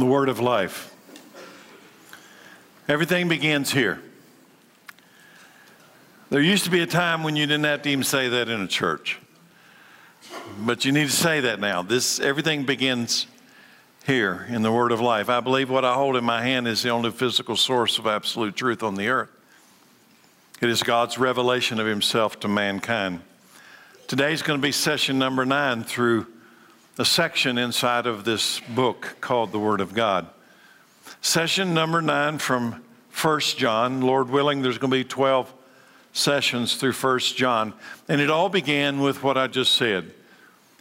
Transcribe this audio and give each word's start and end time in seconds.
the 0.00 0.06
word 0.06 0.28
of 0.28 0.40
life. 0.40 0.94
Everything 2.88 3.28
begins 3.28 3.72
here. 3.72 4.00
There 6.30 6.40
used 6.40 6.64
to 6.64 6.70
be 6.70 6.80
a 6.80 6.86
time 6.86 7.22
when 7.22 7.36
you 7.36 7.46
didn't 7.46 7.64
have 7.64 7.82
to 7.82 7.90
even 7.90 8.04
say 8.04 8.28
that 8.28 8.48
in 8.48 8.60
a 8.62 8.66
church. 8.66 9.18
But 10.58 10.84
you 10.84 10.92
need 10.92 11.06
to 11.06 11.12
say 11.12 11.40
that 11.40 11.60
now. 11.60 11.82
This 11.82 12.20
everything 12.20 12.64
begins 12.64 13.26
here 14.06 14.46
in 14.48 14.62
the 14.62 14.72
word 14.72 14.92
of 14.92 15.00
life. 15.00 15.28
I 15.28 15.40
believe 15.40 15.70
what 15.70 15.84
I 15.84 15.94
hold 15.94 16.16
in 16.16 16.24
my 16.24 16.42
hand 16.42 16.66
is 16.66 16.82
the 16.82 16.88
only 16.88 17.10
physical 17.10 17.56
source 17.56 17.98
of 17.98 18.06
absolute 18.06 18.56
truth 18.56 18.82
on 18.82 18.94
the 18.94 19.08
earth. 19.08 19.30
It 20.62 20.68
is 20.68 20.82
God's 20.82 21.18
revelation 21.18 21.78
of 21.78 21.86
himself 21.86 22.40
to 22.40 22.48
mankind. 22.48 23.20
Today 24.08 24.32
is 24.32 24.42
going 24.42 24.58
to 24.58 24.62
be 24.62 24.72
session 24.72 25.18
number 25.18 25.44
9 25.44 25.84
through 25.84 26.26
a 26.98 27.04
section 27.04 27.56
inside 27.56 28.06
of 28.06 28.24
this 28.24 28.60
book 28.60 29.16
called 29.20 29.50
the 29.50 29.58
Word 29.58 29.80
of 29.80 29.94
God. 29.94 30.26
Session 31.22 31.72
number 31.72 32.02
nine 32.02 32.38
from 32.38 32.82
First 33.08 33.56
John. 33.56 34.02
Lord 34.02 34.28
willing, 34.28 34.60
there's 34.60 34.78
going 34.78 34.90
to 34.90 34.96
be 34.98 35.04
12 35.04 35.52
sessions 36.12 36.76
through 36.76 36.92
First 36.92 37.36
John. 37.36 37.72
And 38.08 38.20
it 38.20 38.30
all 38.30 38.48
began 38.48 39.00
with 39.00 39.22
what 39.22 39.38
I 39.38 39.46
just 39.46 39.72
said. 39.72 40.12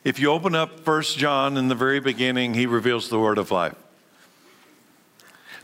If 0.03 0.19
you 0.19 0.31
open 0.31 0.55
up 0.55 0.81
First 0.81 1.17
John 1.17 1.55
in 1.57 1.69
the 1.69 1.75
very 1.75 1.99
beginning, 1.99 2.55
he 2.55 2.65
reveals 2.65 3.09
the 3.09 3.19
Word 3.19 3.37
of 3.37 3.51
life. 3.51 3.75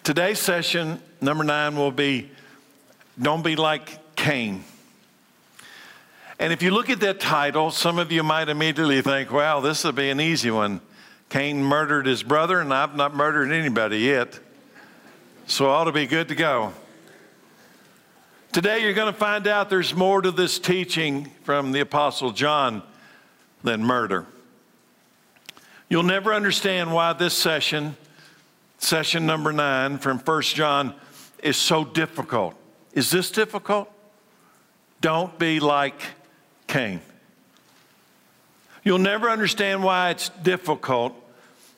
Today's 0.04 0.40
session, 0.40 1.02
number 1.20 1.44
nine, 1.44 1.76
will 1.76 1.92
be 1.92 2.30
Don't 3.22 3.44
Be 3.44 3.58
Like 3.58 4.16
Cain. 4.16 4.64
And 6.40 6.54
if 6.54 6.62
you 6.62 6.72
look 6.72 6.90
at 6.90 7.00
that 7.00 7.20
title, 7.20 7.72
some 7.72 7.98
of 7.98 8.12
you 8.12 8.22
might 8.22 8.48
immediately 8.48 9.02
think, 9.02 9.32
wow, 9.32 9.60
this 9.60 9.84
will 9.84 9.92
be 9.92 10.10
an 10.10 10.22
easy 10.22 10.52
one. 10.52 10.82
Cain 11.30 11.64
murdered 11.64 12.06
his 12.06 12.22
brother, 12.22 12.60
and 12.60 12.72
I've 12.74 12.96
not 12.96 13.16
murdered 13.16 13.52
anybody 13.52 14.00
yet. 14.00 14.40
So 15.48 15.66
I 15.66 15.70
ought 15.70 15.84
to 15.86 15.92
be 15.92 16.06
good 16.06 16.28
to 16.28 16.36
go. 16.36 16.74
Today, 18.52 18.84
you're 18.84 18.94
going 18.94 19.12
to 19.12 19.18
find 19.18 19.48
out 19.48 19.70
there's 19.70 19.96
more 19.96 20.22
to 20.22 20.32
this 20.32 20.60
teaching 20.60 21.32
from 21.44 21.72
the 21.72 21.80
Apostle 21.80 22.32
John 22.32 22.84
than 23.64 23.84
murder. 23.84 24.26
You'll 25.90 26.04
never 26.04 26.34
understand 26.34 26.94
why 26.94 27.14
this 27.14 27.34
session, 27.34 27.98
session 28.78 29.26
number 29.26 29.52
nine 29.52 29.98
from 29.98 30.20
1 30.20 30.42
John, 30.44 30.94
is 31.42 31.58
so 31.58 31.84
difficult. 31.84 32.56
Is 32.94 33.10
this 33.10 33.32
difficult? 33.32 33.92
Don't 35.02 35.38
be 35.40 35.60
like 35.60 36.02
Cain. 36.68 37.02
You'll 38.84 39.00
never 39.00 39.30
understand 39.30 39.84
why 39.84 40.12
it's 40.12 40.30
difficult 40.30 41.14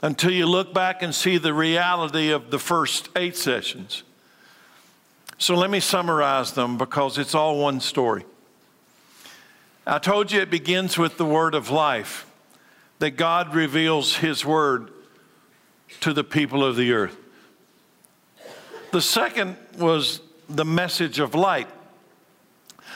until 0.02 0.32
you 0.32 0.46
look 0.46 0.74
back 0.74 1.02
and 1.02 1.14
see 1.14 1.38
the 1.38 1.54
reality 1.54 2.32
of 2.32 2.52
the 2.52 2.60
first 2.60 3.10
eight 3.16 3.36
sessions. 3.36 4.04
So 5.38 5.56
let 5.56 5.70
me 5.70 5.80
summarize 5.80 6.52
them 6.52 6.78
because 6.78 7.18
it's 7.18 7.34
all 7.34 7.60
one 7.60 7.80
story. 7.80 8.26
I 9.88 9.98
told 9.98 10.32
you 10.32 10.42
it 10.42 10.52
begins 10.52 10.98
with 10.98 11.18
the 11.18 11.26
word 11.26 11.56
of 11.56 11.72
life, 11.72 12.28
that 13.00 13.12
God 13.12 13.56
reveals 13.56 14.18
his 14.18 14.46
word 14.46 14.92
to 16.02 16.14
the 16.14 16.24
people 16.24 16.64
of 16.64 16.76
the 16.76 16.92
earth. 16.92 17.18
The 18.92 19.02
second 19.02 19.56
was 19.78 20.22
the 20.48 20.66
message 20.66 21.20
of 21.20 21.34
light 21.34 21.68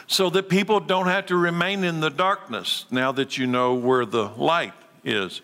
so 0.08 0.30
that 0.30 0.50
people 0.50 0.80
don't 0.80 1.08
have 1.08 1.28
to 1.28 1.36
remain 1.36 1.84
in 1.84 2.00
the 2.00 2.10
darkness 2.10 2.86
now 2.92 3.12
that 3.12 3.38
you 3.38 3.48
know 3.48 3.74
where 3.74 4.06
the 4.06 4.30
light 4.38 4.74
is. 5.04 5.42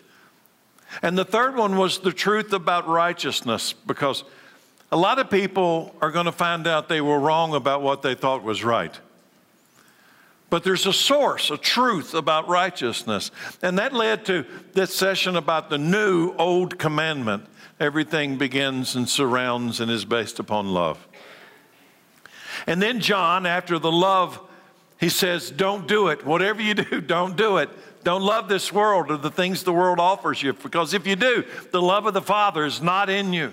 And 1.02 1.16
the 1.16 1.24
third 1.24 1.56
one 1.56 1.76
was 1.76 2.00
the 2.00 2.12
truth 2.12 2.52
about 2.52 2.88
righteousness, 2.88 3.72
because 3.72 4.24
a 4.90 4.96
lot 4.96 5.18
of 5.18 5.30
people 5.30 5.94
are 6.00 6.10
going 6.10 6.26
to 6.26 6.32
find 6.32 6.66
out 6.66 6.88
they 6.88 7.00
were 7.00 7.18
wrong 7.18 7.54
about 7.54 7.80
what 7.80 8.02
they 8.02 8.14
thought 8.14 8.42
was 8.42 8.64
right. 8.64 8.98
But 10.50 10.64
there's 10.64 10.86
a 10.86 10.92
source, 10.92 11.52
a 11.52 11.56
truth 11.56 12.12
about 12.12 12.48
righteousness. 12.48 13.30
And 13.62 13.78
that 13.78 13.92
led 13.92 14.24
to 14.26 14.44
this 14.72 14.92
session 14.92 15.36
about 15.36 15.70
the 15.70 15.78
new 15.78 16.34
old 16.38 16.76
commandment. 16.76 17.46
Everything 17.78 18.36
begins 18.36 18.96
and 18.96 19.08
surrounds 19.08 19.78
and 19.78 19.90
is 19.92 20.04
based 20.04 20.40
upon 20.40 20.74
love. 20.74 21.06
And 22.66 22.82
then 22.82 22.98
John, 22.98 23.46
after 23.46 23.78
the 23.78 23.92
love 23.92 24.40
he 25.00 25.08
says, 25.08 25.50
Don't 25.50 25.88
do 25.88 26.08
it. 26.08 26.24
Whatever 26.24 26.60
you 26.60 26.74
do, 26.74 27.00
don't 27.06 27.36
do 27.36 27.56
it. 27.56 27.70
Don't 28.04 28.22
love 28.22 28.48
this 28.48 28.72
world 28.72 29.10
or 29.10 29.16
the 29.16 29.30
things 29.30 29.62
the 29.64 29.72
world 29.72 29.98
offers 29.98 30.42
you, 30.42 30.52
because 30.52 30.94
if 30.94 31.06
you 31.06 31.16
do, 31.16 31.44
the 31.70 31.82
love 31.82 32.06
of 32.06 32.14
the 32.14 32.22
Father 32.22 32.64
is 32.64 32.80
not 32.80 33.10
in 33.10 33.32
you. 33.32 33.52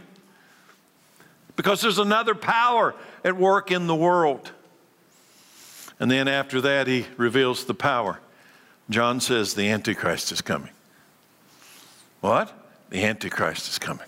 Because 1.56 1.82
there's 1.82 1.98
another 1.98 2.36
power 2.36 2.94
at 3.26 3.36
work 3.36 3.72
in 3.72 3.88
the 3.88 3.96
world. 3.96 4.52
And 6.00 6.12
then 6.12 6.28
after 6.28 6.62
that, 6.62 6.88
he 6.88 7.08
reveals 7.18 7.66
the 7.66 7.74
power. 7.74 8.20
John 8.90 9.20
says, 9.20 9.54
The 9.54 9.70
Antichrist 9.70 10.32
is 10.32 10.42
coming. 10.42 10.72
What? 12.22 12.54
The 12.90 13.04
Antichrist 13.04 13.70
is 13.70 13.80
coming. 13.80 14.08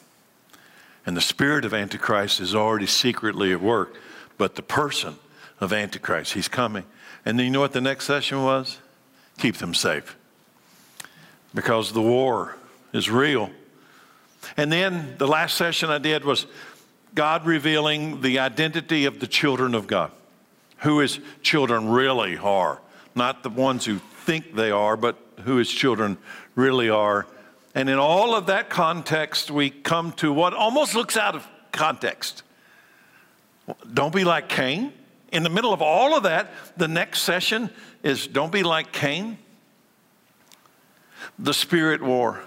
And 1.06 1.18
the 1.18 1.22
spirit 1.22 1.66
of 1.66 1.74
Antichrist 1.74 2.40
is 2.40 2.54
already 2.54 2.86
secretly 2.86 3.52
at 3.52 3.62
work, 3.62 3.96
but 4.38 4.56
the 4.56 4.62
person 4.62 5.16
of 5.60 5.74
Antichrist, 5.74 6.34
he's 6.34 6.48
coming. 6.48 6.86
And 7.30 7.38
then 7.38 7.46
you 7.46 7.52
know 7.52 7.60
what 7.60 7.74
the 7.74 7.80
next 7.80 8.06
session 8.06 8.42
was? 8.42 8.80
Keep 9.38 9.58
them 9.58 9.76
safe. 9.76 10.18
Because 11.54 11.92
the 11.92 12.02
war 12.02 12.58
is 12.92 13.08
real. 13.08 13.52
And 14.58 14.72
then 14.72 15.14
the 15.20 15.28
last 15.28 15.56
session 15.56 15.92
I 15.92 16.00
did 16.00 16.26
was 16.26 16.48
God 17.14 17.46
revealing 17.46 18.22
the 18.22 18.40
identity 18.40 19.06
of 19.06 19.20
the 19.20 19.28
children 19.28 19.76
of 19.76 19.86
God. 19.86 20.10
Who 20.80 20.98
his 20.98 21.20
children 21.44 21.90
really 21.90 22.36
are. 22.36 22.82
Not 23.14 23.44
the 23.44 23.52
ones 23.52 23.86
who 23.86 24.00
think 24.00 24.56
they 24.56 24.72
are, 24.72 24.98
but 24.98 25.16
who 25.44 25.58
his 25.58 25.70
children 25.70 26.18
really 26.56 26.90
are. 26.90 27.28
And 27.76 27.90
in 27.90 28.00
all 28.00 28.34
of 28.34 28.48
that 28.48 28.72
context, 28.72 29.52
we 29.52 29.70
come 29.70 30.14
to 30.14 30.34
what 30.34 30.56
almost 30.56 30.96
looks 30.96 31.16
out 31.16 31.36
of 31.36 31.48
context. 31.72 32.42
Don't 33.94 34.16
be 34.16 34.24
like 34.24 34.50
Cain. 34.50 34.94
In 35.32 35.44
the 35.44 35.50
middle 35.50 35.74
of 35.74 35.82
all 35.82 36.16
of 36.16 36.24
that, 36.24 36.52
the 36.78 36.88
next 36.88 37.22
session 37.22 37.70
is 38.04 38.28
Don't 38.28 38.52
Be 38.52 38.64
Like 38.64 38.92
Cain, 38.92 39.38
the 41.38 41.54
Spirit 41.54 42.02
War. 42.02 42.42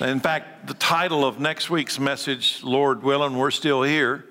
In 0.00 0.20
fact, 0.20 0.66
the 0.66 0.74
title 0.74 1.24
of 1.24 1.38
next 1.38 1.70
week's 1.70 1.98
message, 1.98 2.62
Lord 2.62 3.02
willing, 3.02 3.36
we're 3.36 3.50
still 3.50 3.82
here, 3.82 4.24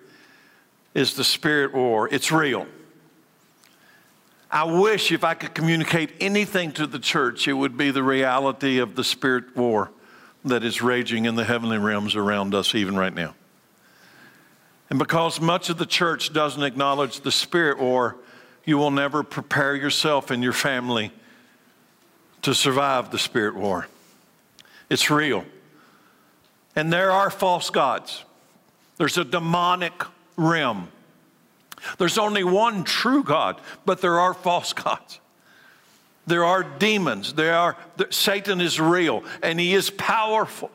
is 0.93 1.15
the 1.15 1.23
Spirit 1.23 1.73
War. 1.73 2.07
It's 2.11 2.31
real. 2.31 2.67
I 4.51 4.65
wish 4.65 5.11
if 5.11 5.23
I 5.23 5.33
could 5.33 5.55
communicate 5.55 6.11
anything 6.19 6.73
to 6.73 6.85
the 6.85 6.99
church, 6.99 7.47
it 7.47 7.53
would 7.53 7.75
be 7.75 7.91
the 7.91 8.03
reality 8.03 8.77
of 8.77 8.95
the 8.95 9.03
Spirit 9.03 9.55
War 9.55 9.91
that 10.45 10.63
is 10.63 10.81
raging 10.81 11.25
in 11.25 11.35
the 11.35 11.45
heavenly 11.45 11.77
realms 11.77 12.15
around 12.15 12.53
us, 12.53 12.75
even 12.75 12.95
right 12.95 13.13
now. 13.13 13.33
And 14.93 14.99
because 14.99 15.41
much 15.41 15.71
of 15.71 15.79
the 15.79 15.87
church 15.87 16.33
doesn't 16.33 16.61
acknowledge 16.61 17.21
the 17.21 17.31
spirit 17.31 17.79
war, 17.79 18.15
you 18.63 18.77
will 18.77 18.91
never 18.91 19.23
prepare 19.23 19.75
yourself 19.75 20.29
and 20.29 20.43
your 20.43 20.53
family 20.53 21.11
to 22.43 22.53
survive 22.53 23.09
the 23.09 23.17
spirit 23.17 23.55
war. 23.55 23.87
It's 24.91 25.09
real. 25.09 25.45
And 26.75 26.93
there 26.93 27.11
are 27.11 27.31
false 27.31 27.71
gods. 27.71 28.23
There's 28.97 29.17
a 29.17 29.23
demonic 29.23 29.99
realm. 30.35 30.89
There's 31.97 32.19
only 32.19 32.43
one 32.43 32.83
true 32.83 33.23
God, 33.23 33.59
but 33.85 33.99
there 33.99 34.19
are 34.19 34.35
false 34.35 34.73
gods. 34.73 35.19
There 36.27 36.45
are 36.45 36.61
demons. 36.61 37.33
There 37.33 37.55
are 37.55 37.77
Satan 38.11 38.61
is 38.61 38.79
real 38.79 39.23
and 39.41 39.59
he 39.59 39.73
is 39.73 39.89
powerful. 39.89 40.69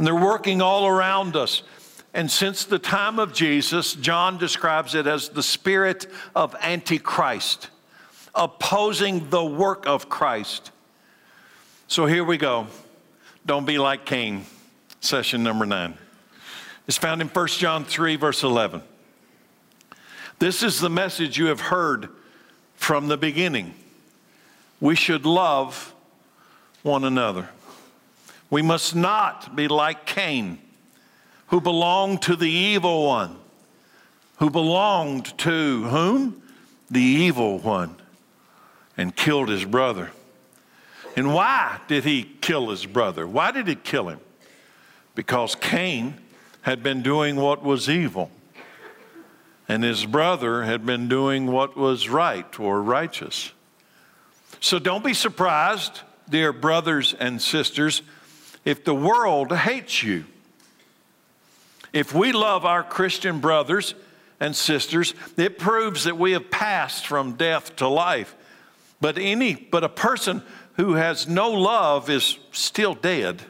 And 0.00 0.06
they're 0.06 0.14
working 0.14 0.62
all 0.62 0.86
around 0.86 1.36
us. 1.36 1.62
And 2.14 2.30
since 2.30 2.64
the 2.64 2.78
time 2.78 3.18
of 3.18 3.34
Jesus, 3.34 3.92
John 3.92 4.38
describes 4.38 4.94
it 4.94 5.06
as 5.06 5.28
the 5.28 5.42
spirit 5.42 6.06
of 6.34 6.56
Antichrist, 6.62 7.68
opposing 8.34 9.28
the 9.28 9.44
work 9.44 9.86
of 9.86 10.08
Christ. 10.08 10.70
So 11.86 12.06
here 12.06 12.24
we 12.24 12.38
go. 12.38 12.68
Don't 13.44 13.66
be 13.66 13.76
like 13.76 14.06
Cain, 14.06 14.46
session 15.02 15.42
number 15.42 15.66
nine. 15.66 15.92
It's 16.88 16.96
found 16.96 17.20
in 17.20 17.28
1 17.28 17.46
John 17.48 17.84
3, 17.84 18.16
verse 18.16 18.42
11. 18.42 18.80
This 20.38 20.62
is 20.62 20.80
the 20.80 20.88
message 20.88 21.36
you 21.36 21.48
have 21.48 21.60
heard 21.60 22.08
from 22.74 23.08
the 23.08 23.18
beginning. 23.18 23.74
We 24.80 24.94
should 24.94 25.26
love 25.26 25.94
one 26.82 27.04
another. 27.04 27.50
We 28.50 28.62
must 28.62 28.96
not 28.96 29.54
be 29.54 29.68
like 29.68 30.04
Cain, 30.06 30.58
who 31.46 31.60
belonged 31.60 32.22
to 32.22 32.36
the 32.36 32.50
evil 32.50 33.06
one, 33.06 33.36
who 34.38 34.50
belonged 34.50 35.38
to 35.38 35.84
whom? 35.84 36.42
The 36.90 37.00
evil 37.00 37.58
one, 37.60 37.94
and 38.96 39.14
killed 39.14 39.48
his 39.48 39.64
brother. 39.64 40.10
And 41.16 41.32
why 41.32 41.78
did 41.86 42.04
he 42.04 42.24
kill 42.40 42.70
his 42.70 42.84
brother? 42.86 43.26
Why 43.26 43.52
did 43.52 43.68
he 43.68 43.76
kill 43.76 44.08
him? 44.08 44.20
Because 45.14 45.54
Cain 45.54 46.14
had 46.62 46.82
been 46.82 47.02
doing 47.02 47.36
what 47.36 47.62
was 47.62 47.88
evil, 47.88 48.30
and 49.68 49.84
his 49.84 50.04
brother 50.04 50.64
had 50.64 50.84
been 50.84 51.08
doing 51.08 51.46
what 51.46 51.76
was 51.76 52.08
right 52.08 52.58
or 52.58 52.82
righteous. 52.82 53.52
So 54.60 54.78
don't 54.78 55.04
be 55.04 55.14
surprised, 55.14 56.00
dear 56.28 56.52
brothers 56.52 57.14
and 57.18 57.40
sisters, 57.40 58.02
if 58.64 58.84
the 58.84 58.94
world 58.94 59.52
hates 59.52 60.02
you. 60.02 60.24
If 61.92 62.14
we 62.14 62.32
love 62.32 62.64
our 62.64 62.84
Christian 62.84 63.40
brothers 63.40 63.94
and 64.38 64.54
sisters, 64.54 65.14
it 65.36 65.58
proves 65.58 66.04
that 66.04 66.16
we 66.16 66.32
have 66.32 66.50
passed 66.50 67.06
from 67.06 67.34
death 67.34 67.76
to 67.76 67.88
life. 67.88 68.34
But 69.00 69.18
any 69.18 69.54
but 69.54 69.82
a 69.82 69.88
person 69.88 70.42
who 70.74 70.94
has 70.94 71.26
no 71.26 71.50
love 71.50 72.08
is 72.08 72.38
still 72.52 72.94
dead. 72.94 73.42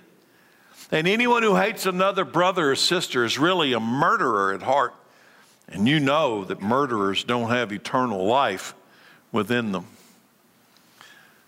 And 0.90 1.06
anyone 1.06 1.42
who 1.42 1.56
hates 1.56 1.86
another 1.86 2.24
brother 2.24 2.72
or 2.72 2.76
sister 2.76 3.24
is 3.24 3.38
really 3.38 3.72
a 3.72 3.80
murderer 3.80 4.52
at 4.52 4.62
heart. 4.62 4.94
And 5.68 5.86
you 5.86 6.00
know 6.00 6.44
that 6.44 6.60
murderers 6.60 7.22
don't 7.22 7.50
have 7.50 7.72
eternal 7.72 8.24
life 8.24 8.74
within 9.30 9.70
them. 9.70 9.86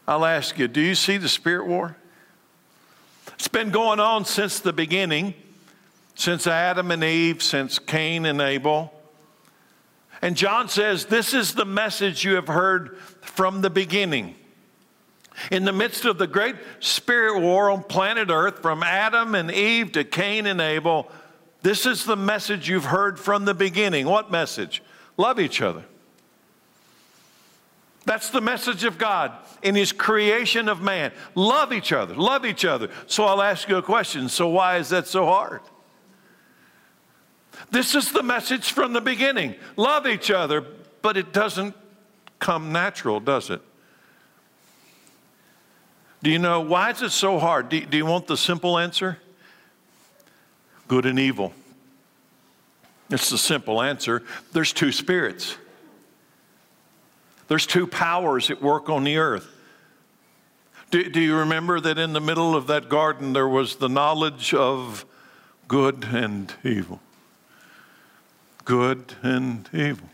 I'll 0.06 0.24
ask 0.24 0.58
you, 0.58 0.68
do 0.68 0.80
you 0.80 0.94
see 0.94 1.16
the 1.16 1.28
spirit 1.28 1.66
war? 1.66 1.96
It's 3.42 3.48
been 3.48 3.70
going 3.72 3.98
on 3.98 4.24
since 4.24 4.60
the 4.60 4.72
beginning, 4.72 5.34
since 6.14 6.46
Adam 6.46 6.92
and 6.92 7.02
Eve, 7.02 7.42
since 7.42 7.80
Cain 7.80 8.24
and 8.24 8.40
Abel. 8.40 8.94
And 10.22 10.36
John 10.36 10.68
says, 10.68 11.06
This 11.06 11.34
is 11.34 11.52
the 11.52 11.64
message 11.64 12.22
you 12.22 12.36
have 12.36 12.46
heard 12.46 12.98
from 13.20 13.60
the 13.60 13.68
beginning. 13.68 14.36
In 15.50 15.64
the 15.64 15.72
midst 15.72 16.04
of 16.04 16.18
the 16.18 16.28
great 16.28 16.54
spirit 16.78 17.40
war 17.40 17.68
on 17.68 17.82
planet 17.82 18.30
Earth, 18.30 18.62
from 18.62 18.84
Adam 18.84 19.34
and 19.34 19.50
Eve 19.50 19.90
to 19.90 20.04
Cain 20.04 20.46
and 20.46 20.60
Abel, 20.60 21.10
this 21.62 21.84
is 21.84 22.04
the 22.04 22.14
message 22.14 22.68
you've 22.68 22.84
heard 22.84 23.18
from 23.18 23.44
the 23.44 23.54
beginning. 23.54 24.06
What 24.06 24.30
message? 24.30 24.84
Love 25.16 25.40
each 25.40 25.60
other. 25.60 25.82
That's 28.04 28.30
the 28.30 28.40
message 28.40 28.84
of 28.84 28.98
God 28.98 29.32
in 29.62 29.74
His 29.74 29.92
creation 29.92 30.68
of 30.68 30.80
man. 30.82 31.12
Love 31.34 31.72
each 31.72 31.92
other, 31.92 32.14
love 32.14 32.44
each 32.44 32.64
other. 32.64 32.90
So 33.06 33.24
I'll 33.24 33.42
ask 33.42 33.68
you 33.68 33.76
a 33.76 33.82
question. 33.82 34.28
So, 34.28 34.48
why 34.48 34.76
is 34.78 34.88
that 34.88 35.06
so 35.06 35.24
hard? 35.26 35.60
This 37.70 37.94
is 37.94 38.12
the 38.12 38.22
message 38.22 38.72
from 38.72 38.92
the 38.92 39.00
beginning 39.00 39.54
love 39.76 40.06
each 40.06 40.30
other, 40.30 40.64
but 41.00 41.16
it 41.16 41.32
doesn't 41.32 41.74
come 42.38 42.72
natural, 42.72 43.20
does 43.20 43.50
it? 43.50 43.62
Do 46.22 46.30
you 46.30 46.38
know 46.38 46.60
why 46.60 46.90
is 46.90 47.02
it 47.02 47.10
so 47.10 47.38
hard? 47.38 47.68
Do, 47.68 47.80
do 47.84 47.96
you 47.96 48.06
want 48.06 48.26
the 48.26 48.36
simple 48.36 48.78
answer? 48.78 49.18
Good 50.88 51.06
and 51.06 51.18
evil. 51.18 51.52
It's 53.10 53.30
the 53.30 53.38
simple 53.38 53.82
answer. 53.82 54.22
There's 54.52 54.72
two 54.72 54.92
spirits. 54.92 55.56
There's 57.48 57.66
two 57.66 57.86
powers 57.86 58.50
at 58.50 58.62
work 58.62 58.88
on 58.88 59.04
the 59.04 59.16
earth. 59.16 59.46
Do, 60.90 61.08
do, 61.08 61.20
you 61.20 61.36
remember 61.36 61.80
that 61.80 61.98
in 61.98 62.12
the 62.12 62.20
middle 62.20 62.54
of 62.54 62.66
that 62.66 62.88
garden 62.88 63.32
there 63.32 63.48
was 63.48 63.76
the 63.76 63.88
knowledge 63.88 64.52
of 64.52 65.06
good 65.66 66.04
and 66.12 66.52
evil? 66.62 67.00
Good 68.64 69.14
and 69.22 69.68
evil. 69.72 70.08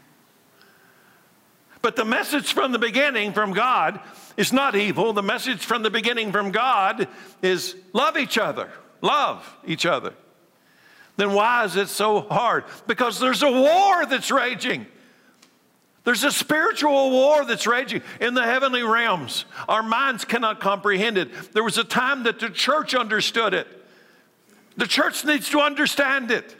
But 1.82 1.96
the 1.96 2.04
message 2.04 2.52
from 2.52 2.72
the 2.72 2.78
beginning 2.78 3.32
from 3.32 3.52
God 3.52 4.00
is 4.36 4.52
not 4.52 4.76
evil. 4.76 5.12
The 5.12 5.22
message 5.22 5.64
from 5.64 5.82
the 5.82 5.90
beginning 5.90 6.32
from 6.32 6.50
God 6.50 7.08
is 7.42 7.74
love 7.92 8.16
each 8.16 8.38
other, 8.38 8.70
love 9.00 9.56
each 9.66 9.86
other. 9.86 10.14
Then 11.16 11.32
why 11.32 11.64
is 11.64 11.74
it 11.74 11.88
so 11.88 12.20
hard? 12.20 12.64
Because 12.86 13.18
there's 13.18 13.42
a 13.42 13.50
war 13.50 14.06
that's 14.06 14.30
raging. 14.30 14.86
There's 16.04 16.24
a 16.24 16.32
spiritual 16.32 17.10
war 17.10 17.44
that's 17.44 17.66
raging 17.66 18.02
in 18.20 18.34
the 18.34 18.42
heavenly 18.42 18.82
realms. 18.82 19.44
Our 19.68 19.82
minds 19.82 20.24
cannot 20.24 20.60
comprehend 20.60 21.18
it. 21.18 21.52
There 21.52 21.64
was 21.64 21.76
a 21.76 21.84
time 21.84 22.22
that 22.22 22.38
the 22.38 22.48
church 22.48 22.94
understood 22.94 23.52
it. 23.52 23.66
The 24.76 24.86
church 24.86 25.24
needs 25.24 25.50
to 25.50 25.60
understand 25.60 26.30
it. 26.30 26.56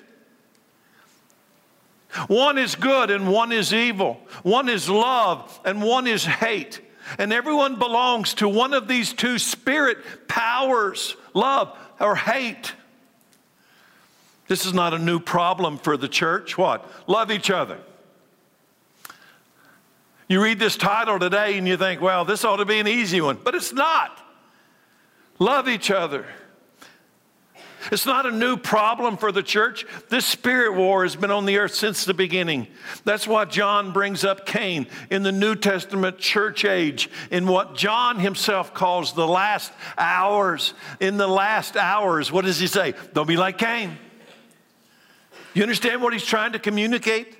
One 2.26 2.58
is 2.58 2.74
good 2.74 3.10
and 3.10 3.30
one 3.30 3.52
is 3.52 3.72
evil. 3.72 4.20
One 4.42 4.68
is 4.68 4.88
love 4.88 5.60
and 5.64 5.82
one 5.82 6.06
is 6.06 6.24
hate. 6.24 6.80
And 7.18 7.32
everyone 7.32 7.78
belongs 7.78 8.34
to 8.34 8.48
one 8.48 8.74
of 8.74 8.88
these 8.88 9.12
two 9.12 9.38
spirit 9.38 10.28
powers 10.28 11.16
love 11.32 11.76
or 12.00 12.16
hate. 12.16 12.74
This 14.46 14.66
is 14.66 14.74
not 14.74 14.94
a 14.94 14.98
new 14.98 15.20
problem 15.20 15.78
for 15.78 15.96
the 15.96 16.08
church. 16.08 16.58
What? 16.58 16.90
Love 17.06 17.30
each 17.30 17.50
other. 17.50 17.78
You 20.28 20.42
read 20.42 20.58
this 20.58 20.76
title 20.76 21.18
today 21.18 21.56
and 21.56 21.66
you 21.66 21.78
think, 21.78 22.02
well, 22.02 22.26
this 22.26 22.44
ought 22.44 22.56
to 22.56 22.66
be 22.66 22.78
an 22.78 22.86
easy 22.86 23.20
one, 23.20 23.38
but 23.42 23.54
it's 23.54 23.72
not. 23.72 24.22
Love 25.38 25.68
each 25.68 25.90
other. 25.90 26.26
It's 27.90 28.04
not 28.04 28.26
a 28.26 28.30
new 28.30 28.58
problem 28.58 29.16
for 29.16 29.32
the 29.32 29.42
church. 29.42 29.86
This 30.10 30.26
spirit 30.26 30.74
war 30.74 31.04
has 31.04 31.16
been 31.16 31.30
on 31.30 31.46
the 31.46 31.56
earth 31.56 31.74
since 31.74 32.04
the 32.04 32.12
beginning. 32.12 32.66
That's 33.04 33.26
why 33.26 33.46
John 33.46 33.92
brings 33.92 34.24
up 34.24 34.44
Cain 34.44 34.88
in 35.10 35.22
the 35.22 35.32
New 35.32 35.54
Testament 35.54 36.18
church 36.18 36.66
age, 36.66 37.08
in 37.30 37.46
what 37.46 37.76
John 37.76 38.18
himself 38.18 38.74
calls 38.74 39.14
the 39.14 39.26
last 39.26 39.72
hours. 39.96 40.74
In 41.00 41.16
the 41.16 41.28
last 41.28 41.76
hours, 41.76 42.30
what 42.30 42.44
does 42.44 42.58
he 42.58 42.66
say? 42.66 42.94
Don't 43.14 43.28
be 43.28 43.36
like 43.36 43.56
Cain. 43.56 43.96
You 45.54 45.62
understand 45.62 46.02
what 46.02 46.12
he's 46.12 46.26
trying 46.26 46.52
to 46.52 46.58
communicate? 46.58 47.36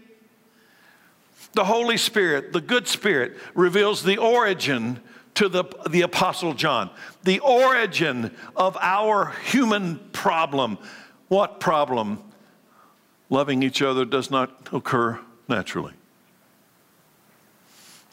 The 1.55 1.65
Holy 1.65 1.97
Spirit, 1.97 2.53
the 2.53 2.61
good 2.61 2.87
Spirit, 2.87 3.37
reveals 3.55 4.03
the 4.03 4.19
origin 4.19 5.01
to 5.35 5.49
the, 5.49 5.65
the 5.89 6.03
Apostle 6.03 6.53
John, 6.53 6.91
the 7.23 7.39
origin 7.41 8.35
of 8.57 8.77
our 8.81 9.33
human 9.45 9.99
problem. 10.13 10.79
What 11.29 11.61
problem? 11.61 12.23
Loving 13.31 13.63
each 13.63 13.83
other 13.83 14.05
does 14.05 14.31
not 14.31 14.69
occur 14.73 15.21
naturally. 15.49 15.93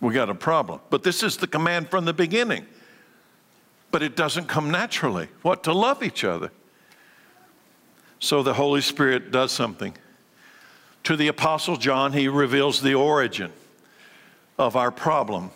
We 0.01 0.13
got 0.13 0.29
a 0.29 0.35
problem. 0.35 0.81
But 0.89 1.03
this 1.03 1.23
is 1.23 1.37
the 1.37 1.47
command 1.47 1.89
from 1.89 2.05
the 2.05 2.13
beginning. 2.13 2.65
But 3.91 4.03
it 4.03 4.15
doesn't 4.15 4.47
come 4.47 4.69
naturally. 4.69 5.29
What? 5.41 5.63
To 5.63 5.73
love 5.73 6.03
each 6.03 6.23
other. 6.23 6.51
So 8.19 8.43
the 8.43 8.53
Holy 8.53 8.81
Spirit 8.81 9.31
does 9.31 9.51
something 9.51 9.95
to 11.05 11.15
the 11.15 11.27
Apostle 11.27 11.77
John, 11.77 12.13
he 12.13 12.27
reveals 12.27 12.81
the 12.81 12.95
origin 12.95 13.53
of 14.57 14.75
our 14.75 14.91
problem. 14.91 15.51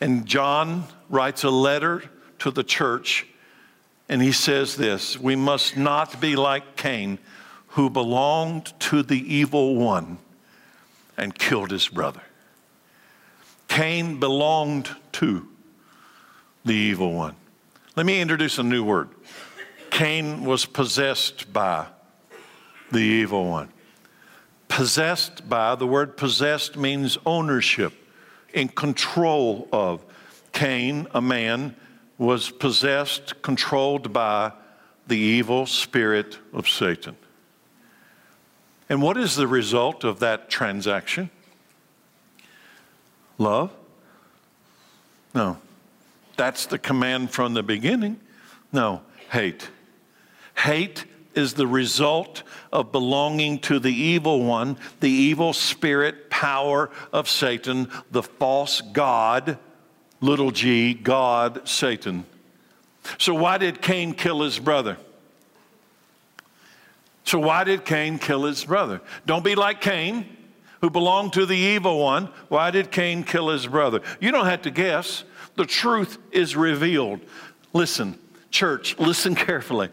And 0.00 0.24
John 0.24 0.84
writes 1.08 1.42
a 1.42 1.50
letter 1.50 2.04
to 2.38 2.52
the 2.52 2.62
church, 2.62 3.26
and 4.08 4.22
he 4.22 4.32
says 4.32 4.76
this 4.76 5.18
We 5.18 5.34
must 5.34 5.76
not 5.76 6.20
be 6.20 6.36
like 6.36 6.76
Cain, 6.76 7.18
who 7.68 7.90
belonged 7.90 8.72
to 8.80 9.02
the 9.02 9.18
evil 9.34 9.74
one 9.74 10.18
and 11.16 11.36
killed 11.36 11.72
his 11.72 11.88
brother. 11.88 12.22
Cain 13.66 14.20
belonged 14.20 14.88
to 15.12 15.48
the 16.64 16.74
evil 16.74 17.12
one. 17.12 17.34
Let 17.96 18.06
me 18.06 18.20
introduce 18.20 18.58
a 18.58 18.62
new 18.62 18.84
word. 18.84 19.08
Cain 19.90 20.44
was 20.44 20.66
possessed 20.66 21.52
by 21.52 21.86
the 22.92 22.98
evil 23.00 23.48
one 23.48 23.70
possessed 24.68 25.48
by, 25.48 25.74
the 25.74 25.86
word 25.86 26.16
possessed 26.16 26.76
means 26.76 27.18
ownership, 27.24 27.92
in 28.52 28.68
control 28.68 29.68
of. 29.72 30.04
Cain, 30.52 31.06
a 31.12 31.20
man, 31.20 31.76
was 32.18 32.50
possessed, 32.50 33.42
controlled 33.42 34.12
by 34.12 34.52
the 35.06 35.18
evil 35.18 35.66
spirit 35.66 36.38
of 36.52 36.68
Satan. 36.68 37.16
And 38.88 39.02
what 39.02 39.16
is 39.16 39.36
the 39.36 39.46
result 39.46 40.04
of 40.04 40.20
that 40.20 40.48
transaction? 40.48 41.30
Love? 43.38 43.70
No. 45.34 45.58
That's 46.36 46.66
the 46.66 46.78
command 46.78 47.30
from 47.30 47.54
the 47.54 47.62
beginning. 47.62 48.20
No, 48.72 49.02
hate. 49.30 49.70
Hate 50.56 51.04
is 51.36 51.54
the 51.54 51.66
result 51.66 52.42
of 52.72 52.90
belonging 52.90 53.58
to 53.60 53.78
the 53.78 53.92
evil 53.92 54.42
one, 54.42 54.76
the 55.00 55.10
evil 55.10 55.52
spirit 55.52 56.30
power 56.30 56.90
of 57.12 57.28
Satan, 57.28 57.88
the 58.10 58.22
false 58.22 58.80
God, 58.80 59.58
little 60.20 60.50
g, 60.50 60.94
God, 60.94 61.68
Satan. 61.68 62.24
So, 63.18 63.34
why 63.34 63.58
did 63.58 63.80
Cain 63.80 64.14
kill 64.14 64.42
his 64.42 64.58
brother? 64.58 64.96
So, 67.24 67.38
why 67.38 67.64
did 67.64 67.84
Cain 67.84 68.18
kill 68.18 68.44
his 68.44 68.64
brother? 68.64 69.00
Don't 69.26 69.44
be 69.44 69.54
like 69.54 69.80
Cain, 69.80 70.36
who 70.80 70.90
belonged 70.90 71.32
to 71.34 71.46
the 71.46 71.56
evil 71.56 71.98
one. 71.98 72.28
Why 72.48 72.70
did 72.70 72.90
Cain 72.90 73.24
kill 73.24 73.48
his 73.50 73.66
brother? 73.66 74.00
You 74.20 74.32
don't 74.32 74.46
have 74.46 74.62
to 74.62 74.70
guess. 74.70 75.24
the 75.56 75.64
truth 75.64 76.18
is 76.32 76.54
revealed. 76.54 77.20
Listen, 77.72 78.18
church, 78.50 78.98
listen 78.98 79.34
carefully. 79.48 79.90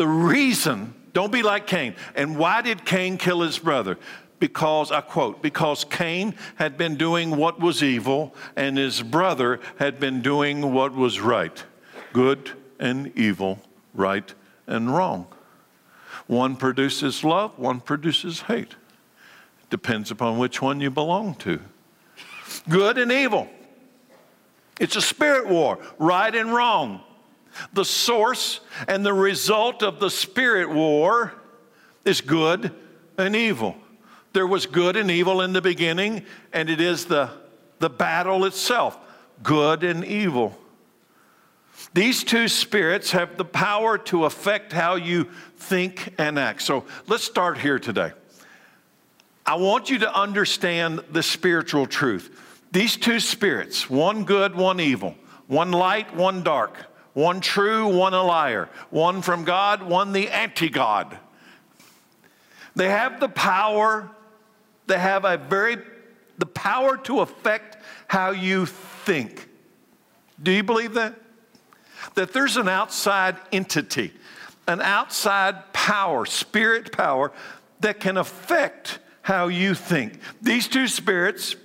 The 0.00 0.08
reason, 0.08 0.94
don't 1.12 1.30
be 1.30 1.42
like 1.42 1.66
Cain. 1.66 1.94
And 2.14 2.38
why 2.38 2.62
did 2.62 2.86
Cain 2.86 3.18
kill 3.18 3.42
his 3.42 3.58
brother? 3.58 3.98
Because, 4.38 4.90
I 4.90 5.02
quote, 5.02 5.42
because 5.42 5.84
Cain 5.84 6.36
had 6.54 6.78
been 6.78 6.96
doing 6.96 7.36
what 7.36 7.60
was 7.60 7.82
evil 7.82 8.34
and 8.56 8.78
his 8.78 9.02
brother 9.02 9.60
had 9.78 10.00
been 10.00 10.22
doing 10.22 10.72
what 10.72 10.94
was 10.94 11.20
right. 11.20 11.62
Good 12.14 12.52
and 12.78 13.14
evil, 13.14 13.60
right 13.92 14.32
and 14.66 14.90
wrong. 14.90 15.26
One 16.26 16.56
produces 16.56 17.22
love, 17.22 17.58
one 17.58 17.82
produces 17.82 18.40
hate. 18.40 18.76
Depends 19.68 20.10
upon 20.10 20.38
which 20.38 20.62
one 20.62 20.80
you 20.80 20.90
belong 20.90 21.34
to. 21.40 21.60
Good 22.70 22.96
and 22.96 23.12
evil. 23.12 23.50
It's 24.78 24.96
a 24.96 25.02
spirit 25.02 25.46
war, 25.46 25.78
right 25.98 26.34
and 26.34 26.54
wrong. 26.54 27.02
The 27.72 27.84
source 27.84 28.60
and 28.88 29.04
the 29.04 29.12
result 29.12 29.82
of 29.82 30.00
the 30.00 30.10
spirit 30.10 30.70
war 30.70 31.32
is 32.04 32.20
good 32.20 32.72
and 33.18 33.36
evil. 33.36 33.76
There 34.32 34.46
was 34.46 34.66
good 34.66 34.96
and 34.96 35.10
evil 35.10 35.42
in 35.42 35.52
the 35.52 35.62
beginning, 35.62 36.24
and 36.52 36.70
it 36.70 36.80
is 36.80 37.06
the, 37.06 37.30
the 37.78 37.90
battle 37.90 38.44
itself 38.44 38.98
good 39.42 39.84
and 39.84 40.04
evil. 40.04 40.56
These 41.94 42.24
two 42.24 42.46
spirits 42.48 43.10
have 43.12 43.36
the 43.36 43.44
power 43.44 43.98
to 43.98 44.26
affect 44.26 44.72
how 44.72 44.96
you 44.96 45.28
think 45.56 46.14
and 46.18 46.38
act. 46.38 46.62
So 46.62 46.84
let's 47.06 47.24
start 47.24 47.58
here 47.58 47.78
today. 47.78 48.12
I 49.46 49.56
want 49.56 49.90
you 49.90 49.98
to 50.00 50.14
understand 50.14 51.02
the 51.10 51.22
spiritual 51.22 51.86
truth. 51.86 52.30
These 52.70 52.96
two 52.98 53.18
spirits, 53.18 53.90
one 53.90 54.24
good, 54.24 54.54
one 54.54 54.78
evil, 54.78 55.16
one 55.48 55.72
light, 55.72 56.14
one 56.14 56.42
dark, 56.42 56.76
one 57.12 57.40
true, 57.40 57.88
one 57.88 58.14
a 58.14 58.22
liar, 58.22 58.68
one 58.90 59.22
from 59.22 59.44
God, 59.44 59.82
one 59.82 60.12
the 60.12 60.28
anti 60.28 60.68
God. 60.68 61.18
They 62.76 62.88
have 62.88 63.20
the 63.20 63.28
power, 63.28 64.10
they 64.86 64.98
have 64.98 65.24
a 65.24 65.36
very, 65.36 65.78
the 66.38 66.46
power 66.46 66.96
to 66.98 67.20
affect 67.20 67.78
how 68.06 68.30
you 68.30 68.66
think. 68.66 69.48
Do 70.42 70.50
you 70.50 70.62
believe 70.62 70.94
that? 70.94 71.14
That 72.14 72.32
there's 72.32 72.56
an 72.56 72.68
outside 72.68 73.36
entity, 73.52 74.12
an 74.66 74.80
outside 74.80 75.72
power, 75.72 76.24
spirit 76.26 76.92
power, 76.92 77.32
that 77.80 78.00
can 78.00 78.16
affect 78.16 78.98
how 79.22 79.48
you 79.48 79.74
think. 79.74 80.18
These 80.40 80.68
two 80.68 80.88
spirits 80.88 81.56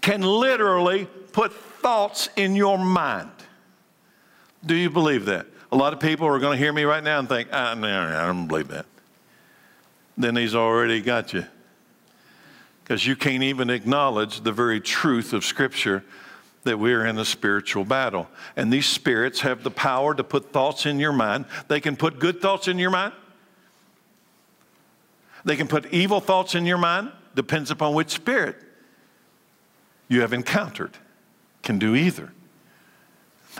can 0.00 0.22
literally 0.22 1.06
put 1.32 1.52
thoughts 1.52 2.28
in 2.36 2.54
your 2.54 2.78
mind. 2.78 3.30
Do 4.64 4.74
you 4.74 4.90
believe 4.90 5.26
that? 5.26 5.46
A 5.72 5.76
lot 5.76 5.92
of 5.92 6.00
people 6.00 6.26
are 6.26 6.38
going 6.38 6.58
to 6.58 6.62
hear 6.62 6.72
me 6.72 6.84
right 6.84 7.02
now 7.02 7.18
and 7.18 7.28
think, 7.28 7.48
ah, 7.52 7.74
no, 7.74 7.88
I 7.88 8.26
don't 8.26 8.46
believe 8.46 8.68
that. 8.68 8.86
Then 10.16 10.36
he's 10.36 10.54
already 10.54 11.00
got 11.00 11.32
you. 11.32 11.44
Because 12.82 13.06
you 13.06 13.16
can't 13.16 13.42
even 13.42 13.68
acknowledge 13.68 14.40
the 14.42 14.52
very 14.52 14.80
truth 14.80 15.32
of 15.32 15.44
Scripture 15.44 16.04
that 16.66 16.78
we're 16.78 17.06
in 17.06 17.18
a 17.18 17.24
spiritual 17.24 17.84
battle. 17.84 18.28
And 18.56 18.72
these 18.72 18.86
spirits 18.86 19.40
have 19.40 19.62
the 19.62 19.70
power 19.70 20.14
to 20.14 20.22
put 20.22 20.52
thoughts 20.52 20.86
in 20.86 21.00
your 21.00 21.12
mind. 21.12 21.46
They 21.68 21.80
can 21.80 21.96
put 21.96 22.18
good 22.18 22.40
thoughts 22.40 22.68
in 22.68 22.78
your 22.78 22.90
mind, 22.90 23.12
they 25.44 25.56
can 25.56 25.68
put 25.68 25.86
evil 25.86 26.20
thoughts 26.20 26.54
in 26.54 26.66
your 26.66 26.78
mind, 26.78 27.12
depends 27.34 27.70
upon 27.70 27.94
which 27.94 28.10
spirit 28.10 28.56
you 30.08 30.20
have 30.20 30.32
encountered, 30.32 30.96
can 31.62 31.78
do 31.78 31.94
either. 31.94 32.32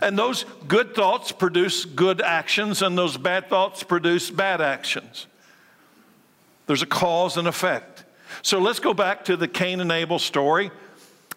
And 0.03 0.19
those 0.19 0.45
good 0.69 0.95
thoughts 0.95 1.33
produce 1.33 1.85
good 1.85 2.21
actions, 2.21 2.83
and 2.83 2.97
those 2.99 3.17
bad 3.17 3.49
thoughts 3.49 3.83
produce 3.83 4.31
bad 4.31 4.61
actions. 4.61 5.27
There's 6.67 6.83
a 6.83 6.87
cause 6.87 7.37
and 7.37 7.49
effect. 7.49 8.05
So 8.43 8.59
let's 8.59 8.81
go 8.81 8.93
back 8.93 9.25
to 9.27 9.37
the 9.37 9.49
Cain 9.49 9.81
and 9.81 9.91
Abel 9.91 10.19
story, 10.19 10.71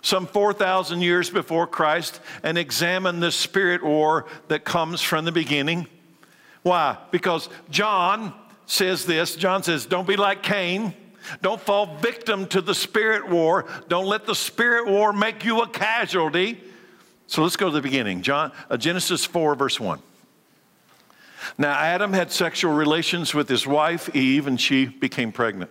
some 0.01 0.27
4,000 0.27 1.01
years 1.01 1.29
before 1.29 1.67
Christ, 1.67 2.19
and 2.43 2.57
examine 2.57 3.19
this 3.19 3.35
spirit 3.35 3.83
war 3.83 4.25
that 4.47 4.65
comes 4.65 5.01
from 5.01 5.25
the 5.25 5.31
beginning. 5.31 5.87
Why? 6.63 6.97
Because 7.11 7.47
John 7.69 8.33
says 8.65 9.05
this 9.05 9.35
John 9.35 9.63
says, 9.63 9.85
Don't 9.85 10.07
be 10.07 10.17
like 10.17 10.43
Cain. 10.43 10.93
Don't 11.41 11.61
fall 11.61 11.97
victim 11.97 12.47
to 12.47 12.61
the 12.61 12.73
spirit 12.73 13.29
war. 13.29 13.65
Don't 13.87 14.05
let 14.05 14.25
the 14.25 14.33
spirit 14.33 14.87
war 14.87 15.13
make 15.13 15.45
you 15.45 15.61
a 15.61 15.67
casualty. 15.67 16.59
So 17.29 17.43
let's 17.43 17.57
go 17.57 17.67
to 17.67 17.71
the 17.71 17.81
beginning. 17.81 18.23
John, 18.23 18.51
uh, 18.71 18.77
Genesis 18.77 19.23
4, 19.23 19.53
verse 19.53 19.79
1. 19.79 19.99
Now, 21.59 21.73
Adam 21.73 22.11
had 22.11 22.31
sexual 22.31 22.73
relations 22.73 23.35
with 23.35 23.47
his 23.47 23.67
wife, 23.67 24.15
Eve, 24.15 24.47
and 24.47 24.59
she 24.59 24.87
became 24.87 25.31
pregnant. 25.31 25.69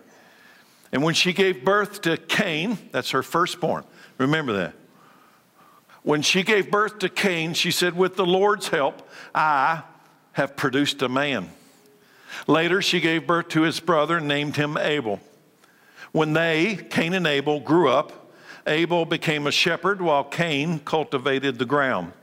And 0.93 1.03
when 1.03 1.13
she 1.13 1.33
gave 1.33 1.65
birth 1.65 1.99
to 2.03 2.15
Cain, 2.15 2.77
that's 2.93 3.11
her 3.11 3.21
firstborn, 3.21 3.83
remember 4.17 4.53
that. 4.53 4.73
When 6.03 6.21
she 6.21 6.43
gave 6.43 6.71
birth 6.71 6.99
to 6.99 7.09
Cain, 7.09 7.53
she 7.53 7.71
said, 7.71 7.93
With 7.93 8.15
the 8.15 8.25
Lord's 8.25 8.69
help, 8.69 9.09
I 9.35 9.83
have 10.31 10.55
produced 10.55 11.01
a 11.01 11.09
man. 11.09 11.49
Later, 12.47 12.81
she 12.81 13.01
gave 13.01 13.27
birth 13.27 13.49
to 13.49 13.63
his 13.63 13.81
brother 13.81 14.15
and 14.15 14.29
named 14.29 14.55
him 14.55 14.77
Abel. 14.77 15.19
When 16.13 16.31
they, 16.31 16.77
Cain 16.89 17.13
and 17.13 17.27
Abel, 17.27 17.59
grew 17.59 17.89
up, 17.89 18.18
Abel 18.67 19.05
became 19.05 19.47
a 19.47 19.51
shepherd 19.51 20.01
while 20.01 20.23
Cain 20.23 20.79
cultivated 20.79 21.57
the 21.57 21.65
ground. 21.65 22.13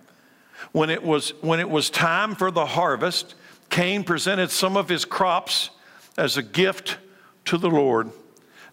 When 0.72 0.90
it 0.90 1.02
was, 1.02 1.30
when 1.42 1.60
it 1.60 1.68
was 1.68 1.90
time 1.90 2.34
for 2.34 2.50
the 2.50 2.66
harvest, 2.66 3.34
Cain 3.70 4.04
presented 4.04 4.50
some 4.50 4.76
of 4.76 4.88
his 4.88 5.04
crops 5.04 5.70
as 6.16 6.36
a 6.36 6.42
gift 6.42 6.98
to 7.46 7.58
the 7.58 7.70
Lord. 7.70 8.10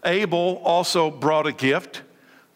Abel 0.04 0.60
also 0.64 1.10
brought 1.10 1.46
a 1.46 1.52
gift, 1.52 2.02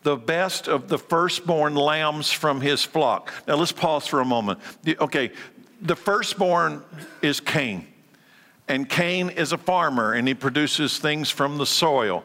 the 0.03 0.17
best 0.17 0.69
of 0.69 0.89
the 0.89 0.99
firstborn 0.99 1.75
lambs 1.75 2.31
from 2.31 2.61
his 2.61 2.85
flock. 2.85 3.33
Now 3.47 3.57
let's 3.57 3.73
pause 3.73 4.07
for 4.07 4.21
a 4.21 4.25
moment. 4.25 4.61
Okay, 4.87 5.33
the 5.81 5.97
firstborn 5.97 6.83
is 7.23 7.41
Cain. 7.41 7.87
And 8.69 8.89
Cain 8.89 9.31
is 9.31 9.53
a 9.53 9.59
farmer 9.59 10.13
and 10.13 10.29
he 10.29 10.35
produces 10.35 10.99
things 10.99 11.31
from 11.31 11.59
the 11.59 11.67
soil. 11.67 12.23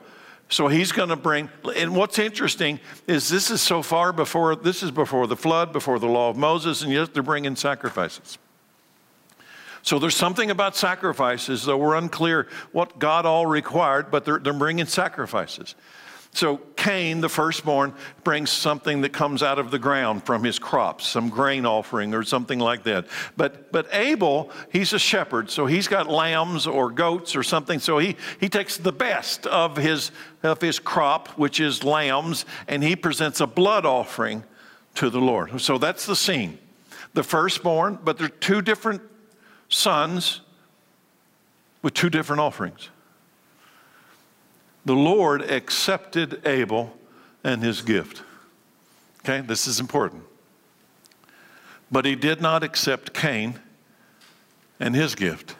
So 0.53 0.67
he's 0.67 0.91
going 0.91 1.10
to 1.10 1.15
bring, 1.15 1.50
and 1.75 1.95
what's 1.95 2.19
interesting 2.19 2.79
is 3.07 3.27
this 3.27 3.50
is 3.50 3.60
so 3.60 3.81
far 3.81 4.13
before, 4.13 4.55
this 4.55 4.83
is 4.83 4.91
before 4.91 5.25
the 5.25 5.36
flood, 5.36 5.74
before 5.74 5.98
the 5.98 6.05
law 6.05 6.29
of 6.29 6.38
Moses, 6.38 6.83
and 6.83 6.91
yet 6.91 7.12
they're 7.12 7.24
bringing 7.24 7.55
sacrifices. 7.55 8.38
So 9.81 9.98
there's 9.98 10.15
something 10.15 10.51
about 10.51 10.75
sacrifices, 10.75 11.65
though 11.65 11.77
we're 11.77 11.95
unclear 11.95 12.48
what 12.72 13.00
God 13.00 13.25
all 13.25 13.48
required, 13.48 14.12
but 14.12 14.25
they're, 14.25 14.38
they're 14.38 14.53
bringing 14.53 14.86
sacrifices. 14.86 15.74
So 16.34 16.58
Cain, 16.75 17.22
the 17.22 17.30
firstborn, 17.30 17.94
brings 18.24 18.50
something 18.50 19.02
that 19.02 19.13
comes 19.13 19.44
out 19.44 19.60
of 19.60 19.70
the 19.70 19.78
ground 19.78 20.25
from 20.25 20.44
his 20.44 20.58
crops, 20.58 21.06
some 21.06 21.30
grain 21.30 21.63
offering 21.63 22.16
or 22.16 22.24
something 22.24 22.58
like 22.58 22.84
that. 22.84 23.06
But, 23.38 23.72
but 23.72 23.88
Abel, 23.94 24.50
he's 24.72 24.94
a 24.94 25.00
shepherd, 25.00 25.52
so 25.52 25.68
he's 25.68 25.88
got 25.88 26.08
lambs 26.08 26.66
or 26.66 26.90
goats 26.90 27.36
or 27.36 27.44
something. 27.44 27.78
So 27.78 28.00
he, 28.00 28.18
he 28.40 28.50
takes 28.50 28.78
the 28.78 28.92
best 28.92 29.46
of 29.46 29.78
his, 29.78 30.12
of 30.42 30.60
his 30.60 30.80
crop, 30.80 31.30
which 31.38 31.60
is 31.60 31.84
lambs, 31.84 32.46
and 32.68 32.84
he 32.84 32.96
presents 32.96 33.40
a 33.40 33.48
blood 33.48 33.86
offering 33.86 34.44
to 34.96 35.12
the 35.12 35.22
Lord. 35.22 35.62
So 35.62 35.78
that's 35.78 36.08
the 36.08 36.16
scene. 36.16 36.58
The 37.13 37.24
firstborn, 37.24 38.00
but 38.04 38.18
they're 38.18 38.28
two 38.28 38.63
different 38.63 39.04
sons 39.70 40.42
with 41.84 41.94
two 41.94 42.10
different 42.10 42.40
offerings 42.40 42.90
the 44.86 44.96
Lord 44.96 45.42
accepted 45.42 46.46
Abel 46.46 46.98
and 47.44 47.63
his 47.63 47.82
gift. 47.82 48.24
Okay, 49.20 49.42
this 49.42 49.68
is 49.68 49.80
important. 49.80 50.24
But 51.92 52.06
he 52.06 52.16
did 52.16 52.42
not 52.42 52.63
accept 52.63 53.13
Cain 53.13 53.60
and 54.80 54.96
his 54.96 55.16
gift. 55.16 55.56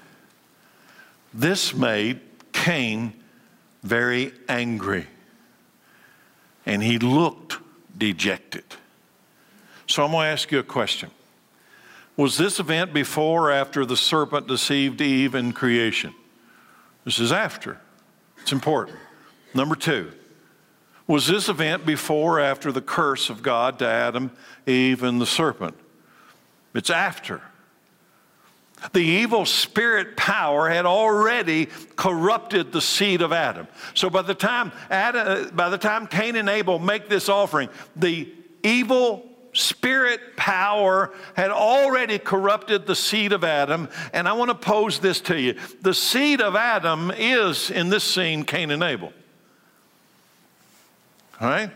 This 1.34 1.74
made 1.74 2.20
Cain 2.52 3.14
very 3.82 4.34
angry, 4.48 5.08
and 6.66 6.84
he 6.84 7.00
looked 7.00 7.58
dejected. 7.98 8.64
So 9.88 10.04
I'm 10.04 10.12
going 10.12 10.26
to 10.26 10.32
ask 10.32 10.52
you 10.52 10.60
a 10.60 10.64
question. 10.64 11.12
Was 12.16 12.38
this 12.38 12.60
event 12.60 12.94
before 12.94 13.50
or 13.50 13.52
after 13.52 13.86
the 13.86 13.98
serpent 13.98 14.48
deceived 14.48 15.02
Eve 15.02 15.36
in 15.36 15.52
creation? 15.52 16.14
This 17.06 17.20
is 17.20 17.32
after. 17.32 17.80
It's 18.42 18.52
important. 18.52 18.98
Number 19.54 19.76
two, 19.76 20.12
was 21.08 21.28
this 21.28 21.50
event 21.50 21.86
before 21.86 22.40
or 22.40 22.42
after 22.42 22.72
the 22.72 22.82
curse 22.82 23.30
of 23.30 23.44
God 23.44 23.80
to 23.80 23.88
Adam, 23.88 24.32
Eve, 24.66 25.04
and 25.04 25.20
the 25.20 25.26
serpent? 25.26 25.76
It's 26.74 26.90
after. 26.90 27.42
The 28.92 29.00
evil 29.00 29.46
spirit 29.46 30.18
power 30.18 30.70
had 30.70 30.86
already 30.86 31.68
corrupted 31.96 32.74
the 32.74 32.82
seed 32.82 33.22
of 33.22 33.32
Adam. 33.32 33.68
So 33.94 34.10
by 34.10 34.24
the 34.24 34.34
time 34.34 34.74
Adam, 34.90 35.56
by 35.56 35.70
the 35.70 35.78
time 35.78 36.08
Cain 36.08 36.36
and 36.36 36.50
Abel 36.50 36.80
make 36.80 37.08
this 37.08 37.30
offering, 37.30 37.70
the 37.96 38.30
evil 38.62 39.30
spirit 39.54 40.36
power 40.36 41.14
had 41.36 41.52
already 41.52 42.20
corrupted 42.20 42.86
the 42.86 42.96
seed 42.96 43.32
of 43.32 43.44
Adam. 43.44 43.88
And 44.12 44.28
I 44.28 44.34
want 44.34 44.50
to 44.50 44.56
pose 44.56 45.00
this 45.00 45.22
to 45.22 45.40
you 45.40 45.56
the 45.82 45.94
seed 45.94 46.42
of 46.42 46.56
Adam 46.56 47.12
is, 47.16 47.72
in 47.72 47.90
this 47.90 48.04
scene, 48.04 48.44
Cain 48.44 48.72
and 48.72 48.84
Abel. 48.84 49.14
Right? 51.44 51.72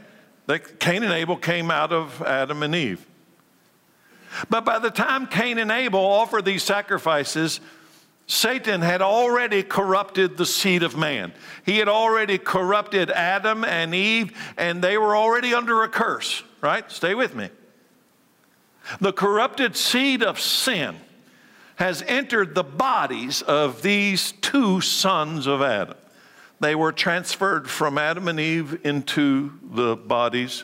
Cain 0.80 1.04
and 1.04 1.12
Abel 1.12 1.36
came 1.36 1.70
out 1.70 1.92
of 1.92 2.22
Adam 2.22 2.64
and 2.64 2.74
Eve. 2.74 3.06
But 4.50 4.64
by 4.64 4.80
the 4.80 4.90
time 4.90 5.28
Cain 5.28 5.58
and 5.58 5.72
Abel 5.72 6.00
offered 6.00 6.46
these 6.46 6.64
sacrifices, 6.64 7.60
Satan 8.28 8.82
had 8.82 9.02
already 9.02 9.64
corrupted 9.64 10.38
the 10.38 10.46
seed 10.46 10.84
of 10.84 10.96
man. 10.96 11.34
He 11.66 11.80
had 11.80 11.90
already 11.90 12.38
corrupted 12.38 13.12
Adam 13.12 13.66
and 13.66 13.94
Eve, 13.94 14.38
and 14.58 14.82
they 14.82 14.98
were 14.98 15.16
already 15.16 15.54
under 15.54 15.84
a 15.84 15.90
curse, 15.90 16.44
right? 16.62 16.90
Stay 16.90 17.14
with 17.14 17.36
me. 17.36 17.50
The 19.02 19.12
corrupted 19.12 19.76
seed 19.76 20.24
of 20.24 20.40
sin 20.40 20.96
has 21.76 22.04
entered 22.08 22.56
the 22.56 22.64
bodies 22.64 23.42
of 23.42 23.82
these 23.82 24.32
two 24.32 24.80
sons 24.80 25.46
of 25.46 25.62
Adam. 25.62 25.98
They 26.60 26.76
were 26.76 26.92
transferred 26.92 27.70
from 27.70 27.98
Adam 27.98 28.28
and 28.28 28.40
Eve 28.40 28.86
into 28.86 29.52
the 29.64 29.96
bodies 29.96 30.64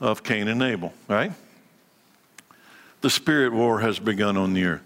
of 0.00 0.22
Cain 0.22 0.48
and 0.48 0.62
Abel, 0.62 0.92
right? 1.08 1.32
The 3.00 3.10
spirit 3.10 3.52
war 3.52 3.80
has 3.80 3.98
begun 3.98 4.36
on 4.36 4.52
the 4.52 4.64
earth. 4.64 4.82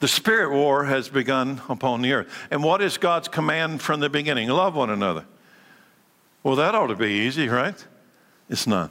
The 0.00 0.08
spirit 0.08 0.52
war 0.52 0.84
has 0.84 1.08
begun 1.08 1.62
upon 1.68 2.02
the 2.02 2.12
earth. 2.12 2.46
And 2.50 2.62
what 2.62 2.82
is 2.82 2.98
God's 2.98 3.28
command 3.28 3.80
from 3.80 4.00
the 4.00 4.10
beginning? 4.10 4.50
Love 4.50 4.74
one 4.74 4.90
another. 4.90 5.24
Well, 6.42 6.56
that 6.56 6.74
ought 6.74 6.88
to 6.88 6.96
be 6.96 7.06
easy, 7.06 7.48
right? 7.48 7.82
It's 8.50 8.66
not. 8.66 8.90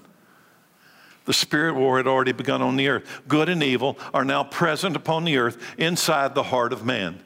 The 1.26 1.34
spirit 1.34 1.76
war 1.76 1.98
had 1.98 2.08
already 2.08 2.32
begun 2.32 2.64
on 2.64 2.78
the 2.78 2.88
earth. 2.88 3.22
Good 3.28 3.48
and 3.48 3.62
evil 3.62 4.00
are 4.14 4.26
now 4.26 4.44
present 4.44 4.96
upon 4.96 5.24
the 5.24 5.38
earth 5.38 5.58
inside 5.78 6.34
the 6.34 6.44
heart 6.44 6.74
of 6.74 6.84
man. 6.84 7.22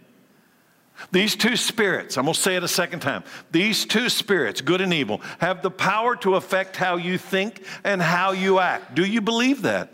These 1.12 1.36
two 1.36 1.56
spirits, 1.56 2.18
I'm 2.18 2.26
going 2.26 2.34
to 2.34 2.40
say 2.40 2.56
it 2.56 2.64
a 2.64 2.68
second 2.68 3.02
time. 3.02 3.24
These 3.52 3.86
two 3.86 4.10
spirits, 4.10 4.62
good 4.62 4.82
and 4.82 4.94
evil, 4.94 5.22
have 5.40 5.62
the 5.62 5.72
power 5.72 6.16
to 6.18 6.36
affect 6.36 6.76
how 6.76 6.98
you 6.98 7.18
think 7.18 7.66
and 7.84 8.02
how 8.02 8.32
you 8.32 8.60
act. 8.60 8.96
Do 8.96 9.06
you 9.06 9.22
believe 9.22 9.62
that? 9.62 9.94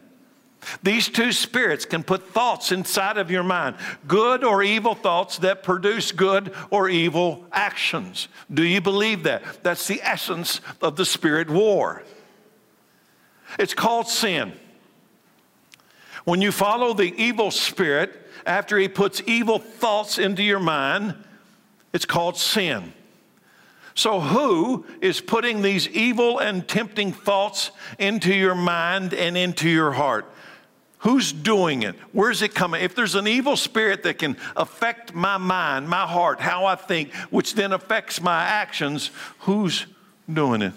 These 0.82 1.10
two 1.10 1.34
spirits 1.34 1.86
can 1.86 2.04
put 2.04 2.30
thoughts 2.30 2.72
inside 2.72 3.18
of 3.18 3.30
your 3.30 3.44
mind, 3.44 3.76
good 4.08 4.44
or 4.46 4.64
evil 4.64 4.96
thoughts 4.96 5.40
that 5.40 5.62
produce 5.62 6.14
good 6.14 6.54
or 6.70 6.90
evil 6.90 7.46
actions. 7.52 8.30
Do 8.52 8.64
you 8.64 8.80
believe 8.80 9.24
that? 9.24 9.44
That's 9.62 9.88
the 9.88 10.02
essence 10.02 10.62
of 10.82 10.96
the 10.96 11.06
spirit 11.06 11.50
war. 11.50 12.04
It's 13.60 13.74
called 13.74 14.08
sin. 14.08 14.54
When 16.24 16.42
you 16.42 16.52
follow 16.52 16.94
the 16.94 17.14
evil 17.22 17.52
spirit, 17.52 18.23
after 18.46 18.78
he 18.78 18.88
puts 18.88 19.22
evil 19.26 19.60
thoughts 19.60 20.18
into 20.18 20.44
your 20.44 20.60
mind, 20.60 21.16
it's 21.94 22.06
called 22.06 22.38
sin. 22.38 22.94
So, 23.96 24.20
who 24.20 24.86
is 25.02 25.22
putting 25.22 25.62
these 25.62 25.88
evil 25.90 26.40
and 26.40 26.68
tempting 26.68 27.14
thoughts 27.14 27.72
into 28.00 28.34
your 28.34 28.56
mind 28.56 29.14
and 29.14 29.38
into 29.38 29.70
your 29.70 29.92
heart? 29.92 30.26
Who's 31.00 31.32
doing 31.32 31.84
it? 31.84 31.96
Where's 32.12 32.42
it 32.42 32.56
coming? 32.56 32.82
If 32.82 32.96
there's 32.96 33.16
an 33.16 33.28
evil 33.28 33.58
spirit 33.58 34.04
that 34.04 34.20
can 34.20 34.38
affect 34.56 35.14
my 35.14 35.38
mind, 35.38 35.90
my 35.90 36.08
heart, 36.08 36.40
how 36.40 36.66
I 36.66 36.76
think, 36.76 37.14
which 37.30 37.56
then 37.56 37.74
affects 37.74 38.22
my 38.22 38.42
actions, 38.42 39.12
who's 39.40 39.86
doing 40.32 40.62
it? 40.62 40.74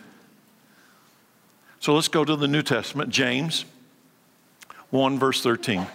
So 1.78 1.94
let's 1.94 2.08
go 2.08 2.24
to 2.24 2.34
the 2.34 2.48
New 2.48 2.62
Testament, 2.62 3.10
James 3.10 3.64
1, 4.90 5.18
verse 5.18 5.40
13. 5.42 5.86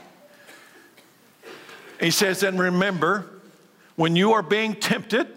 He 2.02 2.12
says, 2.12 2.44
And 2.44 2.60
remember, 2.60 3.30
when 3.96 4.16
you 4.16 4.34
are 4.34 4.42
being 4.42 4.76
tempted, 4.76 5.28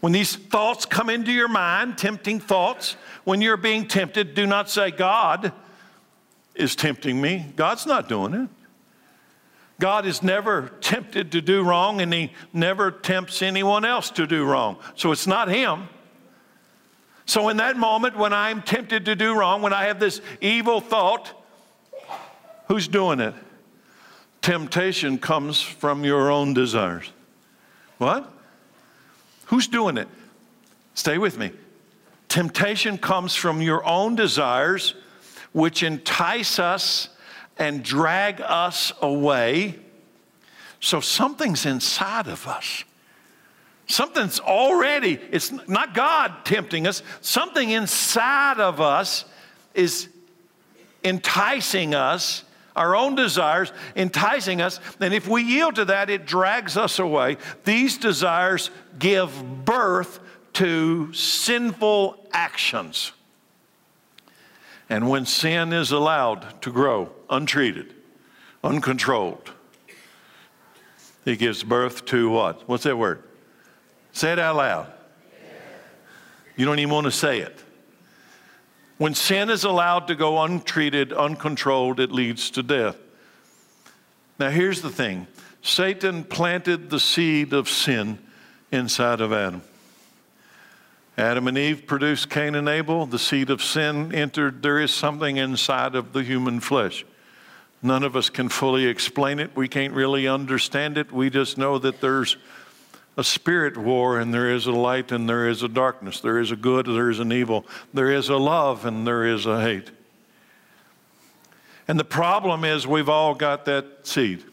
when 0.00 0.12
these 0.12 0.36
thoughts 0.36 0.84
come 0.84 1.08
into 1.08 1.32
your 1.32 1.48
mind, 1.48 1.96
tempting 1.96 2.40
thoughts, 2.40 2.96
when 3.24 3.40
you're 3.40 3.56
being 3.56 3.88
tempted, 3.88 4.34
do 4.34 4.46
not 4.46 4.68
say, 4.68 4.90
God 4.90 5.52
is 6.54 6.76
tempting 6.76 7.20
me. 7.20 7.46
God's 7.56 7.86
not 7.86 8.08
doing 8.08 8.34
it. 8.34 8.48
God 9.78 10.06
is 10.06 10.22
never 10.22 10.72
tempted 10.80 11.32
to 11.32 11.40
do 11.40 11.62
wrong, 11.62 12.00
and 12.00 12.12
He 12.12 12.32
never 12.52 12.90
tempts 12.90 13.42
anyone 13.42 13.84
else 13.84 14.10
to 14.12 14.26
do 14.26 14.44
wrong. 14.44 14.78
So 14.94 15.12
it's 15.12 15.26
not 15.26 15.48
Him. 15.48 15.88
So, 17.26 17.48
in 17.48 17.56
that 17.58 17.76
moment 17.76 18.16
when 18.16 18.32
I'm 18.32 18.62
tempted 18.62 19.04
to 19.06 19.16
do 19.16 19.34
wrong, 19.34 19.60
when 19.60 19.72
I 19.72 19.84
have 19.84 19.98
this 19.98 20.20
evil 20.40 20.80
thought, 20.80 21.32
who's 22.68 22.88
doing 22.88 23.20
it? 23.20 23.34
Temptation 24.46 25.18
comes 25.18 25.60
from 25.60 26.04
your 26.04 26.30
own 26.30 26.54
desires. 26.54 27.10
What? 27.98 28.32
Who's 29.46 29.66
doing 29.66 29.96
it? 29.96 30.06
Stay 30.94 31.18
with 31.18 31.36
me. 31.36 31.50
Temptation 32.28 32.96
comes 32.96 33.34
from 33.34 33.60
your 33.60 33.84
own 33.84 34.14
desires, 34.14 34.94
which 35.50 35.82
entice 35.82 36.60
us 36.60 37.08
and 37.58 37.82
drag 37.82 38.40
us 38.40 38.92
away. 39.02 39.80
So 40.78 41.00
something's 41.00 41.66
inside 41.66 42.28
of 42.28 42.46
us. 42.46 42.84
Something's 43.88 44.38
already, 44.38 45.18
it's 45.32 45.50
not 45.66 45.92
God 45.92 46.44
tempting 46.44 46.86
us, 46.86 47.02
something 47.20 47.70
inside 47.70 48.60
of 48.60 48.80
us 48.80 49.24
is 49.74 50.08
enticing 51.02 51.96
us 51.96 52.44
our 52.76 52.94
own 52.94 53.14
desires, 53.16 53.72
enticing 53.96 54.60
us. 54.60 54.78
And 55.00 55.12
if 55.12 55.26
we 55.26 55.42
yield 55.42 55.76
to 55.76 55.86
that, 55.86 56.10
it 56.10 56.26
drags 56.26 56.76
us 56.76 56.98
away. 56.98 57.38
These 57.64 57.98
desires 57.98 58.70
give 58.98 59.64
birth 59.64 60.20
to 60.54 61.12
sinful 61.12 62.28
actions. 62.32 63.12
And 64.88 65.08
when 65.08 65.26
sin 65.26 65.72
is 65.72 65.90
allowed 65.90 66.62
to 66.62 66.70
grow 66.70 67.10
untreated, 67.28 67.92
uncontrolled, 68.62 69.50
it 71.24 71.38
gives 71.38 71.64
birth 71.64 72.04
to 72.06 72.30
what? 72.30 72.68
What's 72.68 72.84
that 72.84 72.96
word? 72.96 73.24
Say 74.12 74.32
it 74.32 74.38
out 74.38 74.56
loud. 74.56 74.92
You 76.56 76.64
don't 76.64 76.78
even 76.78 76.94
want 76.94 77.04
to 77.04 77.10
say 77.10 77.40
it. 77.40 77.62
When 78.98 79.14
sin 79.14 79.50
is 79.50 79.64
allowed 79.64 80.08
to 80.08 80.14
go 80.14 80.42
untreated, 80.42 81.12
uncontrolled, 81.12 82.00
it 82.00 82.10
leads 82.10 82.50
to 82.52 82.62
death. 82.62 82.96
Now, 84.38 84.50
here's 84.50 84.82
the 84.82 84.90
thing 84.90 85.26
Satan 85.62 86.24
planted 86.24 86.90
the 86.90 87.00
seed 87.00 87.52
of 87.52 87.68
sin 87.68 88.18
inside 88.72 89.20
of 89.20 89.32
Adam. 89.32 89.62
Adam 91.18 91.48
and 91.48 91.56
Eve 91.56 91.86
produced 91.86 92.28
Cain 92.28 92.54
and 92.54 92.68
Abel. 92.68 93.06
The 93.06 93.18
seed 93.18 93.48
of 93.50 93.62
sin 93.62 94.14
entered. 94.14 94.62
There 94.62 94.78
is 94.78 94.92
something 94.92 95.38
inside 95.38 95.94
of 95.94 96.12
the 96.12 96.22
human 96.22 96.60
flesh. 96.60 97.04
None 97.82 98.02
of 98.02 98.16
us 98.16 98.30
can 98.30 98.48
fully 98.48 98.86
explain 98.86 99.38
it. 99.38 99.54
We 99.56 99.68
can't 99.68 99.94
really 99.94 100.28
understand 100.28 100.98
it. 100.98 101.12
We 101.12 101.30
just 101.30 101.56
know 101.56 101.78
that 101.78 102.00
there's 102.00 102.36
a 103.16 103.24
spirit 103.24 103.76
war, 103.76 104.18
and 104.18 104.32
there 104.32 104.50
is 104.50 104.66
a 104.66 104.72
light 104.72 105.10
and 105.10 105.28
there 105.28 105.48
is 105.48 105.62
a 105.62 105.68
darkness. 105.68 106.20
There 106.20 106.38
is 106.38 106.50
a 106.50 106.56
good, 106.56 106.86
there 106.86 107.10
is 107.10 107.18
an 107.18 107.32
evil. 107.32 107.66
There 107.94 108.10
is 108.10 108.28
a 108.28 108.36
love 108.36 108.84
and 108.84 109.06
there 109.06 109.24
is 109.24 109.46
a 109.46 109.60
hate. 109.60 109.90
And 111.88 111.98
the 111.98 112.04
problem 112.04 112.64
is, 112.64 112.86
we've 112.86 113.08
all 113.08 113.34
got 113.34 113.64
that 113.66 114.06
seed. 114.06 114.44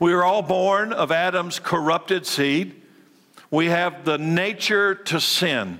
We 0.00 0.12
are 0.12 0.24
all 0.24 0.42
born 0.42 0.92
of 0.92 1.12
Adam's 1.12 1.58
corrupted 1.58 2.26
seed. 2.26 2.82
We 3.50 3.66
have 3.66 4.04
the 4.04 4.18
nature 4.18 4.96
to 4.96 5.20
sin. 5.20 5.78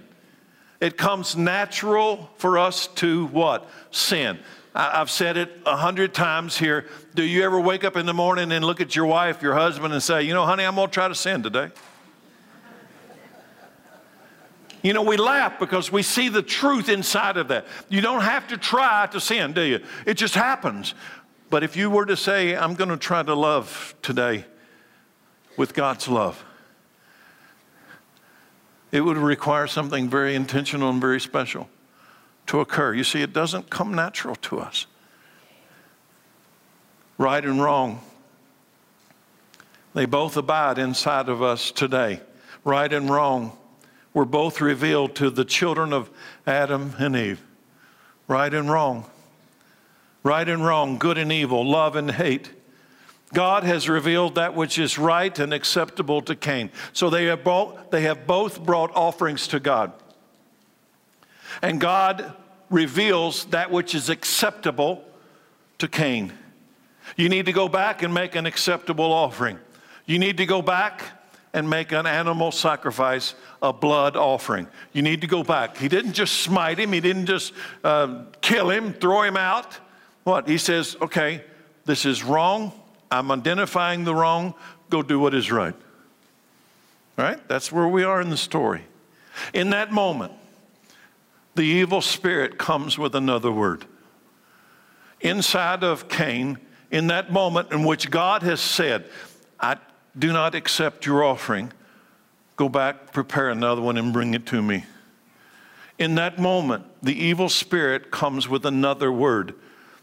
It 0.80 0.96
comes 0.96 1.36
natural 1.36 2.30
for 2.36 2.58
us 2.58 2.86
to 2.86 3.26
what? 3.26 3.68
Sin. 3.90 4.38
I've 4.76 5.10
said 5.10 5.38
it 5.38 5.62
a 5.64 5.74
hundred 5.74 6.12
times 6.12 6.58
here. 6.58 6.84
Do 7.14 7.22
you 7.22 7.44
ever 7.44 7.58
wake 7.58 7.82
up 7.82 7.96
in 7.96 8.04
the 8.04 8.12
morning 8.12 8.52
and 8.52 8.62
look 8.62 8.82
at 8.82 8.94
your 8.94 9.06
wife, 9.06 9.40
your 9.40 9.54
husband, 9.54 9.94
and 9.94 10.02
say, 10.02 10.24
You 10.24 10.34
know, 10.34 10.44
honey, 10.44 10.64
I'm 10.64 10.74
going 10.74 10.88
to 10.88 10.92
try 10.92 11.08
to 11.08 11.14
sin 11.14 11.42
today? 11.42 11.70
You 14.82 14.92
know, 14.92 15.02
we 15.02 15.16
laugh 15.16 15.58
because 15.58 15.90
we 15.90 16.02
see 16.02 16.28
the 16.28 16.42
truth 16.42 16.90
inside 16.90 17.38
of 17.38 17.48
that. 17.48 17.66
You 17.88 18.02
don't 18.02 18.20
have 18.20 18.48
to 18.48 18.58
try 18.58 19.06
to 19.06 19.20
sin, 19.20 19.54
do 19.54 19.62
you? 19.62 19.80
It 20.04 20.14
just 20.14 20.34
happens. 20.34 20.94
But 21.48 21.64
if 21.64 21.74
you 21.74 21.88
were 21.88 22.04
to 22.04 22.16
say, 22.16 22.54
I'm 22.54 22.74
going 22.74 22.90
to 22.90 22.98
try 22.98 23.22
to 23.22 23.34
love 23.34 23.94
today 24.02 24.44
with 25.56 25.72
God's 25.72 26.06
love, 26.06 26.44
it 28.92 29.00
would 29.00 29.16
require 29.16 29.66
something 29.66 30.10
very 30.10 30.34
intentional 30.34 30.90
and 30.90 31.00
very 31.00 31.20
special 31.20 31.68
to 32.46 32.60
occur. 32.60 32.94
You 32.94 33.04
see, 33.04 33.22
it 33.22 33.32
doesn't 33.32 33.70
come 33.70 33.94
natural 33.94 34.36
to 34.36 34.60
us. 34.60 34.86
Right 37.18 37.44
and 37.44 37.62
wrong, 37.62 38.00
they 39.94 40.04
both 40.04 40.36
abide 40.36 40.78
inside 40.78 41.28
of 41.28 41.42
us 41.42 41.70
today. 41.70 42.20
Right 42.64 42.92
and 42.92 43.08
wrong, 43.08 43.56
were 44.12 44.24
both 44.24 44.60
revealed 44.60 45.14
to 45.16 45.30
the 45.30 45.44
children 45.44 45.92
of 45.92 46.10
Adam 46.46 46.94
and 46.98 47.16
Eve 47.16 47.40
right 48.28 48.52
and 48.52 48.70
wrong, 48.70 49.04
right 50.22 50.48
and 50.48 50.64
wrong, 50.64 50.98
good 50.98 51.18
and 51.18 51.30
evil, 51.30 51.68
love 51.68 51.96
and 51.96 52.10
hate. 52.10 52.50
God 53.32 53.64
has 53.64 53.88
revealed 53.88 54.36
that 54.36 54.54
which 54.54 54.78
is 54.78 54.98
right 54.98 55.36
and 55.38 55.52
acceptable 55.52 56.22
to 56.22 56.34
Cain. 56.34 56.70
So 56.92 57.10
they 57.10 57.26
have 57.26 57.44
both, 57.44 57.90
they 57.90 58.02
have 58.02 58.26
both 58.26 58.64
brought 58.64 58.94
offerings 58.94 59.48
to 59.48 59.60
God. 59.60 59.92
And 61.62 61.80
God 61.80 62.34
reveals 62.70 63.46
that 63.46 63.70
which 63.70 63.94
is 63.94 64.08
acceptable 64.10 65.04
to 65.78 65.88
Cain. 65.88 66.32
You 67.16 67.28
need 67.28 67.46
to 67.46 67.52
go 67.52 67.68
back 67.68 68.02
and 68.02 68.12
make 68.12 68.34
an 68.34 68.46
acceptable 68.46 69.12
offering. 69.12 69.58
You 70.06 70.18
need 70.18 70.36
to 70.38 70.46
go 70.46 70.62
back 70.62 71.02
and 71.52 71.70
make 71.70 71.92
an 71.92 72.06
animal 72.06 72.52
sacrifice, 72.52 73.34
a 73.62 73.72
blood 73.72 74.16
offering. 74.16 74.66
You 74.92 75.02
need 75.02 75.20
to 75.22 75.26
go 75.26 75.42
back. 75.42 75.76
He 75.76 75.88
didn't 75.88 76.12
just 76.12 76.40
smite 76.40 76.78
him, 76.78 76.92
he 76.92 77.00
didn't 77.00 77.26
just 77.26 77.52
uh, 77.82 78.24
kill 78.40 78.70
him, 78.70 78.92
throw 78.92 79.22
him 79.22 79.36
out. 79.36 79.78
What? 80.24 80.48
He 80.48 80.58
says, 80.58 80.96
okay, 81.00 81.44
this 81.84 82.04
is 82.04 82.24
wrong. 82.24 82.72
I'm 83.10 83.30
identifying 83.30 84.04
the 84.04 84.14
wrong. 84.14 84.54
Go 84.90 85.02
do 85.02 85.18
what 85.18 85.34
is 85.34 85.50
right. 85.50 85.74
Right? 87.16 87.38
That's 87.48 87.72
where 87.72 87.88
we 87.88 88.02
are 88.02 88.20
in 88.20 88.28
the 88.28 88.36
story. 88.36 88.82
In 89.54 89.70
that 89.70 89.92
moment, 89.92 90.32
the 91.56 91.62
evil 91.62 92.00
spirit 92.00 92.58
comes 92.58 92.98
with 92.98 93.14
another 93.14 93.50
word. 93.50 93.84
Inside 95.20 95.82
of 95.82 96.08
Cain, 96.08 96.58
in 96.90 97.08
that 97.08 97.32
moment 97.32 97.72
in 97.72 97.84
which 97.84 98.10
God 98.10 98.42
has 98.42 98.60
said, 98.60 99.06
I 99.58 99.78
do 100.16 100.32
not 100.32 100.54
accept 100.54 101.06
your 101.06 101.24
offering, 101.24 101.72
go 102.56 102.68
back, 102.68 103.12
prepare 103.12 103.50
another 103.50 103.80
one, 103.80 103.96
and 103.96 104.12
bring 104.12 104.34
it 104.34 104.46
to 104.46 104.62
me. 104.62 104.84
In 105.98 106.14
that 106.16 106.38
moment, 106.38 106.84
the 107.02 107.18
evil 107.18 107.48
spirit 107.48 108.10
comes 108.10 108.48
with 108.48 108.66
another 108.66 109.10
word. 109.10 109.54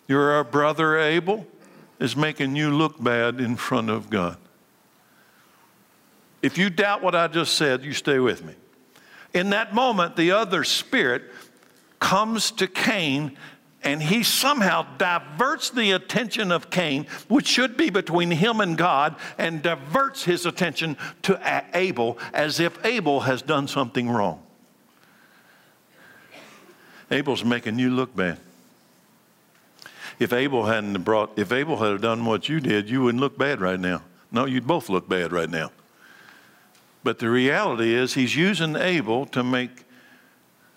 Your 0.07 0.43
brother 0.43 0.97
Abel 0.97 1.45
is 1.99 2.15
making 2.15 2.55
you 2.55 2.71
look 2.71 3.01
bad 3.01 3.39
in 3.39 3.55
front 3.55 3.89
of 3.89 4.09
God. 4.09 4.37
If 6.41 6.57
you 6.57 6.69
doubt 6.69 7.03
what 7.03 7.15
I 7.15 7.27
just 7.27 7.53
said, 7.55 7.83
you 7.83 7.93
stay 7.93 8.19
with 8.19 8.43
me. 8.43 8.55
In 9.33 9.49
that 9.51 9.73
moment, 9.73 10.15
the 10.15 10.31
other 10.31 10.63
spirit 10.63 11.23
comes 12.03 12.51
to 12.51 12.67
Cain 12.67 13.37
and 13.81 14.03
he 14.03 14.23
somehow 14.23 14.85
diverts 14.97 15.69
the 15.69 15.91
attention 15.91 16.51
of 16.51 16.69
Cain, 16.69 17.07
which 17.29 17.47
should 17.47 17.77
be 17.77 17.89
between 17.89 18.29
him 18.31 18.59
and 18.59 18.77
God, 18.77 19.15
and 19.37 19.61
diverts 19.61 20.23
his 20.23 20.45
attention 20.45 20.97
to 21.23 21.39
Abel 21.73 22.17
as 22.33 22.59
if 22.59 22.77
Abel 22.85 23.21
has 23.21 23.41
done 23.41 23.67
something 23.67 24.09
wrong. 24.09 24.41
Abel's 27.09 27.43
making 27.43 27.79
you 27.79 27.89
look 27.89 28.15
bad. 28.15 28.37
If 30.19 30.31
Abel 30.33 30.65
hadn't 30.65 31.01
brought, 31.03 31.37
if 31.37 31.51
Abel 31.51 31.77
had 31.77 32.01
done 32.01 32.25
what 32.25 32.47
you 32.47 32.59
did, 32.59 32.89
you 32.89 33.03
wouldn't 33.03 33.21
look 33.21 33.37
bad 33.37 33.59
right 33.59 33.79
now. 33.79 34.01
No, 34.31 34.45
you'd 34.45 34.67
both 34.67 34.89
look 34.89 35.07
bad 35.07 35.31
right 35.31 35.49
now. 35.49 35.71
But 37.03 37.19
the 37.19 37.29
reality 37.29 37.93
is, 37.93 38.13
he's 38.13 38.35
using 38.35 38.75
Abel 38.75 39.25
to 39.27 39.43
make 39.43 39.83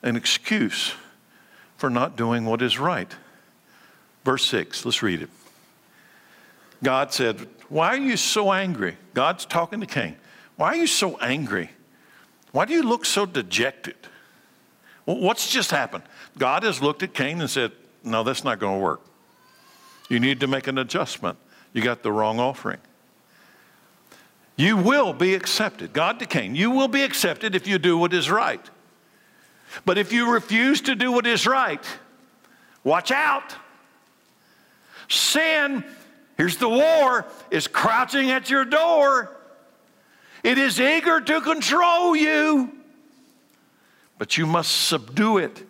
an 0.03 0.17
excuse 0.17 0.95
for 1.77 1.91
not 1.91 2.17
doing 2.17 2.45
what 2.45 2.62
is 2.62 2.79
right. 2.79 3.15
Verse 4.25 4.47
6, 4.47 4.85
let's 4.85 5.03
read 5.03 5.23
it. 5.23 5.31
God 6.83 7.12
said, 7.12 7.47
Why 7.69 7.89
are 7.89 7.99
you 7.99 8.17
so 8.17 8.53
angry? 8.53 8.97
God's 9.15 9.45
talking 9.45 9.81
to 9.81 9.87
Cain. 9.87 10.17
Why 10.57 10.69
are 10.69 10.77
you 10.77 10.87
so 10.87 11.17
angry? 11.19 11.71
Why 12.53 12.65
do 12.65 12.73
you 12.73 12.83
look 12.83 13.05
so 13.05 13.27
dejected? 13.27 13.97
What's 15.05 15.51
just 15.51 15.71
happened? 15.71 16.05
God 16.37 16.65
has 16.65 16.83
looked 16.83 17.03
at 17.03 17.15
Cain 17.15 17.41
and 17.41 17.49
said, 17.49 17.73
No, 18.03 18.25
that's 18.25 18.45
not 18.45 18.59
going 18.59 18.79
to 18.79 18.85
work. 18.85 19.01
You 20.09 20.21
need 20.21 20.41
to 20.41 20.47
make 20.47 20.67
an 20.67 20.79
adjustment. 20.79 21.39
You 21.73 21.83
got 21.83 22.03
the 22.03 22.12
wrong 22.12 22.41
offering. 22.41 22.79
You 24.57 24.77
will 24.77 25.12
be 25.12 25.35
accepted. 25.35 25.93
God 25.93 26.19
to 26.21 26.27
Cain, 26.27 26.55
you 26.55 26.71
will 26.71 26.89
be 26.89 27.03
accepted 27.03 27.55
if 27.55 27.67
you 27.67 27.79
do 27.79 27.99
what 27.99 28.15
is 28.15 28.31
right. 28.31 28.65
But 29.85 29.98
if 29.98 30.12
you 30.12 30.33
refuse 30.33 30.81
to 30.83 30.94
do 30.94 31.12
what 31.12 31.26
is 31.26 31.46
right, 31.46 31.85
watch 32.85 33.11
out. 33.11 33.55
Sin, 35.09 35.85
here's 36.37 36.57
the 36.57 36.68
war, 36.68 37.26
is 37.50 37.66
crouching 37.66 38.31
at 38.31 38.50
your 38.50 38.64
door. 38.64 39.31
It 40.42 40.59
is 40.59 40.81
eager 40.81 41.20
to 41.20 41.40
control 41.40 42.14
you, 42.14 42.72
but 44.18 44.38
you 44.38 44.46
must 44.46 44.87
subdue 44.88 45.38
it. 45.38 45.62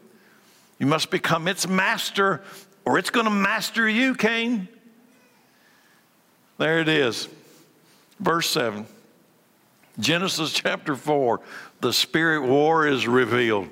You 0.79 0.87
must 0.87 1.11
become 1.11 1.49
its 1.49 1.67
master, 1.67 2.43
or 2.85 2.99
it's 2.99 3.11
going 3.11 3.25
to 3.25 3.31
master 3.31 3.89
you, 3.89 4.15
Cain. 4.15 4.69
There 6.59 6.81
it 6.81 6.89
is. 6.89 7.29
Verse 8.21 8.49
7. 8.51 8.87
Genesis 9.99 10.53
chapter 10.53 10.95
4. 10.95 11.41
The 11.81 11.93
spirit 11.93 12.43
war 12.43 12.87
is 12.87 13.09
revealed. 13.09 13.69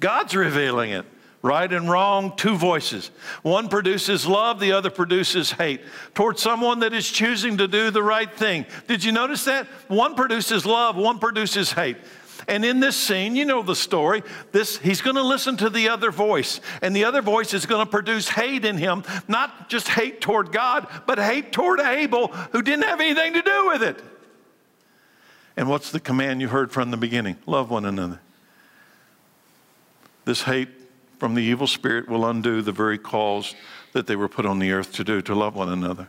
God's 0.00 0.34
revealing 0.34 0.90
it. 0.90 1.06
Right 1.42 1.72
and 1.72 1.88
wrong, 1.88 2.34
two 2.36 2.56
voices. 2.56 3.12
One 3.42 3.68
produces 3.68 4.26
love, 4.26 4.58
the 4.58 4.72
other 4.72 4.90
produces 4.90 5.52
hate 5.52 5.80
towards 6.12 6.42
someone 6.42 6.80
that 6.80 6.92
is 6.92 7.08
choosing 7.08 7.58
to 7.58 7.68
do 7.68 7.92
the 7.92 8.02
right 8.02 8.32
thing. 8.32 8.66
Did 8.88 9.04
you 9.04 9.12
notice 9.12 9.44
that? 9.44 9.66
One 9.86 10.16
produces 10.16 10.66
love, 10.66 10.96
one 10.96 11.20
produces 11.20 11.70
hate. 11.70 11.98
And 12.48 12.64
in 12.64 12.80
this 12.80 12.96
scene, 12.96 13.36
you 13.36 13.44
know 13.44 13.62
the 13.62 13.76
story. 13.76 14.22
This 14.50 14.78
he's 14.78 15.00
going 15.00 15.16
to 15.16 15.22
listen 15.22 15.56
to 15.58 15.70
the 15.70 15.88
other 15.88 16.10
voice, 16.10 16.60
and 16.82 16.96
the 16.96 17.04
other 17.04 17.22
voice 17.22 17.54
is 17.54 17.64
going 17.64 17.84
to 17.84 17.90
produce 17.90 18.28
hate 18.28 18.64
in 18.64 18.76
him, 18.76 19.04
not 19.28 19.68
just 19.68 19.88
hate 19.88 20.20
toward 20.20 20.52
God, 20.52 20.88
but 21.06 21.18
hate 21.18 21.52
toward 21.52 21.80
Abel, 21.80 22.28
who 22.52 22.62
didn't 22.62 22.84
have 22.84 23.00
anything 23.00 23.34
to 23.34 23.42
do 23.42 23.66
with 23.68 23.82
it. 23.82 24.02
And 25.56 25.68
what's 25.68 25.90
the 25.90 26.00
command 26.00 26.40
you 26.40 26.48
heard 26.48 26.72
from 26.72 26.90
the 26.90 26.96
beginning? 26.96 27.36
Love 27.46 27.70
one 27.70 27.84
another. 27.84 28.20
This 30.26 30.42
hate 30.42 30.68
from 31.18 31.34
the 31.34 31.42
evil 31.42 31.66
spirit 31.66 32.08
will 32.08 32.26
undo 32.26 32.60
the 32.60 32.72
very 32.72 32.98
cause 32.98 33.54
that 33.92 34.06
they 34.06 34.16
were 34.16 34.28
put 34.28 34.44
on 34.44 34.58
the 34.58 34.72
earth 34.72 34.92
to 34.94 35.04
do, 35.04 35.22
to 35.22 35.34
love 35.34 35.54
one 35.54 35.70
another. 35.70 36.08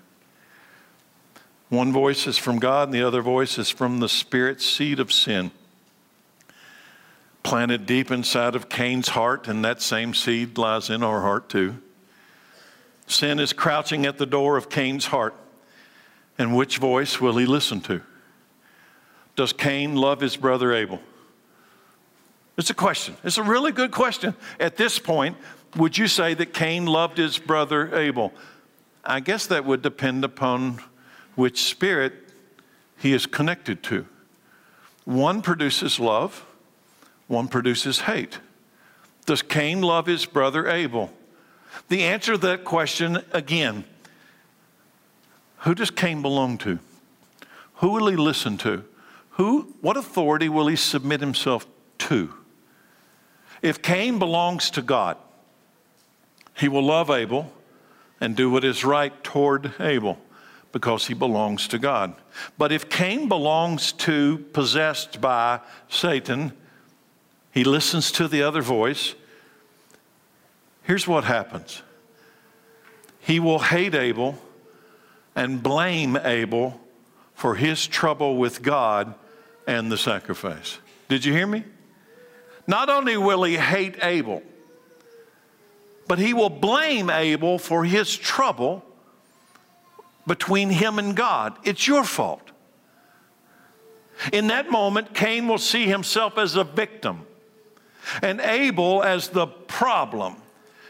One 1.70 1.94
voice 1.94 2.28
is 2.28 2.38
from 2.38 2.60
God, 2.60 2.90
and 2.90 2.94
the 2.94 3.04
other 3.04 3.22
voice 3.22 3.58
is 3.58 3.70
from 3.70 4.00
the 4.00 4.10
spirit 4.10 4.62
seed 4.62 5.00
of 5.00 5.14
sin. 5.14 5.52
Planted 7.44 7.86
deep 7.86 8.12
inside 8.12 8.56
of 8.56 8.68
Cain's 8.68 9.10
heart, 9.10 9.48
and 9.48 9.64
that 9.64 9.82
same 9.82 10.14
seed 10.14 10.58
lies 10.58 10.90
in 10.90 11.04
our 11.04 11.22
heart 11.22 11.48
too. 11.48 11.78
Sin 13.06 13.40
is 13.40 13.54
crouching 13.54 14.06
at 14.06 14.18
the 14.18 14.26
door 14.26 14.58
of 14.58 14.70
Cain's 14.70 15.06
heart. 15.06 15.34
And 16.40 16.56
which 16.56 16.78
voice 16.78 17.20
will 17.20 17.38
he 17.38 17.46
listen 17.46 17.82
to? 17.82 18.02
Does 19.36 19.54
Cain 19.54 19.96
love 19.96 20.22
his 20.22 20.38
brother 20.38 20.74
Abel? 20.74 21.02
It's 22.58 22.70
a 22.70 22.74
question. 22.74 23.16
It's 23.24 23.38
a 23.38 23.44
really 23.44 23.72
good 23.72 23.92
question. 23.92 24.36
At 24.60 24.78
this 24.78 24.98
point, 25.00 25.38
would 25.76 25.98
you 25.98 26.08
say 26.08 26.34
that 26.34 26.54
Cain 26.54 26.86
loved 26.86 27.18
his 27.18 27.38
brother 27.38 27.96
Abel? 27.96 28.34
I 29.06 29.20
guess 29.20 29.48
that 29.48 29.64
would 29.64 29.82
depend 29.82 30.24
upon 30.24 30.82
which 31.36 31.64
spirit 31.64 32.14
he 32.98 33.14
is 33.14 33.26
connected 33.26 33.84
to. 33.84 34.08
One 35.06 35.42
produces 35.42 36.00
love, 36.00 36.46
one 37.28 37.48
produces 37.48 38.02
hate. 38.02 38.40
Does 39.26 39.42
Cain 39.42 39.82
love 39.82 40.08
his 40.08 40.26
brother 40.26 40.68
Abel? 40.68 41.12
The 41.90 42.04
answer 42.04 42.34
to 42.34 42.38
that 42.40 42.64
question 42.64 43.24
again 43.32 43.86
who 45.62 45.74
does 45.76 45.92
Cain 45.92 46.22
belong 46.22 46.58
to? 46.60 46.80
Who 47.76 47.90
will 47.90 48.08
he 48.08 48.16
listen 48.16 48.58
to? 48.60 48.84
Who, 49.32 49.76
what 49.82 49.98
authority 49.98 50.50
will 50.50 50.68
he 50.68 50.76
submit 50.76 51.20
himself 51.20 51.66
to? 52.00 52.34
If 53.62 53.82
Cain 53.82 54.20
belongs 54.20 54.70
to 54.72 54.82
God, 54.82 55.18
he 56.56 56.68
will 56.68 56.84
love 56.84 57.10
Abel 57.10 57.52
and 58.20 58.36
do 58.36 58.50
what 58.50 58.64
is 58.64 58.84
right 58.84 59.24
toward 59.24 59.74
Abel 59.80 60.18
because 60.72 61.08
he 61.08 61.14
belongs 61.14 61.68
to 61.70 61.80
God. 61.80 62.14
But 62.58 62.72
if 62.72 62.90
Cain 62.90 63.28
belongs 63.28 63.92
to, 63.94 64.40
possessed 64.54 65.22
by 65.22 65.62
Satan, 65.90 66.54
he 67.52 67.64
listens 67.64 68.12
to 68.14 68.28
the 68.28 68.44
other 68.44 68.62
voice. 68.62 69.16
Here's 70.84 71.08
what 71.08 71.24
happens 71.24 71.82
he 73.20 73.40
will 73.40 73.60
hate 73.60 73.94
Abel 73.94 74.38
and 75.36 75.62
blame 75.62 76.16
Abel 76.16 76.80
for 77.34 77.56
his 77.56 77.86
trouble 77.86 78.38
with 78.38 78.62
God 78.62 79.14
and 79.68 79.92
the 79.92 79.98
sacrifice. 79.98 80.80
Did 81.10 81.26
you 81.26 81.34
hear 81.34 81.46
me? 81.46 81.64
Not 82.68 82.90
only 82.90 83.16
will 83.18 83.44
he 83.44 83.56
hate 83.56 83.96
Abel, 84.04 84.44
but 86.08 86.20
he 86.20 86.34
will 86.34 86.50
blame 86.50 87.10
Abel 87.10 87.58
for 87.58 87.86
his 87.86 88.16
trouble 88.16 88.84
between 90.26 90.70
him 90.70 91.00
and 91.00 91.16
God. 91.16 91.58
It's 91.64 91.88
your 91.88 92.04
fault. 92.04 92.52
In 94.34 94.48
that 94.48 94.70
moment, 94.70 95.14
Cain 95.14 95.48
will 95.48 95.58
see 95.58 95.86
himself 95.86 96.38
as 96.38 96.56
a 96.56 96.64
victim 96.64 97.26
and 98.22 98.40
Abel 98.42 99.04
as 99.04 99.30
the 99.30 99.48
problem. 99.48 100.36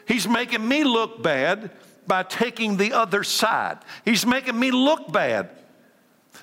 He's 0.07 0.27
making 0.27 0.65
me 0.67 0.83
look 0.83 1.21
bad 1.21 1.71
by 2.05 2.23
taking 2.23 2.77
the 2.77 2.93
other 2.93 3.23
side. 3.23 3.79
He's 4.05 4.25
making 4.25 4.57
me 4.57 4.71
look 4.71 5.11
bad. 5.11 5.49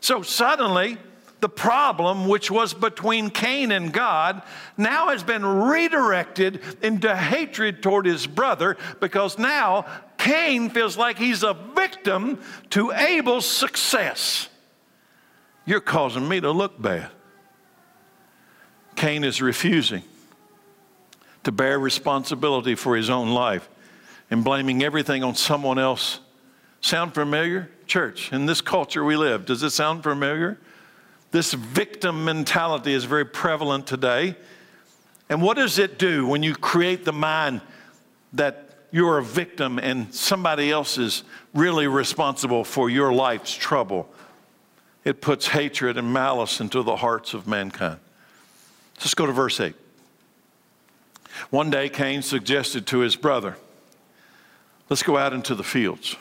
So 0.00 0.22
suddenly, 0.22 0.98
the 1.44 1.48
problem, 1.50 2.26
which 2.26 2.50
was 2.50 2.72
between 2.72 3.28
Cain 3.28 3.70
and 3.70 3.92
God, 3.92 4.40
now 4.78 5.10
has 5.10 5.22
been 5.22 5.44
redirected 5.44 6.62
into 6.80 7.14
hatred 7.14 7.82
toward 7.82 8.06
his 8.06 8.26
brother 8.26 8.78
because 8.98 9.38
now 9.38 9.84
Cain 10.16 10.70
feels 10.70 10.96
like 10.96 11.18
he's 11.18 11.42
a 11.42 11.52
victim 11.52 12.40
to 12.70 12.92
Abel's 12.92 13.46
success. 13.46 14.48
You're 15.66 15.82
causing 15.82 16.26
me 16.26 16.40
to 16.40 16.50
look 16.50 16.80
bad. 16.80 17.10
Cain 18.96 19.22
is 19.22 19.42
refusing 19.42 20.02
to 21.42 21.52
bear 21.52 21.78
responsibility 21.78 22.74
for 22.74 22.96
his 22.96 23.10
own 23.10 23.32
life 23.32 23.68
and 24.30 24.42
blaming 24.42 24.82
everything 24.82 25.22
on 25.22 25.34
someone 25.34 25.78
else. 25.78 26.20
Sound 26.80 27.12
familiar? 27.12 27.68
Church, 27.86 28.32
in 28.32 28.46
this 28.46 28.62
culture 28.62 29.04
we 29.04 29.14
live, 29.14 29.44
does 29.44 29.62
it 29.62 29.72
sound 29.72 30.02
familiar? 30.02 30.58
This 31.34 31.52
victim 31.52 32.24
mentality 32.24 32.94
is 32.94 33.06
very 33.06 33.24
prevalent 33.24 33.88
today. 33.88 34.36
And 35.28 35.42
what 35.42 35.56
does 35.56 35.80
it 35.80 35.98
do 35.98 36.28
when 36.28 36.44
you 36.44 36.54
create 36.54 37.04
the 37.04 37.12
mind 37.12 37.60
that 38.34 38.68
you're 38.92 39.18
a 39.18 39.24
victim 39.24 39.80
and 39.80 40.14
somebody 40.14 40.70
else 40.70 40.96
is 40.96 41.24
really 41.52 41.88
responsible 41.88 42.62
for 42.62 42.88
your 42.88 43.12
life's 43.12 43.52
trouble? 43.52 44.08
It 45.02 45.20
puts 45.20 45.48
hatred 45.48 45.98
and 45.98 46.12
malice 46.12 46.60
into 46.60 46.84
the 46.84 46.94
hearts 46.94 47.34
of 47.34 47.48
mankind. 47.48 47.98
Let's 48.98 49.14
go 49.14 49.26
to 49.26 49.32
verse 49.32 49.58
8. 49.58 49.74
One 51.50 51.68
day, 51.68 51.88
Cain 51.88 52.22
suggested 52.22 52.86
to 52.86 53.00
his 53.00 53.16
brother, 53.16 53.56
Let's 54.88 55.02
go 55.02 55.16
out 55.16 55.32
into 55.32 55.56
the 55.56 55.64
fields. 55.64 56.14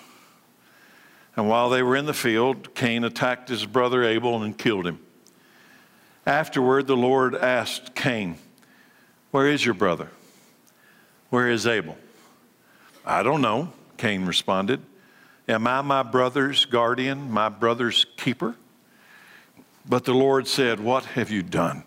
And 1.36 1.50
while 1.50 1.69
they 1.69 1.82
were 1.82 1.96
in 1.96 2.06
the 2.06 2.13
field, 2.13 2.76
Cain 2.76 3.04
attacked 3.04 3.50
his 3.50 3.65
brother 3.65 4.04
Abel 4.04 4.43
and 4.43 4.58
killed 4.58 4.86
him. 4.86 5.00
Afterward, 6.26 6.88
the 6.88 6.96
Lord 6.96 7.36
asked 7.36 7.96
Cain, 7.96 8.38
Where 9.32 9.48
is 9.48 9.65
your 9.65 9.74
brother? 9.74 10.10
Where 11.30 11.50
is 11.50 11.65
Abel? 11.65 11.98
I 13.06 13.24
don't 13.24 13.41
know, 13.41 13.74
Cain 13.98 14.26
responded. 14.26 14.82
Am 15.48 15.67
I 15.67 15.82
my 15.82 16.04
brother's 16.04 16.65
guardian, 16.65 17.32
my 17.32 17.50
brother's 17.50 18.06
keeper? 18.15 18.56
But 19.86 20.06
the 20.06 20.13
Lord 20.13 20.48
said, 20.48 20.80
What 20.80 21.06
have 21.06 21.30
you 21.30 21.43
done? 21.43 21.84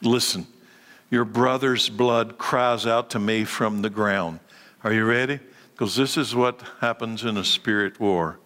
Listen, 0.00 0.46
your 1.10 1.24
brother's 1.24 1.88
blood 1.88 2.38
cries 2.38 2.86
out 2.86 3.10
to 3.10 3.18
me 3.18 3.44
from 3.44 3.82
the 3.82 3.90
ground. 3.90 4.40
Are 4.84 4.92
you 4.92 5.04
ready? 5.04 5.40
Because 5.72 5.96
this 5.96 6.16
is 6.16 6.34
what 6.34 6.62
happens 6.80 7.24
in 7.24 7.36
a 7.36 7.44
spirit 7.44 8.00
war. 8.00 8.38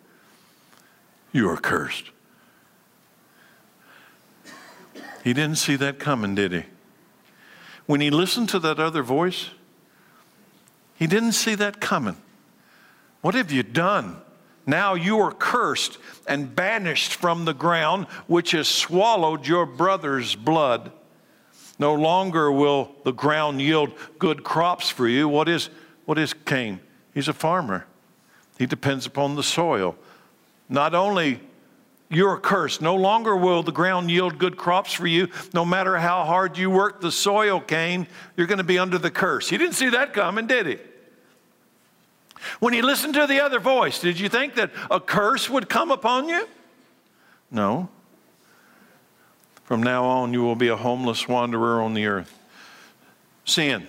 You 1.33 1.49
are 1.49 1.57
cursed. 1.57 2.11
He 5.25 5.33
didn't 5.33 5.57
see 5.57 5.77
that 5.77 5.99
coming, 5.99 6.35
did 6.35 6.53
he? 6.53 6.65
When 7.87 8.01
he 8.01 8.11
listened 8.11 8.49
to 8.51 8.59
that 8.61 8.79
other 8.79 9.03
voice, 9.03 9.51
he 10.95 11.07
didn't 11.07 11.33
see 11.33 11.55
that 11.57 11.81
coming. 11.81 12.17
What 13.23 13.35
have 13.35 13.51
you 13.51 13.63
done? 13.63 14.17
Now 14.67 14.95
you 14.95 15.19
are 15.21 15.33
cursed 15.33 15.99
and 16.29 16.55
banished 16.55 17.15
from 17.15 17.45
the 17.45 17.55
ground, 17.55 18.07
which 18.27 18.53
has 18.53 18.69
swallowed 18.69 19.47
your 19.47 19.67
brother's 19.67 20.35
blood. 20.35 20.93
No 21.79 21.95
longer 21.95 22.53
will 22.53 22.95
the 23.05 23.13
ground 23.13 23.61
yield 23.61 23.93
good 24.19 24.45
crops 24.45 24.91
for 24.91 25.09
you. 25.09 25.29
What 25.29 25.49
is, 25.49 25.71
what 26.05 26.19
is 26.19 26.33
Cain? 26.33 26.81
He's 27.15 27.29
a 27.29 27.33
farmer. 27.33 27.87
He 28.59 28.67
depends 28.67 29.07
upon 29.07 29.35
the 29.35 29.43
soil. 29.43 29.97
Not 30.73 30.95
only 30.95 31.39
you're 32.09 32.39
cursed, 32.39 32.81
no 32.81 32.97
longer 32.97 33.37
will 33.37 33.63
the 33.63 33.73
ground 33.73 34.11
yield 34.11 34.39
good 34.39 34.57
crops 34.57 34.95
for 34.95 35.07
you. 35.07 35.29
No 35.53 35.67
matter 35.67 35.99
how 35.99 36.25
hard 36.25 36.57
you 36.57 36.71
work 36.71 37.03
the 37.03 37.13
soil, 37.13 37.61
Cain, 37.61 38.07
you're 38.37 38.47
going 38.47 38.59
to 38.59 38.65
be 38.65 38.79
under 38.79 38.97
the 38.97 39.11
curse. 39.11 39.51
He 39.51 39.59
didn't 39.59 39.75
see 39.75 39.91
that 39.91 40.15
coming, 40.15 40.47
did 40.47 40.67
he? 40.67 40.79
When 42.59 42.73
he 42.73 42.81
listened 42.81 43.13
to 43.15 43.27
the 43.27 43.41
other 43.45 43.61
voice, 43.61 44.01
did 44.01 44.19
you 44.19 44.31
think 44.31 44.55
that 44.55 44.71
a 44.91 44.99
curse 44.99 45.49
would 45.51 45.69
come 45.69 45.91
upon 45.91 46.29
you? 46.29 46.49
No. 47.51 47.91
From 49.65 49.83
now 49.83 50.05
on, 50.05 50.33
you 50.33 50.43
will 50.43 50.57
be 50.57 50.69
a 50.69 50.77
homeless 50.77 51.29
wanderer 51.29 51.83
on 51.83 51.93
the 51.93 52.07
earth. 52.07 52.37
Sin. 53.45 53.87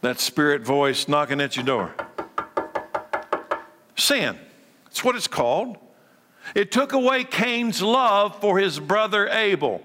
That 0.00 0.18
spirit 0.20 0.62
voice 0.62 1.06
knocking 1.06 1.40
at 1.40 1.54
your 1.54 1.66
door. 1.66 1.94
Sin. 3.94 4.38
That's 4.92 5.02
what 5.02 5.16
it's 5.16 5.26
called. 5.26 5.78
It 6.54 6.70
took 6.70 6.92
away 6.92 7.24
Cain's 7.24 7.80
love 7.80 8.38
for 8.42 8.58
his 8.58 8.78
brother 8.78 9.26
Abel. 9.26 9.80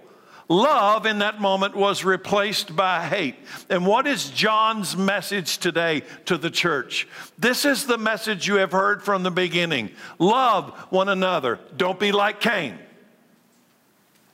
Love 0.49 1.05
in 1.05 1.19
that 1.19 1.39
moment 1.39 1.77
was 1.77 2.03
replaced 2.03 2.75
by 2.75 3.05
hate. 3.05 3.35
And 3.69 3.87
what 3.87 4.05
is 4.05 4.29
John's 4.29 4.97
message 4.97 5.59
today 5.59 6.01
to 6.25 6.37
the 6.37 6.49
church? 6.49 7.07
This 7.39 7.63
is 7.63 7.85
the 7.85 7.97
message 7.97 8.49
you 8.49 8.55
have 8.55 8.73
heard 8.73 9.01
from 9.01 9.23
the 9.23 9.31
beginning 9.31 9.91
love 10.19 10.77
one 10.89 11.07
another. 11.07 11.57
Don't 11.77 11.99
be 11.99 12.11
like 12.11 12.41
Cain. 12.41 12.77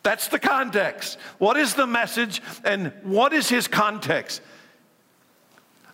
That's 0.01 0.27
the 0.27 0.39
context. 0.39 1.19
What 1.37 1.55
is 1.55 1.75
the 1.75 1.87
message 1.87 2.41
and 2.63 2.91
what 3.03 3.31
is 3.31 3.47
his 3.47 3.67
context? 3.67 4.41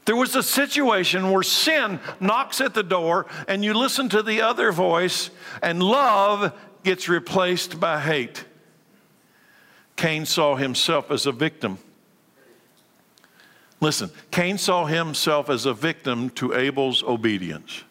There 0.10 0.16
was 0.16 0.36
a 0.36 0.42
situation 0.42 1.30
where 1.30 1.44
sin 1.44 2.00
knocks 2.20 2.62
at 2.62 2.74
the 2.74 2.82
door 2.82 3.28
and 3.48 3.64
you 3.64 3.76
listen 3.76 4.10
to 4.10 4.24
the 4.24 4.42
other 4.42 4.72
voice, 4.72 5.30
and 5.62 5.84
love 5.84 6.52
gets 6.84 7.08
replaced 7.08 7.80
by 7.80 8.00
hate. 8.00 8.44
Cain 9.98 10.26
saw 10.26 10.56
himself 10.56 11.12
as 11.12 11.28
a 11.28 11.32
victim. 11.32 11.78
Listen, 13.80 14.10
Cain 14.32 14.58
saw 14.58 14.88
himself 14.88 15.48
as 15.48 15.68
a 15.68 15.76
victim 15.76 16.32
to 16.32 16.56
Abel's 16.56 17.04
obedience. 17.04 17.84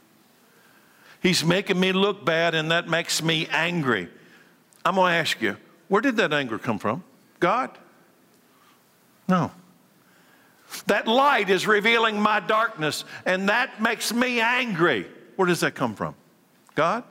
He's 1.22 1.44
making 1.44 1.78
me 1.78 1.92
look 1.92 2.24
bad, 2.24 2.52
and 2.57 2.72
that 2.72 2.88
makes 2.88 3.22
me 3.22 3.46
angry. 3.52 4.09
I'm 4.85 4.96
going 4.96 5.12
to 5.12 5.16
ask 5.16 5.40
you, 5.40 5.57
where 5.87 6.02
did 6.02 6.16
that 6.16 6.33
anger 6.33 6.59
come 6.59 6.81
from? 6.81 7.04
God? 7.38 7.78
No. 9.28 9.52
That 10.87 11.07
light 11.07 11.50
is 11.50 11.66
revealing 11.66 12.20
my 12.20 12.40
darkness, 12.40 13.04
and 13.24 13.48
that 13.48 13.81
makes 13.81 14.12
me 14.12 14.40
angry. 14.40 15.07
Where 15.37 15.46
does 15.46 15.61
that 15.61 15.74
come 15.74 15.94
from? 15.94 16.14
God? 16.74 17.04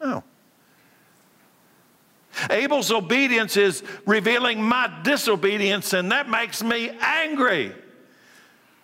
No. 0.00 0.24
Abel's 2.50 2.90
obedience 2.90 3.56
is 3.56 3.82
revealing 4.06 4.62
my 4.62 5.00
disobedience, 5.02 5.92
and 5.92 6.12
that 6.12 6.28
makes 6.28 6.62
me 6.62 6.90
angry. 7.00 7.72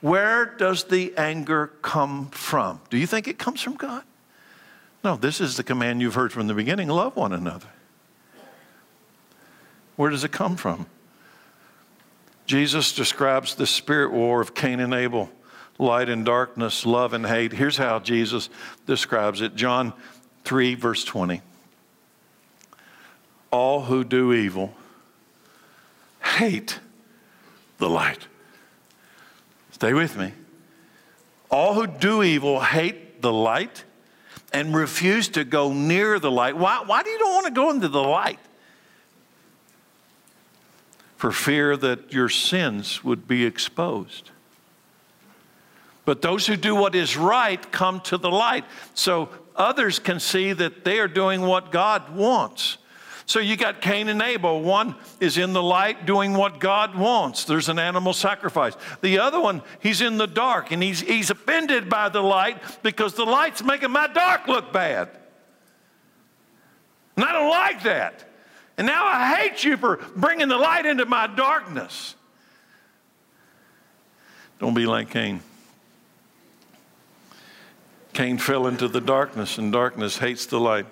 Where 0.01 0.47
does 0.47 0.85
the 0.85 1.17
anger 1.17 1.73
come 1.83 2.31
from? 2.31 2.81
Do 2.91 2.99
you 2.99 3.07
think 3.07 3.27
it 3.27 3.39
comes 3.39 3.61
from 3.61 3.75
God? 3.75 4.05
No, 5.03 5.17
this 5.17 5.41
is 5.41 5.57
the 5.57 5.65
command 5.65 6.01
you've 6.01 6.15
heard 6.15 6.33
from 6.33 6.47
the 6.47 6.55
beginning 6.55 6.89
love 6.89 7.17
one 7.17 7.33
another. 7.33 7.69
Where 9.97 10.11
does 10.11 10.23
it 10.23 10.31
come 10.31 10.57
from? 10.57 10.87
Jesus 12.49 12.93
describes 12.93 13.55
the 13.55 13.67
spirit 13.67 14.11
war 14.11 14.41
of 14.41 14.55
Cain 14.55 14.81
and 14.81 14.93
Abel 14.93 15.31
light 15.79 16.09
and 16.09 16.25
darkness, 16.25 16.85
love 16.85 17.13
and 17.13 17.25
hate. 17.25 17.53
Here's 17.53 17.77
how 17.77 18.01
Jesus 18.01 18.51
describes 18.85 19.41
it 19.41 19.55
John 19.55 19.93
3, 20.45 20.75
verse 20.75 21.05
20 21.05 21.43
all 23.51 23.83
who 23.83 24.05
do 24.05 24.33
evil 24.33 24.75
hate 26.23 26.81
the 27.79 27.89
light. 27.89 28.27
Stay 29.71 29.95
with 29.95 30.17
me. 30.17 30.33
All 31.51 31.75
who 31.75 31.87
do 31.87 32.23
evil 32.23 32.61
hate 32.61 33.23
the 33.23 33.33
light 33.33 33.85
and 34.53 34.75
refuse 34.75 35.29
to 35.29 35.45
go 35.45 35.73
near 35.73 36.19
the 36.19 36.31
light. 36.31 36.57
Why, 36.57 36.83
why 36.85 37.03
do 37.03 37.11
you 37.11 37.19
don't 37.19 37.33
want 37.33 37.47
to 37.47 37.53
go 37.53 37.71
into 37.71 37.89
the 37.89 38.03
light? 38.03 38.39
For 41.19 41.33
fear 41.33 41.77
that 41.77 42.13
your 42.13 42.29
sins 42.29 43.03
would 43.03 43.27
be 43.27 43.45
exposed. 43.45 44.31
But 46.05 46.23
those 46.23 46.47
who 46.47 46.57
do 46.57 46.77
what 46.77 46.95
is 46.95 47.17
right 47.17 47.71
come 47.73 48.01
to 48.03 48.17
the 48.17 48.31
light 48.31 48.65
so 48.95 49.29
others 49.57 49.99
can 49.99 50.21
see 50.21 50.53
that 50.53 50.85
they 50.85 51.01
are 51.01 51.09
doing 51.09 51.43
what 51.43 51.73
God 51.73 52.15
wants. 52.15 52.79
So 53.27 53.41
you 53.41 53.57
got 53.57 53.81
Cain 53.81 54.09
and 54.09 54.23
Abel. 54.23 54.63
One 54.63 54.95
is 55.19 55.39
in 55.39 55.53
the 55.53 55.63
light 55.63 56.07
doing 56.07 56.35
what 56.35 56.61
God 56.61 56.95
wants. 56.95 57.45
There's 57.45 57.69
an 57.69 57.81
animal 57.81 58.13
sacrifice. 58.13 58.75
The 59.03 59.19
other 59.19 59.41
one, 59.41 59.61
he's 59.81 60.01
in 60.01 60.19
the 60.19 60.29
dark 60.29 60.71
and 60.71 60.81
he's, 60.81 61.01
he's 61.01 61.31
offended 61.31 61.91
by 61.91 62.11
the 62.11 62.23
light 62.23 62.63
because 62.85 63.15
the 63.15 63.27
light's 63.27 63.65
making 63.65 63.91
my 63.91 64.07
dark 64.07 64.47
look 64.47 64.73
bad. 64.73 65.11
And 67.17 67.25
I 67.25 67.33
don't 67.33 67.51
like 67.51 67.83
that. 67.83 68.28
And 68.79 68.87
now 68.87 69.05
I 69.05 69.35
hate 69.35 69.65
you 69.65 69.77
for 69.77 69.97
bringing 70.15 70.49
the 70.49 70.57
light 70.57 70.87
into 70.87 71.05
my 71.05 71.27
darkness. 71.27 72.15
Don't 74.61 74.75
be 74.75 74.87
like 74.87 75.11
Cain. 75.11 75.41
Cain 78.13 78.39
fell 78.39 78.67
into 78.67 78.89
the 78.89 79.01
darkness, 79.01 79.59
and 79.59 79.73
darkness 79.73 80.19
hates 80.19 80.47
the 80.47 80.59
light. 80.59 80.87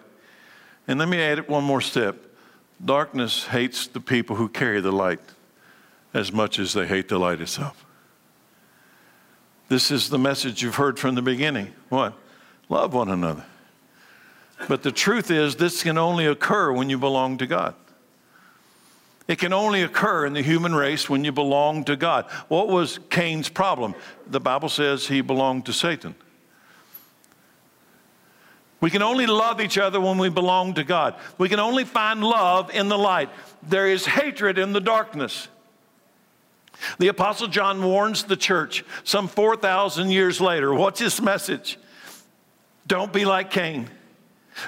And 0.86 0.98
let 0.98 1.08
me 1.08 1.20
add 1.20 1.38
it 1.38 1.48
one 1.48 1.64
more 1.64 1.80
step 1.80 2.16
darkness 2.84 3.46
hates 3.46 3.86
the 3.86 4.00
people 4.00 4.36
who 4.36 4.48
carry 4.48 4.82
the 4.82 4.92
light 4.92 5.20
as 6.12 6.30
much 6.30 6.58
as 6.58 6.74
they 6.74 6.86
hate 6.86 7.08
the 7.08 7.18
light 7.18 7.40
itself. 7.40 7.86
This 9.68 9.90
is 9.90 10.10
the 10.10 10.18
message 10.18 10.62
you've 10.62 10.74
heard 10.74 10.98
from 10.98 11.14
the 11.14 11.22
beginning. 11.22 11.72
What? 11.88 12.12
Love 12.68 12.92
one 12.92 13.08
another. 13.08 13.44
But 14.68 14.82
the 14.82 14.92
truth 14.92 15.30
is, 15.30 15.56
this 15.56 15.82
can 15.82 15.98
only 15.98 16.26
occur 16.26 16.72
when 16.72 16.88
you 16.90 16.98
belong 16.98 17.38
to 17.38 17.46
God. 17.46 17.74
It 19.28 19.38
can 19.38 19.52
only 19.52 19.82
occur 19.82 20.24
in 20.24 20.34
the 20.34 20.42
human 20.42 20.74
race 20.74 21.10
when 21.10 21.24
you 21.24 21.32
belong 21.32 21.84
to 21.84 21.96
God. 21.96 22.26
What 22.48 22.68
was 22.68 23.00
Cain's 23.10 23.48
problem? 23.48 23.94
The 24.28 24.40
Bible 24.40 24.68
says 24.68 25.08
he 25.08 25.20
belonged 25.20 25.66
to 25.66 25.72
Satan. 25.72 26.14
We 28.80 28.90
can 28.90 29.02
only 29.02 29.26
love 29.26 29.60
each 29.60 29.78
other 29.78 30.00
when 30.00 30.18
we 30.18 30.28
belong 30.28 30.74
to 30.74 30.84
God. 30.84 31.16
We 31.38 31.48
can 31.48 31.58
only 31.58 31.84
find 31.84 32.22
love 32.22 32.70
in 32.70 32.88
the 32.88 32.98
light. 32.98 33.30
There 33.62 33.88
is 33.88 34.06
hatred 34.06 34.58
in 34.58 34.72
the 34.72 34.80
darkness. 34.80 35.48
The 36.98 37.08
Apostle 37.08 37.48
John 37.48 37.82
warns 37.82 38.24
the 38.24 38.36
church 38.36 38.84
some 39.02 39.28
4,000 39.28 40.10
years 40.10 40.40
later. 40.40 40.74
What's 40.74 41.00
his 41.00 41.20
message? 41.20 41.78
Don't 42.86 43.12
be 43.12 43.24
like 43.24 43.50
Cain. 43.50 43.88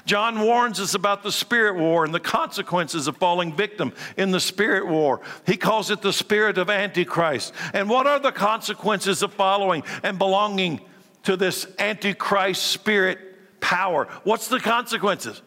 John 0.04 0.40
warns 0.40 0.80
us 0.80 0.94
about 0.94 1.22
the 1.22 1.32
spirit 1.32 1.76
war 1.76 2.04
and 2.04 2.14
the 2.14 2.20
consequences 2.20 3.06
of 3.06 3.16
falling 3.16 3.54
victim 3.54 3.92
in 4.16 4.30
the 4.30 4.40
spirit 4.40 4.86
war. 4.86 5.20
He 5.46 5.56
calls 5.56 5.90
it 5.90 6.02
the 6.02 6.12
spirit 6.12 6.58
of 6.58 6.70
Antichrist. 6.70 7.52
And 7.72 7.88
what 7.88 8.06
are 8.06 8.18
the 8.18 8.32
consequences 8.32 9.22
of 9.22 9.32
following 9.32 9.82
and 10.02 10.18
belonging 10.18 10.80
to 11.24 11.36
this 11.36 11.66
Antichrist 11.78 12.62
spirit 12.68 13.60
power? 13.60 14.06
What's 14.24 14.48
the 14.48 14.60
consequences? 14.60 15.42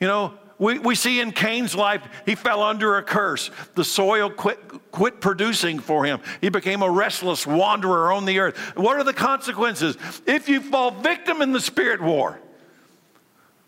You 0.00 0.06
know, 0.06 0.34
we, 0.58 0.78
we 0.78 0.94
see 0.94 1.20
in 1.20 1.32
Cain's 1.32 1.74
life, 1.74 2.02
he 2.24 2.34
fell 2.34 2.62
under 2.62 2.96
a 2.96 3.02
curse. 3.02 3.50
The 3.74 3.84
soil 3.84 4.30
quit, 4.30 4.58
quit 4.90 5.20
producing 5.20 5.78
for 5.80 6.04
him. 6.04 6.20
He 6.40 6.48
became 6.48 6.82
a 6.82 6.90
restless 6.90 7.46
wanderer 7.46 8.12
on 8.12 8.24
the 8.24 8.38
earth. 8.38 8.56
What 8.76 8.96
are 8.96 9.04
the 9.04 9.12
consequences? 9.12 9.98
If 10.26 10.48
you 10.48 10.60
fall 10.60 10.90
victim 10.90 11.42
in 11.42 11.52
the 11.52 11.60
spirit 11.60 12.00
war, 12.00 12.40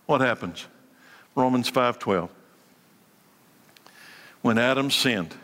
what 0.09 0.23
happens? 0.23 0.67
Romans 1.35 1.71
5:12. 1.71 2.31
When 4.41 4.57
Adam 4.57 4.91
sinned, 4.91 5.35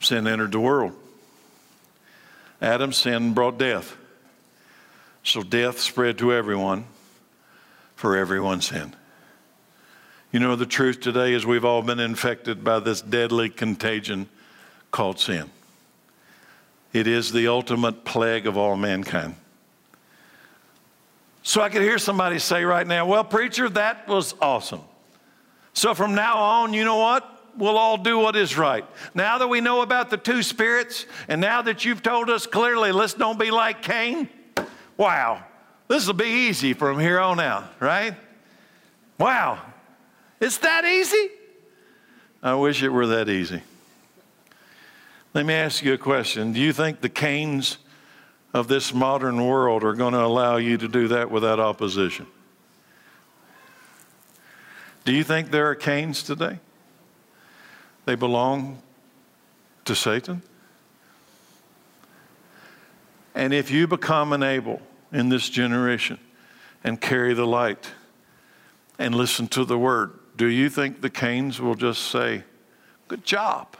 sin 0.00 0.26
entered 0.26 0.52
the 0.52 0.60
world. 0.60 0.94
Adam's 2.60 2.98
sin 2.98 3.32
brought 3.32 3.56
death. 3.56 3.96
So 5.24 5.42
death 5.42 5.80
spread 5.80 6.18
to 6.18 6.32
everyone, 6.32 6.84
for 7.96 8.16
everyone 8.16 8.60
sinned. 8.60 8.96
You 10.30 10.38
know, 10.38 10.54
the 10.54 10.66
truth 10.66 11.00
today 11.00 11.32
is 11.32 11.46
we've 11.46 11.64
all 11.64 11.82
been 11.82 12.00
infected 12.00 12.62
by 12.62 12.80
this 12.80 13.00
deadly 13.00 13.48
contagion 13.48 14.28
called 14.90 15.18
sin. 15.18 15.50
It 16.92 17.06
is 17.06 17.32
the 17.32 17.48
ultimate 17.48 18.04
plague 18.04 18.46
of 18.46 18.58
all 18.58 18.76
mankind. 18.76 19.36
So 21.42 21.60
I 21.60 21.68
could 21.68 21.82
hear 21.82 21.98
somebody 21.98 22.38
say 22.38 22.64
right 22.64 22.86
now, 22.86 23.06
Well, 23.06 23.24
preacher, 23.24 23.68
that 23.70 24.06
was 24.08 24.34
awesome. 24.40 24.82
So 25.74 25.94
from 25.94 26.14
now 26.14 26.38
on, 26.38 26.72
you 26.72 26.84
know 26.84 26.98
what? 26.98 27.28
We'll 27.56 27.76
all 27.76 27.98
do 27.98 28.18
what 28.18 28.34
is 28.34 28.56
right. 28.56 28.84
Now 29.14 29.38
that 29.38 29.48
we 29.48 29.60
know 29.60 29.82
about 29.82 30.08
the 30.08 30.16
two 30.16 30.42
spirits, 30.42 31.06
and 31.28 31.40
now 31.40 31.62
that 31.62 31.84
you've 31.84 32.02
told 32.02 32.30
us 32.30 32.46
clearly, 32.46 32.92
let's 32.92 33.14
don't 33.14 33.38
be 33.38 33.50
like 33.50 33.82
Cain, 33.82 34.28
wow, 34.96 35.42
this 35.88 36.06
will 36.06 36.14
be 36.14 36.48
easy 36.48 36.72
from 36.72 36.98
here 36.98 37.20
on 37.20 37.40
out, 37.40 37.64
right? 37.78 38.14
Wow, 39.18 39.60
it's 40.40 40.58
that 40.58 40.84
easy? 40.86 41.28
I 42.42 42.54
wish 42.54 42.82
it 42.82 42.88
were 42.88 43.06
that 43.08 43.28
easy. 43.28 43.62
Let 45.34 45.44
me 45.44 45.54
ask 45.54 45.84
you 45.84 45.92
a 45.92 45.98
question. 45.98 46.52
Do 46.52 46.60
you 46.60 46.72
think 46.72 47.00
the 47.00 47.08
Cains 47.08 47.78
of 48.52 48.68
this 48.68 48.92
modern 48.92 49.46
world 49.46 49.82
are 49.82 49.94
going 49.94 50.12
to 50.12 50.22
allow 50.22 50.56
you 50.56 50.76
to 50.76 50.88
do 50.88 51.08
that 51.08 51.30
without 51.30 51.58
opposition. 51.58 52.26
Do 55.04 55.12
you 55.12 55.24
think 55.24 55.50
there 55.50 55.68
are 55.68 55.74
Cains 55.74 56.22
today? 56.22 56.58
They 58.04 58.14
belong 58.14 58.82
to 59.84 59.94
Satan? 59.94 60.42
And 63.34 63.54
if 63.54 63.70
you 63.70 63.86
become 63.86 64.32
an 64.32 64.42
Abel 64.42 64.82
in 65.12 65.28
this 65.28 65.48
generation 65.48 66.18
and 66.84 67.00
carry 67.00 67.34
the 67.34 67.46
light 67.46 67.92
and 68.98 69.14
listen 69.14 69.48
to 69.48 69.64
the 69.64 69.78
word, 69.78 70.18
do 70.36 70.46
you 70.46 70.68
think 70.68 71.00
the 71.00 71.10
Cains 71.10 71.60
will 71.60 71.74
just 71.74 72.02
say, 72.02 72.44
Good 73.08 73.24
job? 73.24 73.76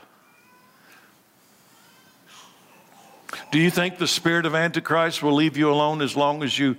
Do 3.50 3.58
you 3.58 3.70
think 3.70 3.98
the 3.98 4.06
spirit 4.06 4.46
of 4.46 4.54
Antichrist 4.54 5.22
will 5.22 5.34
leave 5.34 5.56
you 5.56 5.70
alone 5.70 6.02
as 6.02 6.16
long 6.16 6.42
as 6.42 6.58
you 6.58 6.76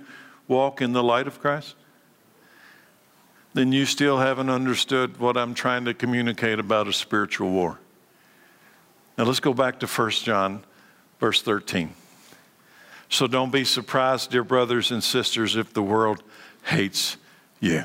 walk 0.48 0.80
in 0.80 0.92
the 0.92 1.02
light 1.02 1.26
of 1.26 1.40
Christ? 1.40 1.74
Then 3.54 3.70
you 3.70 3.86
still 3.86 4.18
haven't 4.18 4.50
understood 4.50 5.18
what 5.18 5.36
I'm 5.36 5.54
trying 5.54 5.84
to 5.84 5.94
communicate 5.94 6.58
about 6.58 6.88
a 6.88 6.92
spiritual 6.92 7.50
war. 7.50 7.78
Now 9.16 9.24
let's 9.24 9.40
go 9.40 9.54
back 9.54 9.80
to 9.80 9.86
1 9.86 10.10
John, 10.10 10.64
verse 11.20 11.40
13. 11.40 11.94
So 13.08 13.28
don't 13.28 13.52
be 13.52 13.64
surprised, 13.64 14.32
dear 14.32 14.42
brothers 14.42 14.90
and 14.90 15.02
sisters, 15.02 15.54
if 15.54 15.72
the 15.72 15.82
world 15.82 16.22
hates 16.64 17.16
you. 17.60 17.84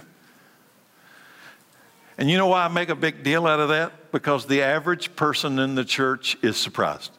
And 2.17 2.31
you 2.31 2.37
know 2.37 2.47
why 2.47 2.65
I 2.65 2.67
make 2.67 2.89
a 2.89 2.95
big 2.95 3.23
deal 3.23 3.45
out 3.45 3.59
of 3.59 3.69
that? 3.69 4.11
Because 4.11 4.47
the 4.47 4.63
average 4.63 5.15
person 5.15 5.59
in 5.59 5.75
the 5.75 5.85
church 5.85 6.35
is 6.41 6.57
surprised. 6.57 7.11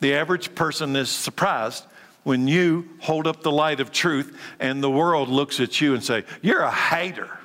The 0.00 0.14
average 0.14 0.54
person 0.54 0.94
is 0.96 1.10
surprised 1.10 1.84
when 2.22 2.46
you 2.46 2.88
hold 3.00 3.26
up 3.26 3.42
the 3.42 3.50
light 3.50 3.80
of 3.80 3.90
truth 3.90 4.38
and 4.60 4.82
the 4.82 4.90
world 4.90 5.28
looks 5.28 5.60
at 5.60 5.80
you 5.80 5.94
and 5.94 6.04
say, 6.04 6.24
"You're 6.42 6.60
a 6.60 6.72
hater. 6.72 7.38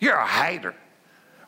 You're 0.00 0.16
a 0.16 0.26
hater." 0.26 0.74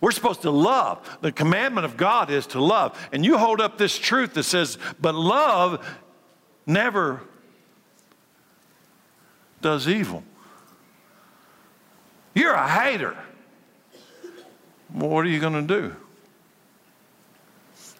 We're 0.00 0.12
supposed 0.12 0.42
to 0.42 0.50
love. 0.50 1.18
The 1.22 1.32
commandment 1.32 1.86
of 1.86 1.96
God 1.96 2.30
is 2.30 2.46
to 2.48 2.60
love. 2.60 2.98
And 3.12 3.24
you 3.24 3.38
hold 3.38 3.60
up 3.60 3.78
this 3.78 3.98
truth 3.98 4.34
that 4.34 4.42
says, 4.42 4.78
"But 5.00 5.14
love 5.14 5.84
never 6.66 7.22
does 9.62 9.88
evil." 9.88 10.22
You're 12.34 12.52
a 12.52 12.68
hater. 12.68 13.16
What 14.88 15.24
are 15.24 15.28
you 15.28 15.40
going 15.40 15.66
to 15.66 15.80
do? 15.80 15.96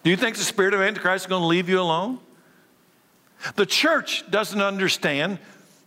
Do 0.03 0.09
you 0.09 0.17
think 0.17 0.37
the 0.37 0.43
spirit 0.43 0.73
of 0.73 0.81
Antichrist 0.81 1.25
is 1.25 1.29
going 1.29 1.41
to 1.41 1.47
leave 1.47 1.69
you 1.69 1.79
alone? 1.79 2.19
The 3.55 3.65
church 3.65 4.29
doesn't 4.29 4.61
understand 4.61 5.39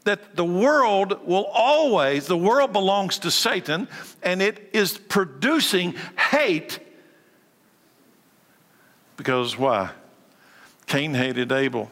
that 0.05 0.37
the 0.37 0.45
world 0.45 1.27
will 1.27 1.45
always, 1.47 2.27
the 2.27 2.37
world 2.37 2.73
belongs 2.73 3.19
to 3.21 3.31
Satan, 3.31 3.89
and 4.23 4.41
it 4.41 4.71
is 4.73 4.97
producing 4.97 5.95
hate. 6.17 6.79
Because 9.17 9.59
why? 9.59 9.91
Cain 10.87 11.15
hated 11.15 11.53
Abel. 11.53 11.91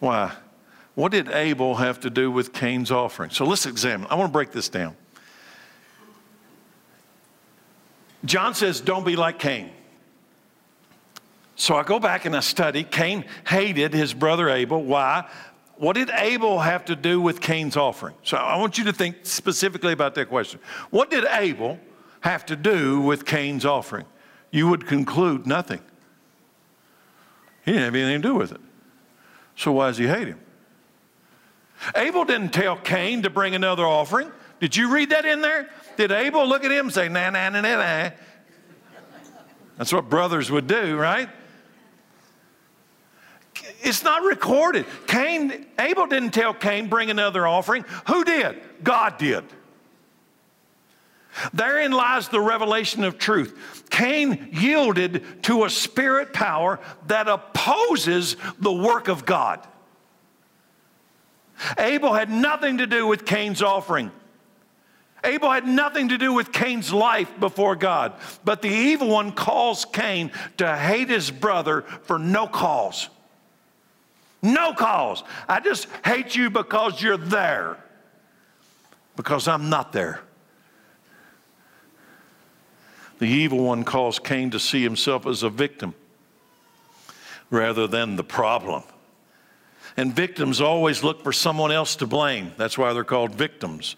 Why? 0.00 0.32
What 0.94 1.12
did 1.12 1.28
Abel 1.28 1.74
have 1.76 2.00
to 2.00 2.10
do 2.10 2.30
with 2.30 2.52
Cain's 2.52 2.90
offering? 2.90 3.30
So 3.30 3.44
let's 3.44 3.66
examine. 3.66 4.06
I 4.10 4.14
want 4.14 4.30
to 4.30 4.32
break 4.32 4.52
this 4.52 4.68
down. 4.68 4.96
John 8.24 8.54
says, 8.54 8.80
Don't 8.80 9.04
be 9.04 9.16
like 9.16 9.38
Cain. 9.38 9.70
So 11.56 11.76
I 11.76 11.82
go 11.82 12.00
back 12.00 12.24
and 12.24 12.36
I 12.36 12.40
study. 12.40 12.84
Cain 12.84 13.24
hated 13.46 13.94
his 13.94 14.12
brother 14.12 14.48
Abel. 14.48 14.82
Why? 14.82 15.28
What 15.76 15.94
did 15.94 16.10
Abel 16.10 16.60
have 16.60 16.84
to 16.86 16.96
do 16.96 17.20
with 17.20 17.40
Cain's 17.40 17.76
offering? 17.76 18.14
So 18.22 18.36
I 18.36 18.56
want 18.56 18.78
you 18.78 18.84
to 18.84 18.92
think 18.92 19.18
specifically 19.22 19.92
about 19.92 20.14
that 20.16 20.28
question. 20.28 20.60
What 20.90 21.10
did 21.10 21.24
Abel 21.30 21.78
have 22.20 22.46
to 22.46 22.56
do 22.56 23.00
with 23.00 23.24
Cain's 23.24 23.64
offering? 23.64 24.06
You 24.50 24.68
would 24.68 24.86
conclude 24.86 25.46
nothing. 25.46 25.80
He 27.64 27.72
didn't 27.72 27.84
have 27.84 27.94
anything 27.94 28.22
to 28.22 28.28
do 28.28 28.34
with 28.34 28.52
it. 28.52 28.60
So 29.56 29.72
why 29.72 29.88
does 29.88 29.98
he 29.98 30.06
hate 30.06 30.28
him? 30.28 30.40
Abel 31.96 32.24
didn't 32.24 32.52
tell 32.52 32.76
Cain 32.76 33.22
to 33.22 33.30
bring 33.30 33.54
another 33.54 33.84
offering. 33.84 34.30
Did 34.60 34.76
you 34.76 34.92
read 34.92 35.10
that 35.10 35.24
in 35.24 35.40
there? 35.40 35.70
Did 35.96 36.12
Abel 36.12 36.46
look 36.46 36.64
at 36.64 36.70
him 36.70 36.86
and 36.86 36.94
say, 36.94 37.08
nah, 37.08 37.30
nah, 37.30 37.50
nah, 37.50 37.60
nah, 37.60 37.76
nah? 37.76 38.10
That's 39.76 39.92
what 39.92 40.08
brothers 40.08 40.50
would 40.50 40.66
do, 40.66 40.96
right? 40.96 41.28
It's 43.84 44.02
not 44.02 44.22
recorded. 44.22 44.86
Cain, 45.06 45.66
Abel 45.78 46.06
didn't 46.06 46.30
tell 46.30 46.54
Cain, 46.54 46.88
bring 46.88 47.10
another 47.10 47.46
offering. 47.46 47.84
Who 48.06 48.24
did? 48.24 48.60
God 48.82 49.18
did. 49.18 49.44
Therein 51.52 51.92
lies 51.92 52.28
the 52.28 52.40
revelation 52.40 53.04
of 53.04 53.18
truth. 53.18 53.84
Cain 53.90 54.48
yielded 54.52 55.42
to 55.44 55.64
a 55.64 55.70
spirit 55.70 56.32
power 56.32 56.80
that 57.08 57.28
opposes 57.28 58.36
the 58.58 58.72
work 58.72 59.08
of 59.08 59.26
God. 59.26 59.66
Abel 61.78 62.12
had 62.12 62.30
nothing 62.30 62.78
to 62.78 62.86
do 62.86 63.06
with 63.06 63.26
Cain's 63.26 63.62
offering. 63.62 64.10
Abel 65.24 65.50
had 65.50 65.66
nothing 65.66 66.08
to 66.10 66.18
do 66.18 66.32
with 66.32 66.52
Cain's 66.52 66.92
life 66.92 67.32
before 67.40 67.76
God, 67.76 68.12
but 68.44 68.60
the 68.62 68.68
evil 68.68 69.08
one 69.08 69.32
calls 69.32 69.84
Cain 69.84 70.30
to 70.58 70.76
hate 70.76 71.08
his 71.08 71.30
brother 71.30 71.82
for 72.02 72.18
no 72.18 72.46
cause. 72.46 73.08
No 74.44 74.74
cause. 74.74 75.24
I 75.48 75.58
just 75.58 75.88
hate 76.04 76.36
you 76.36 76.50
because 76.50 77.00
you're 77.00 77.16
there, 77.16 77.82
because 79.16 79.48
I'm 79.48 79.70
not 79.70 79.92
there. 79.92 80.20
The 83.18 83.26
evil 83.26 83.64
one 83.64 83.84
calls 83.84 84.18
Cain 84.18 84.50
to 84.50 84.60
see 84.60 84.82
himself 84.82 85.26
as 85.26 85.42
a 85.42 85.48
victim 85.48 85.94
rather 87.48 87.86
than 87.86 88.16
the 88.16 88.24
problem. 88.24 88.82
And 89.96 90.14
victims 90.14 90.60
always 90.60 91.02
look 91.02 91.22
for 91.22 91.32
someone 91.32 91.72
else 91.72 91.96
to 91.96 92.06
blame. 92.06 92.52
That's 92.58 92.76
why 92.76 92.92
they're 92.92 93.02
called 93.02 93.34
victims 93.34 93.96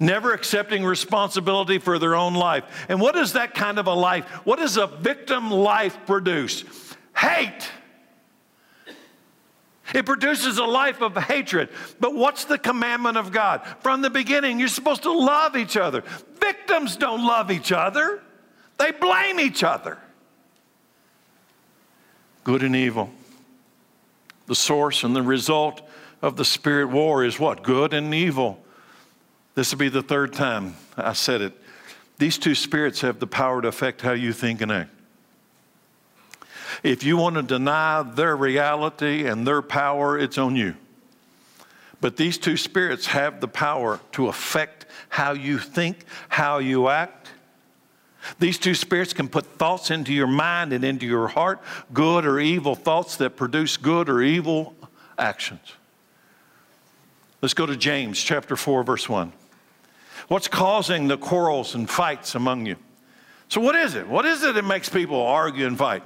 never 0.00 0.32
accepting 0.32 0.84
responsibility 0.84 1.78
for 1.78 1.96
their 1.96 2.16
own 2.16 2.34
life. 2.34 2.64
And 2.88 3.00
what 3.00 3.14
is 3.14 3.34
that 3.34 3.54
kind 3.54 3.78
of 3.78 3.86
a 3.86 3.94
life? 3.94 4.24
What 4.44 4.58
does 4.58 4.76
a 4.76 4.88
victim 4.88 5.48
life 5.48 5.96
produce? 6.06 6.64
Hate. 7.16 7.70
It 9.94 10.04
produces 10.04 10.58
a 10.58 10.64
life 10.64 11.00
of 11.00 11.16
hatred. 11.16 11.68
But 12.00 12.14
what's 12.14 12.44
the 12.44 12.58
commandment 12.58 13.16
of 13.16 13.32
God? 13.32 13.62
From 13.80 14.02
the 14.02 14.10
beginning, 14.10 14.58
you're 14.58 14.68
supposed 14.68 15.02
to 15.04 15.12
love 15.12 15.56
each 15.56 15.76
other. 15.76 16.02
Victims 16.40 16.96
don't 16.96 17.24
love 17.24 17.50
each 17.50 17.72
other, 17.72 18.22
they 18.78 18.90
blame 18.90 19.40
each 19.40 19.62
other. 19.62 19.98
Good 22.44 22.62
and 22.62 22.76
evil. 22.76 23.10
The 24.46 24.54
source 24.54 25.02
and 25.02 25.16
the 25.16 25.22
result 25.22 25.82
of 26.22 26.36
the 26.36 26.44
spirit 26.44 26.86
war 26.86 27.24
is 27.24 27.40
what? 27.40 27.62
Good 27.62 27.92
and 27.92 28.14
evil. 28.14 28.62
This 29.54 29.72
will 29.72 29.78
be 29.78 29.88
the 29.88 30.02
third 30.02 30.32
time 30.32 30.76
I 30.96 31.14
said 31.14 31.40
it. 31.40 31.52
These 32.18 32.38
two 32.38 32.54
spirits 32.54 33.00
have 33.00 33.18
the 33.18 33.26
power 33.26 33.60
to 33.60 33.68
affect 33.68 34.00
how 34.00 34.12
you 34.12 34.32
think 34.32 34.60
and 34.60 34.72
act. 34.72 34.90
If 36.86 37.02
you 37.02 37.16
want 37.16 37.34
to 37.34 37.42
deny 37.42 38.04
their 38.04 38.36
reality 38.36 39.26
and 39.26 39.44
their 39.44 39.60
power, 39.60 40.16
it's 40.16 40.38
on 40.38 40.54
you. 40.54 40.76
But 42.00 42.16
these 42.16 42.38
two 42.38 42.56
spirits 42.56 43.06
have 43.06 43.40
the 43.40 43.48
power 43.48 43.98
to 44.12 44.28
affect 44.28 44.86
how 45.08 45.32
you 45.32 45.58
think, 45.58 46.04
how 46.28 46.58
you 46.58 46.86
act. 46.88 47.30
These 48.38 48.58
two 48.58 48.76
spirits 48.76 49.12
can 49.12 49.28
put 49.28 49.46
thoughts 49.58 49.90
into 49.90 50.12
your 50.12 50.28
mind 50.28 50.72
and 50.72 50.84
into 50.84 51.06
your 51.06 51.26
heart, 51.26 51.60
good 51.92 52.24
or 52.24 52.38
evil 52.38 52.76
thoughts 52.76 53.16
that 53.16 53.30
produce 53.30 53.76
good 53.76 54.08
or 54.08 54.22
evil 54.22 54.76
actions. 55.18 55.72
Let's 57.42 57.54
go 57.54 57.66
to 57.66 57.76
James 57.76 58.22
chapter 58.22 58.54
4, 58.54 58.84
verse 58.84 59.08
1. 59.08 59.32
What's 60.28 60.46
causing 60.46 61.08
the 61.08 61.18
quarrels 61.18 61.74
and 61.74 61.90
fights 61.90 62.36
among 62.36 62.66
you? 62.66 62.76
So, 63.48 63.60
what 63.60 63.74
is 63.74 63.96
it? 63.96 64.06
What 64.06 64.24
is 64.24 64.44
it 64.44 64.54
that 64.54 64.64
makes 64.64 64.88
people 64.88 65.20
argue 65.20 65.66
and 65.66 65.76
fight? 65.76 66.04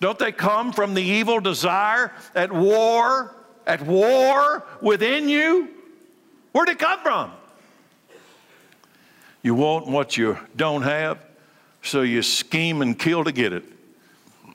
Don't 0.00 0.18
they 0.18 0.32
come 0.32 0.72
from 0.72 0.94
the 0.94 1.02
evil 1.02 1.40
desire 1.40 2.12
at 2.34 2.52
war, 2.52 3.34
at 3.66 3.82
war 3.82 4.64
within 4.80 5.28
you? 5.28 5.68
Where'd 6.52 6.68
it 6.68 6.78
come 6.78 7.00
from? 7.00 7.32
You 9.42 9.54
want 9.54 9.86
what 9.86 10.16
you 10.16 10.38
don't 10.56 10.82
have, 10.82 11.18
so 11.82 12.02
you 12.02 12.22
scheme 12.22 12.80
and 12.80 12.98
kill 12.98 13.24
to 13.24 13.32
get 13.32 13.52
it. 13.52 13.64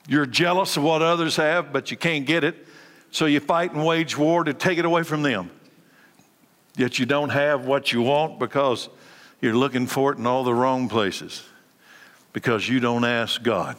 You're 0.08 0.26
jealous 0.26 0.76
of 0.76 0.82
what 0.82 1.02
others 1.02 1.36
have, 1.36 1.72
but 1.72 1.90
you 1.90 1.96
can't 1.96 2.26
get 2.26 2.42
it, 2.42 2.66
so 3.12 3.26
you 3.26 3.38
fight 3.38 3.72
and 3.72 3.84
wage 3.86 4.18
war 4.18 4.42
to 4.42 4.52
take 4.52 4.78
it 4.78 4.84
away 4.84 5.04
from 5.04 5.22
them. 5.22 5.50
Yet 6.76 6.98
you 6.98 7.06
don't 7.06 7.30
have 7.30 7.66
what 7.66 7.92
you 7.92 8.02
want 8.02 8.38
because 8.38 8.88
you're 9.40 9.54
looking 9.54 9.86
for 9.86 10.12
it 10.12 10.18
in 10.18 10.26
all 10.26 10.42
the 10.44 10.54
wrong 10.54 10.88
places. 10.88 11.44
Because 12.32 12.68
you 12.68 12.80
don't 12.80 13.04
ask 13.04 13.42
God. 13.42 13.76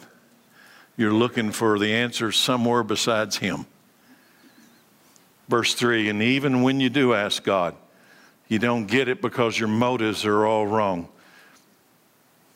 You're 0.96 1.12
looking 1.12 1.52
for 1.52 1.78
the 1.78 1.92
answer 1.92 2.32
somewhere 2.32 2.82
besides 2.82 3.36
Him. 3.36 3.66
Verse 5.48 5.74
3 5.74 6.08
And 6.08 6.22
even 6.22 6.62
when 6.62 6.80
you 6.80 6.90
do 6.90 7.14
ask 7.14 7.42
God, 7.42 7.74
you 8.48 8.58
don't 8.58 8.86
get 8.86 9.08
it 9.08 9.22
because 9.22 9.58
your 9.58 9.68
motives 9.68 10.24
are 10.24 10.46
all 10.46 10.66
wrong. 10.66 11.08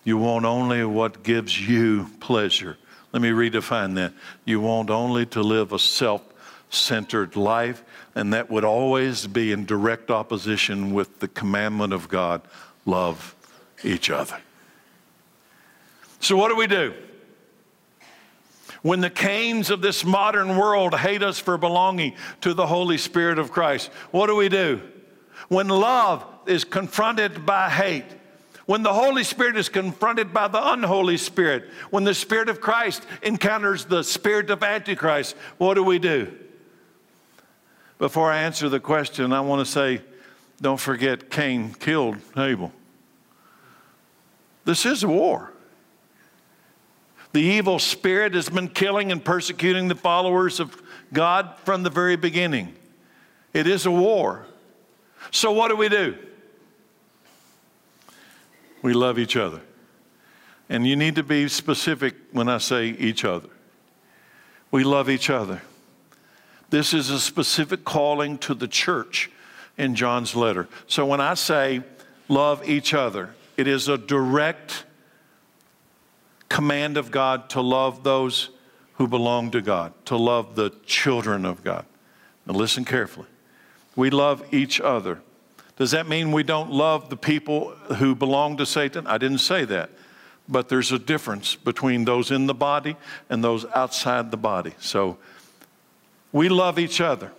You 0.04 0.18
want 0.18 0.44
only 0.44 0.84
what 0.84 1.22
gives 1.22 1.58
you 1.58 2.10
pleasure. 2.20 2.76
Let 3.12 3.22
me 3.22 3.30
redefine 3.30 3.94
that. 3.94 4.12
You 4.44 4.60
want 4.60 4.90
only 4.90 5.26
to 5.26 5.42
live 5.42 5.72
a 5.72 5.78
self 5.78 6.22
centered 6.70 7.36
life 7.36 7.82
and 8.14 8.32
that 8.32 8.50
would 8.50 8.64
always 8.64 9.26
be 9.26 9.52
in 9.52 9.66
direct 9.66 10.10
opposition 10.10 10.92
with 10.92 11.20
the 11.20 11.28
commandment 11.28 11.92
of 11.92 12.08
God 12.08 12.42
love 12.86 13.34
each 13.84 14.10
other. 14.10 14.38
So, 16.20 16.36
what 16.36 16.48
do 16.48 16.56
we 16.56 16.66
do? 16.66 16.94
When 18.86 19.00
the 19.00 19.10
Cains 19.10 19.70
of 19.70 19.82
this 19.82 20.04
modern 20.04 20.56
world 20.56 20.94
hate 20.94 21.20
us 21.20 21.40
for 21.40 21.58
belonging 21.58 22.14
to 22.42 22.54
the 22.54 22.68
Holy 22.68 22.98
Spirit 22.98 23.36
of 23.36 23.50
Christ, 23.50 23.90
what 24.12 24.28
do 24.28 24.36
we 24.36 24.48
do? 24.48 24.80
When 25.48 25.66
love 25.66 26.24
is 26.46 26.62
confronted 26.62 27.44
by 27.44 27.68
hate, 27.68 28.04
when 28.66 28.84
the 28.84 28.92
Holy 28.92 29.24
Spirit 29.24 29.56
is 29.56 29.68
confronted 29.68 30.32
by 30.32 30.46
the 30.46 30.72
unholy 30.72 31.16
Spirit, 31.16 31.64
when 31.90 32.04
the 32.04 32.14
Spirit 32.14 32.48
of 32.48 32.60
Christ 32.60 33.04
encounters 33.24 33.86
the 33.86 34.04
Spirit 34.04 34.50
of 34.50 34.62
Antichrist, 34.62 35.34
what 35.58 35.74
do 35.74 35.82
we 35.82 35.98
do? 35.98 36.32
Before 37.98 38.30
I 38.30 38.42
answer 38.42 38.68
the 38.68 38.78
question, 38.78 39.32
I 39.32 39.40
want 39.40 39.66
to 39.66 39.72
say 39.72 40.00
don't 40.60 40.78
forget 40.78 41.28
Cain 41.28 41.74
killed 41.74 42.18
Abel. 42.36 42.70
This 44.64 44.86
is 44.86 45.02
a 45.02 45.08
war. 45.08 45.50
The 47.36 47.42
evil 47.42 47.78
spirit 47.78 48.32
has 48.32 48.48
been 48.48 48.68
killing 48.68 49.12
and 49.12 49.22
persecuting 49.22 49.88
the 49.88 49.94
followers 49.94 50.58
of 50.58 50.82
God 51.12 51.54
from 51.64 51.82
the 51.82 51.90
very 51.90 52.16
beginning. 52.16 52.74
It 53.52 53.66
is 53.66 53.84
a 53.84 53.90
war. 53.90 54.46
So, 55.32 55.52
what 55.52 55.68
do 55.68 55.76
we 55.76 55.90
do? 55.90 56.16
We 58.80 58.94
love 58.94 59.18
each 59.18 59.36
other. 59.36 59.60
And 60.70 60.86
you 60.86 60.96
need 60.96 61.14
to 61.16 61.22
be 61.22 61.46
specific 61.48 62.14
when 62.32 62.48
I 62.48 62.56
say 62.56 62.86
each 62.86 63.22
other. 63.22 63.50
We 64.70 64.82
love 64.82 65.10
each 65.10 65.28
other. 65.28 65.60
This 66.70 66.94
is 66.94 67.10
a 67.10 67.20
specific 67.20 67.84
calling 67.84 68.38
to 68.38 68.54
the 68.54 68.66
church 68.66 69.30
in 69.76 69.94
John's 69.94 70.34
letter. 70.34 70.68
So 70.86 71.04
when 71.04 71.20
I 71.20 71.34
say 71.34 71.82
love 72.28 72.66
each 72.66 72.94
other, 72.94 73.34
it 73.58 73.66
is 73.66 73.88
a 73.88 73.98
direct 73.98 74.84
command 76.48 76.96
of 76.96 77.10
God 77.10 77.50
to 77.50 77.60
love 77.60 78.02
those 78.02 78.50
who 78.94 79.06
belong 79.06 79.50
to 79.50 79.60
God, 79.60 79.92
to 80.06 80.16
love 80.16 80.54
the 80.56 80.70
children 80.86 81.44
of 81.44 81.62
God. 81.62 81.84
Now 82.46 82.54
listen 82.54 82.84
carefully. 82.84 83.26
We 83.94 84.10
love 84.10 84.42
each 84.52 84.80
other. 84.80 85.20
Does 85.76 85.90
that 85.90 86.08
mean 86.08 86.32
we 86.32 86.42
don't 86.42 86.70
love 86.70 87.10
the 87.10 87.16
people 87.16 87.70
who 87.96 88.14
belong 88.14 88.56
to 88.58 88.66
Satan? 88.66 89.06
I 89.06 89.18
didn't 89.18 89.38
say 89.38 89.64
that. 89.66 89.90
But 90.48 90.68
there's 90.68 90.92
a 90.92 90.98
difference 90.98 91.56
between 91.56 92.04
those 92.04 92.30
in 92.30 92.46
the 92.46 92.54
body 92.54 92.96
and 93.28 93.42
those 93.42 93.66
outside 93.74 94.30
the 94.30 94.36
body. 94.36 94.74
So 94.78 95.18
we 96.32 96.48
love 96.48 96.78
each 96.78 97.00
other. 97.00 97.32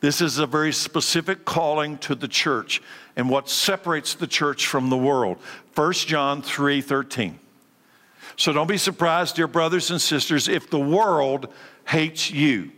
This 0.00 0.20
is 0.20 0.38
a 0.38 0.46
very 0.46 0.72
specific 0.72 1.44
calling 1.44 1.96
to 1.98 2.16
the 2.16 2.26
church 2.26 2.82
and 3.14 3.30
what 3.30 3.48
separates 3.48 4.14
the 4.14 4.26
church 4.26 4.66
from 4.66 4.90
the 4.90 4.96
world. 4.96 5.38
1 5.76 5.92
John 5.92 6.42
3 6.42 6.80
13. 6.80 7.38
So 8.36 8.52
don't 8.52 8.66
be 8.66 8.78
surprised, 8.78 9.36
dear 9.36 9.46
brothers 9.46 9.90
and 9.90 10.00
sisters, 10.00 10.48
if 10.48 10.70
the 10.70 10.80
world 10.80 11.52
hates 11.86 12.30
you. 12.30 12.72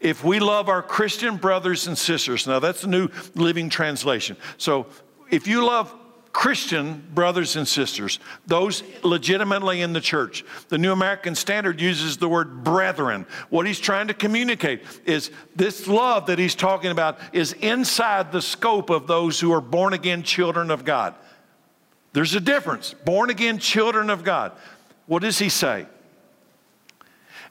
If 0.00 0.24
we 0.24 0.40
love 0.40 0.68
our 0.68 0.82
Christian 0.82 1.36
brothers 1.36 1.86
and 1.86 1.96
sisters, 1.96 2.46
now 2.46 2.58
that's 2.58 2.82
the 2.82 2.88
New 2.88 3.08
Living 3.34 3.68
Translation. 3.70 4.36
So 4.58 4.86
if 5.30 5.46
you 5.46 5.64
love 5.64 5.94
Christian 6.36 7.02
brothers 7.14 7.56
and 7.56 7.66
sisters, 7.66 8.18
those 8.46 8.82
legitimately 9.02 9.80
in 9.80 9.94
the 9.94 10.02
church. 10.02 10.44
The 10.68 10.76
New 10.76 10.92
American 10.92 11.34
Standard 11.34 11.80
uses 11.80 12.18
the 12.18 12.28
word 12.28 12.62
brethren. 12.62 13.24
What 13.48 13.66
he's 13.66 13.80
trying 13.80 14.08
to 14.08 14.14
communicate 14.14 14.82
is 15.06 15.30
this 15.54 15.88
love 15.88 16.26
that 16.26 16.38
he's 16.38 16.54
talking 16.54 16.90
about 16.90 17.18
is 17.32 17.54
inside 17.54 18.32
the 18.32 18.42
scope 18.42 18.90
of 18.90 19.06
those 19.06 19.40
who 19.40 19.50
are 19.50 19.62
born 19.62 19.94
again 19.94 20.22
children 20.22 20.70
of 20.70 20.84
God. 20.84 21.14
There's 22.12 22.34
a 22.34 22.40
difference. 22.40 22.92
Born 22.92 23.30
again 23.30 23.58
children 23.58 24.10
of 24.10 24.22
God. 24.22 24.52
What 25.06 25.22
does 25.22 25.38
he 25.38 25.48
say? 25.48 25.86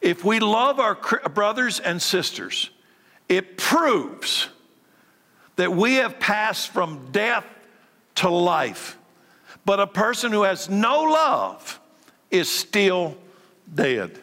If 0.01 0.23
we 0.23 0.39
love 0.39 0.79
our 0.79 0.95
brothers 1.29 1.79
and 1.79 2.01
sisters, 2.01 2.69
it 3.27 3.57
proves 3.57 4.49
that 5.55 5.71
we 5.71 5.95
have 5.95 6.19
passed 6.19 6.69
from 6.69 7.11
death 7.11 7.45
to 8.15 8.29
life. 8.29 8.97
But 9.65 9.79
a 9.79 9.87
person 9.87 10.31
who 10.31 10.43
has 10.43 10.69
no 10.69 11.01
love 11.03 11.79
is 12.29 12.49
still 12.51 13.17
dead. 13.73 14.19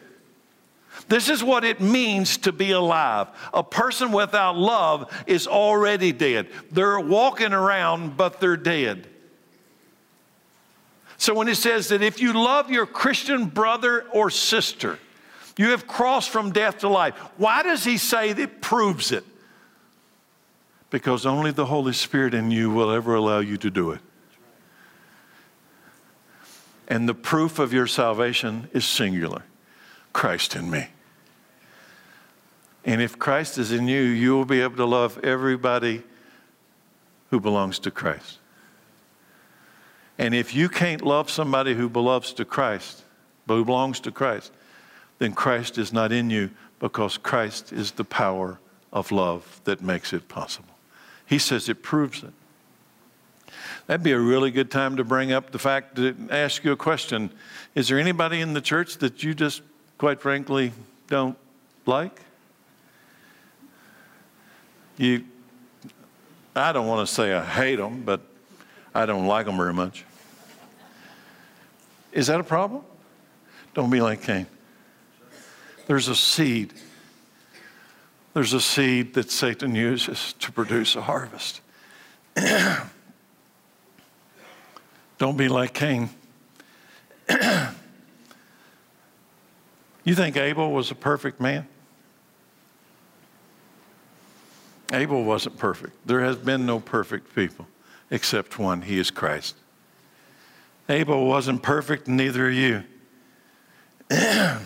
This 1.09 1.27
is 1.27 1.43
what 1.43 1.65
it 1.65 1.81
means 1.81 2.37
to 2.37 2.51
be 2.51 2.71
alive. 2.71 3.27
A 3.53 3.63
person 3.63 4.11
without 4.11 4.55
love 4.55 5.11
is 5.27 5.47
already 5.47 6.11
dead. 6.11 6.47
They're 6.71 6.99
walking 6.99 7.51
around, 7.51 8.15
but 8.15 8.39
they're 8.39 8.55
dead. 8.55 9.09
So 11.23 11.33
when 11.33 11.47
it 11.47 11.55
says 11.55 11.87
that 11.87 12.01
if 12.01 12.19
you 12.19 12.33
love 12.33 12.69
your 12.69 12.85
Christian 12.85 13.45
brother 13.45 14.01
or 14.11 14.29
sister, 14.29 14.99
you 15.55 15.69
have 15.69 15.87
crossed 15.87 16.29
from 16.29 16.51
death 16.51 16.79
to 16.79 16.89
life. 16.89 17.15
Why 17.37 17.63
does 17.63 17.85
he 17.85 17.97
say 17.97 18.33
that 18.33 18.59
proves 18.59 19.13
it? 19.13 19.23
Because 20.89 21.25
only 21.25 21.51
the 21.51 21.67
Holy 21.67 21.93
Spirit 21.93 22.33
in 22.33 22.51
you 22.51 22.69
will 22.69 22.91
ever 22.91 23.15
allow 23.15 23.39
you 23.39 23.55
to 23.55 23.69
do 23.69 23.91
it. 23.91 24.01
And 26.89 27.07
the 27.07 27.13
proof 27.13 27.57
of 27.57 27.71
your 27.71 27.87
salvation 27.87 28.69
is 28.73 28.83
singular 28.83 29.43
Christ 30.11 30.57
in 30.57 30.69
me. 30.69 30.87
And 32.83 33.01
if 33.01 33.17
Christ 33.17 33.57
is 33.57 33.71
in 33.71 33.87
you, 33.87 34.01
you 34.01 34.35
will 34.35 34.43
be 34.43 34.59
able 34.59 34.75
to 34.75 34.85
love 34.85 35.17
everybody 35.23 36.03
who 37.29 37.39
belongs 37.39 37.79
to 37.79 37.91
Christ. 37.91 38.39
And 40.17 40.35
if 40.35 40.53
you 40.53 40.69
can't 40.69 41.01
love 41.01 41.29
somebody 41.29 41.73
who 41.73 41.89
belongs 41.89 42.33
to 42.33 42.45
Christ, 42.45 43.03
who 43.47 43.65
belongs 43.65 43.99
to 44.01 44.11
Christ, 44.11 44.51
then 45.19 45.33
Christ 45.33 45.77
is 45.77 45.91
not 45.91 46.11
in 46.11 46.29
you 46.29 46.51
because 46.79 47.17
Christ 47.17 47.73
is 47.73 47.91
the 47.91 48.03
power 48.03 48.59
of 48.91 49.11
love 49.11 49.61
that 49.63 49.81
makes 49.81 50.13
it 50.13 50.27
possible. 50.27 50.69
He 51.25 51.39
says 51.39 51.69
it 51.69 51.81
proves 51.81 52.23
it. 52.23 52.33
That'd 53.87 54.03
be 54.03 54.11
a 54.11 54.19
really 54.19 54.51
good 54.51 54.71
time 54.71 54.97
to 54.97 55.03
bring 55.03 55.31
up 55.31 55.51
the 55.51 55.59
fact 55.59 55.95
to 55.95 56.15
ask 56.29 56.63
you 56.63 56.71
a 56.71 56.77
question. 56.77 57.31
Is 57.75 57.87
there 57.87 57.99
anybody 57.99 58.39
in 58.39 58.53
the 58.53 58.61
church 58.61 58.97
that 58.99 59.23
you 59.23 59.33
just, 59.33 59.61
quite 59.97 60.21
frankly, 60.21 60.71
don't 61.07 61.37
like? 61.85 62.21
You, 64.97 65.25
I 66.55 66.71
don't 66.71 66.87
want 66.87 67.07
to 67.07 67.13
say 67.13 67.33
I 67.33 67.43
hate 67.43 67.77
them, 67.77 68.03
but 68.03 68.21
I 68.93 69.05
don't 69.05 69.25
like 69.25 69.45
them 69.45 69.57
very 69.57 69.73
much. 69.73 70.05
Is 72.11 72.27
that 72.27 72.39
a 72.39 72.43
problem? 72.43 72.83
Don't 73.73 73.89
be 73.89 74.01
like 74.01 74.21
Cain. 74.21 74.45
There's 75.87 76.07
a 76.07 76.15
seed. 76.15 76.73
There's 78.33 78.53
a 78.53 78.61
seed 78.61 79.15
that 79.15 79.31
Satan 79.31 79.73
uses 79.73 80.33
to 80.33 80.51
produce 80.51 80.95
a 80.95 81.01
harvest. 81.01 81.61
Don't 85.17 85.37
be 85.37 85.47
like 85.47 85.73
Cain. 85.73 86.09
you 90.03 90.13
think 90.13 90.37
Abel 90.37 90.71
was 90.71 90.91
a 90.91 90.95
perfect 90.95 91.41
man? 91.41 91.67
Abel 94.91 95.23
wasn't 95.23 95.57
perfect. 95.57 96.05
There 96.05 96.21
has 96.21 96.35
been 96.35 96.67
no 96.67 96.79
perfect 96.79 97.33
people 97.33 97.65
except 98.09 98.59
one. 98.59 98.83
He 98.83 98.99
is 98.99 99.11
Christ. 99.11 99.55
Abel 100.89 101.25
wasn't 101.25 101.63
perfect, 101.63 102.07
neither 102.07 102.47
are 102.47 102.51
you. 102.51 102.83
but 104.09 104.59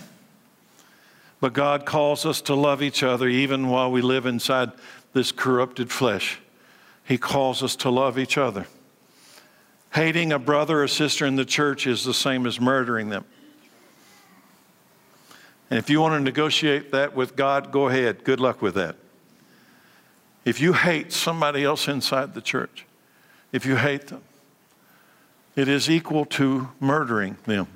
God 1.54 1.86
calls 1.86 2.26
us 2.26 2.42
to 2.42 2.56
love 2.56 2.82
each 2.82 3.04
other 3.04 3.28
even 3.28 3.70
while 3.70 3.92
we 3.92 4.02
live 4.02 4.26
inside 4.26 4.72
this 5.14 5.32
corrupted 5.32 5.92
flesh. 5.92 6.40
He 7.06 7.18
calls 7.18 7.64
us 7.64 7.76
to 7.78 7.90
love 7.90 8.18
each 8.18 8.38
other. 8.38 8.68
Hating 9.94 10.32
a 10.32 10.40
brother 10.40 10.84
or 10.84 10.88
sister 10.88 11.26
in 11.26 11.36
the 11.36 11.46
church 11.46 11.88
is 11.88 12.04
the 12.04 12.14
same 12.14 12.46
as 12.46 12.60
murdering 12.60 13.10
them. 13.10 13.26
And 15.70 15.78
if 15.78 15.90
you 15.90 16.02
want 16.02 16.14
to 16.14 16.20
negotiate 16.20 16.92
that 16.92 17.16
with 17.16 17.36
God, 17.36 17.72
go 17.72 17.88
ahead. 17.88 18.24
Good 18.24 18.40
luck 18.40 18.62
with 18.62 18.76
that. 18.76 18.96
If 20.46 20.62
you 20.62 20.74
hate 20.74 21.12
somebody 21.12 21.64
else 21.64 21.88
inside 21.88 22.34
the 22.34 22.42
church, 22.42 22.86
if 23.52 23.66
you 23.66 23.76
hate 23.76 24.08
them, 24.08 24.22
it 25.56 25.68
is 25.68 25.90
equal 25.90 26.26
to 26.26 26.70
murdering 26.80 27.38
them. 27.46 27.68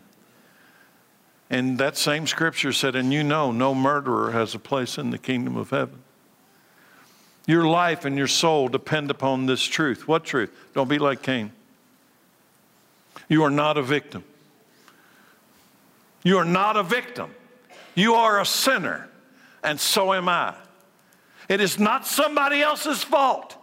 And 1.50 1.78
that 1.80 1.98
same 1.98 2.28
scripture 2.28 2.72
said, 2.72 2.96
and 2.96 3.12
you 3.12 3.24
know, 3.24 3.52
no 3.52 3.76
murderer 3.76 4.32
has 4.32 4.56
a 4.56 4.60
place 4.60 4.98
in 4.98 5.10
the 5.10 5.18
kingdom 5.18 5.58
of 5.58 5.70
heaven. 5.72 6.02
Your 7.46 7.66
life 7.66 8.06
and 8.06 8.18
your 8.18 8.28
soul 8.28 8.68
depend 8.68 9.12
upon 9.12 9.48
this 9.48 9.64
truth. 9.64 10.08
What 10.08 10.24
truth? 10.24 10.52
Don't 10.74 10.88
be 10.88 11.00
like 11.00 11.22
Cain. 11.22 11.52
You 13.28 13.44
are 13.44 13.50
not 13.50 13.78
a 13.78 13.82
victim. 13.82 14.24
You 16.24 16.38
are 16.38 16.46
not 16.46 16.78
a 16.78 16.84
victim. 16.84 17.32
You 17.96 18.14
are 18.14 18.40
a 18.40 18.46
sinner, 18.46 19.10
and 19.64 19.80
so 19.80 20.14
am 20.14 20.30
I. 20.30 20.56
It 21.50 21.60
is 21.60 21.80
not 21.80 22.08
somebody 22.08 22.62
else's 22.62 23.04
fault. 23.04 23.58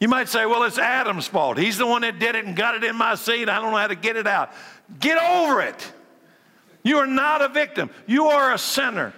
You 0.00 0.08
might 0.08 0.28
say, 0.28 0.44
well, 0.44 0.64
it's 0.64 0.78
Adam's 0.78 1.26
fault. 1.26 1.56
He's 1.56 1.78
the 1.78 1.86
one 1.86 2.02
that 2.02 2.18
did 2.18 2.34
it 2.34 2.44
and 2.44 2.54
got 2.54 2.74
it 2.74 2.84
in 2.84 2.96
my 2.96 3.14
seed. 3.14 3.48
I 3.48 3.60
don't 3.60 3.70
know 3.70 3.78
how 3.78 3.86
to 3.86 3.94
get 3.94 4.16
it 4.16 4.26
out. 4.26 4.52
Get 5.00 5.16
over 5.22 5.62
it. 5.62 5.92
You 6.82 6.98
are 6.98 7.06
not 7.06 7.42
a 7.42 7.48
victim, 7.48 7.90
you 8.06 8.26
are 8.26 8.52
a 8.52 8.58
sinner. 8.58 9.12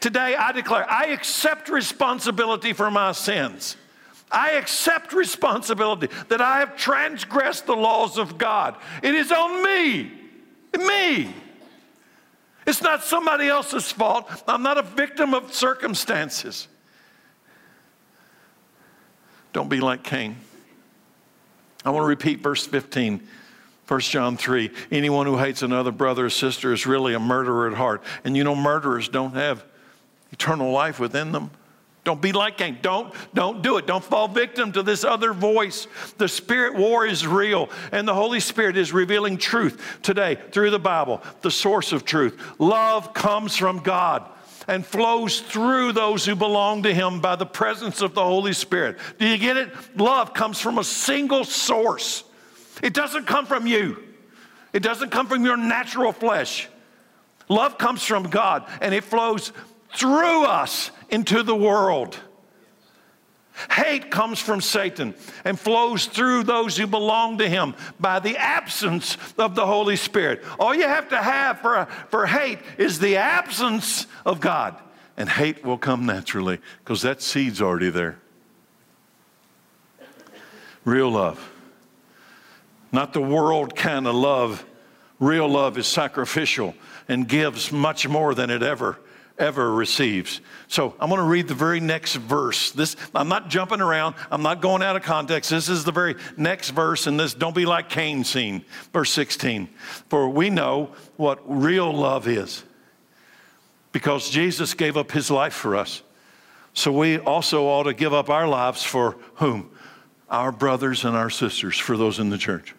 Today, 0.00 0.34
I 0.34 0.50
declare, 0.50 0.90
I 0.90 1.06
accept 1.06 1.68
responsibility 1.68 2.72
for 2.72 2.90
my 2.90 3.12
sins. 3.12 3.76
I 4.32 4.52
accept 4.52 5.12
responsibility 5.12 6.08
that 6.28 6.40
I 6.40 6.58
have 6.58 6.76
transgressed 6.76 7.66
the 7.66 7.76
laws 7.76 8.18
of 8.18 8.38
God. 8.38 8.76
It 9.02 9.14
is 9.14 9.30
on 9.30 9.62
me. 9.62 10.10
Me. 10.76 11.32
It's 12.66 12.82
not 12.82 13.04
somebody 13.04 13.46
else's 13.46 13.92
fault. 13.92 14.28
I'm 14.48 14.62
not 14.62 14.78
a 14.78 14.82
victim 14.82 15.34
of 15.34 15.54
circumstances. 15.54 16.66
Don't 19.52 19.68
be 19.68 19.80
like 19.80 20.02
Cain. 20.02 20.36
I 21.84 21.90
want 21.90 22.04
to 22.04 22.08
repeat 22.08 22.40
verse 22.40 22.66
15. 22.66 23.26
1 23.88 24.00
John 24.00 24.36
3 24.36 24.70
Anyone 24.90 25.26
who 25.26 25.36
hates 25.36 25.62
another 25.62 25.90
brother 25.90 26.26
or 26.26 26.30
sister 26.30 26.72
is 26.72 26.86
really 26.86 27.14
a 27.14 27.20
murderer 27.20 27.68
at 27.68 27.74
heart. 27.76 28.02
And 28.24 28.36
you 28.36 28.44
know, 28.44 28.54
murderers 28.54 29.08
don't 29.08 29.34
have 29.34 29.64
eternal 30.30 30.70
life 30.70 30.98
within 30.98 31.32
them. 31.32 31.50
Don't 32.04 32.20
be 32.20 32.32
like 32.32 32.58
Cain. 32.58 32.78
Don't, 32.82 33.14
don't 33.32 33.62
do 33.62 33.76
it. 33.76 33.86
Don't 33.86 34.02
fall 34.02 34.26
victim 34.26 34.72
to 34.72 34.82
this 34.82 35.04
other 35.04 35.32
voice. 35.32 35.86
The 36.18 36.26
spirit 36.26 36.74
war 36.74 37.06
is 37.06 37.24
real, 37.24 37.70
and 37.92 38.08
the 38.08 38.14
Holy 38.14 38.40
Spirit 38.40 38.76
is 38.76 38.92
revealing 38.92 39.38
truth 39.38 40.00
today 40.02 40.36
through 40.50 40.70
the 40.70 40.80
Bible, 40.80 41.22
the 41.42 41.50
source 41.50 41.92
of 41.92 42.04
truth. 42.04 42.40
Love 42.58 43.14
comes 43.14 43.56
from 43.56 43.78
God 43.78 44.28
and 44.68 44.84
flows 44.84 45.40
through 45.40 45.92
those 45.92 46.24
who 46.24 46.34
belong 46.34 46.84
to 46.84 46.94
Him 46.94 47.20
by 47.20 47.36
the 47.36 47.46
presence 47.46 48.00
of 48.00 48.14
the 48.14 48.24
Holy 48.24 48.52
Spirit. 48.52 48.98
Do 49.18 49.26
you 49.26 49.38
get 49.38 49.56
it? 49.56 49.70
Love 49.96 50.34
comes 50.34 50.60
from 50.60 50.78
a 50.78 50.84
single 50.84 51.44
source. 51.44 52.24
It 52.82 52.94
doesn't 52.94 53.26
come 53.26 53.46
from 53.46 53.66
you, 53.66 54.02
it 54.72 54.82
doesn't 54.82 55.10
come 55.10 55.26
from 55.26 55.44
your 55.44 55.56
natural 55.56 56.12
flesh. 56.12 56.68
Love 57.48 57.76
comes 57.76 58.02
from 58.02 58.24
God 58.24 58.66
and 58.80 58.94
it 58.94 59.04
flows 59.04 59.52
through 59.94 60.44
us 60.44 60.90
into 61.10 61.42
the 61.42 61.54
world. 61.54 62.18
Hate 63.70 64.10
comes 64.10 64.40
from 64.40 64.60
Satan 64.60 65.14
and 65.44 65.58
flows 65.58 66.06
through 66.06 66.44
those 66.44 66.76
who 66.76 66.86
belong 66.86 67.38
to 67.38 67.48
him 67.48 67.74
by 68.00 68.18
the 68.18 68.36
absence 68.36 69.16
of 69.38 69.54
the 69.54 69.66
Holy 69.66 69.96
Spirit. 69.96 70.42
All 70.58 70.74
you 70.74 70.84
have 70.84 71.08
to 71.10 71.18
have 71.18 71.60
for, 71.60 71.86
for 72.08 72.26
hate 72.26 72.58
is 72.78 72.98
the 72.98 73.16
absence 73.16 74.06
of 74.24 74.40
God, 74.40 74.76
and 75.16 75.28
hate 75.28 75.64
will 75.64 75.78
come 75.78 76.06
naturally 76.06 76.60
because 76.78 77.02
that 77.02 77.20
seed's 77.20 77.60
already 77.60 77.90
there. 77.90 78.18
Real 80.84 81.10
love. 81.10 81.50
Not 82.90 83.12
the 83.12 83.20
world 83.20 83.76
kind 83.76 84.06
of 84.06 84.14
love. 84.14 84.64
Real 85.20 85.48
love 85.48 85.78
is 85.78 85.86
sacrificial 85.86 86.74
and 87.08 87.28
gives 87.28 87.70
much 87.70 88.08
more 88.08 88.34
than 88.34 88.50
it 88.50 88.62
ever 88.62 88.98
ever 89.42 89.74
receives. 89.74 90.40
So 90.68 90.94
I'm 91.00 91.08
going 91.08 91.20
to 91.20 91.26
read 91.26 91.48
the 91.48 91.54
very 91.54 91.80
next 91.80 92.14
verse. 92.14 92.70
This 92.70 92.96
I'm 93.12 93.28
not 93.28 93.50
jumping 93.50 93.80
around. 93.80 94.14
I'm 94.30 94.42
not 94.42 94.62
going 94.62 94.82
out 94.82 94.94
of 94.94 95.02
context. 95.02 95.50
This 95.50 95.68
is 95.68 95.84
the 95.84 95.92
very 95.92 96.14
next 96.36 96.70
verse 96.70 97.08
in 97.08 97.16
this 97.16 97.34
don't 97.34 97.54
be 97.54 97.66
like 97.66 97.90
Cain 97.90 98.22
scene, 98.22 98.64
verse 98.92 99.10
16. 99.10 99.68
For 100.08 100.28
we 100.28 100.48
know 100.48 100.92
what 101.16 101.40
real 101.44 101.92
love 101.92 102.28
is. 102.28 102.62
Because 103.90 104.30
Jesus 104.30 104.72
gave 104.72 104.96
up 104.96 105.10
his 105.10 105.30
life 105.30 105.52
for 105.52 105.76
us. 105.76 106.02
So 106.72 106.92
we 106.92 107.18
also 107.18 107.66
ought 107.66 107.82
to 107.82 107.92
give 107.92 108.14
up 108.14 108.30
our 108.30 108.48
lives 108.48 108.82
for 108.82 109.16
whom? 109.34 109.70
Our 110.30 110.52
brothers 110.52 111.04
and 111.04 111.14
our 111.14 111.28
sisters, 111.28 111.76
for 111.78 111.98
those 111.98 112.18
in 112.18 112.30
the 112.30 112.38
church. 112.38 112.74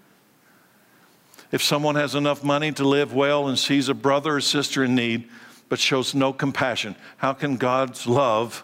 If 1.51 1.61
someone 1.61 1.93
has 1.95 2.15
enough 2.15 2.43
money 2.43 2.71
to 2.71 2.87
live 2.87 3.13
well 3.13 3.47
and 3.47 3.59
sees 3.59 3.89
a 3.89 3.93
brother 3.93 4.37
or 4.37 4.41
sister 4.41 4.83
in 4.83 4.95
need, 4.95 5.29
but 5.73 5.79
shows 5.79 6.13
no 6.13 6.31
compassion. 6.31 6.95
How 7.17 7.33
can 7.33 7.57
God's 7.57 8.05
love 8.05 8.63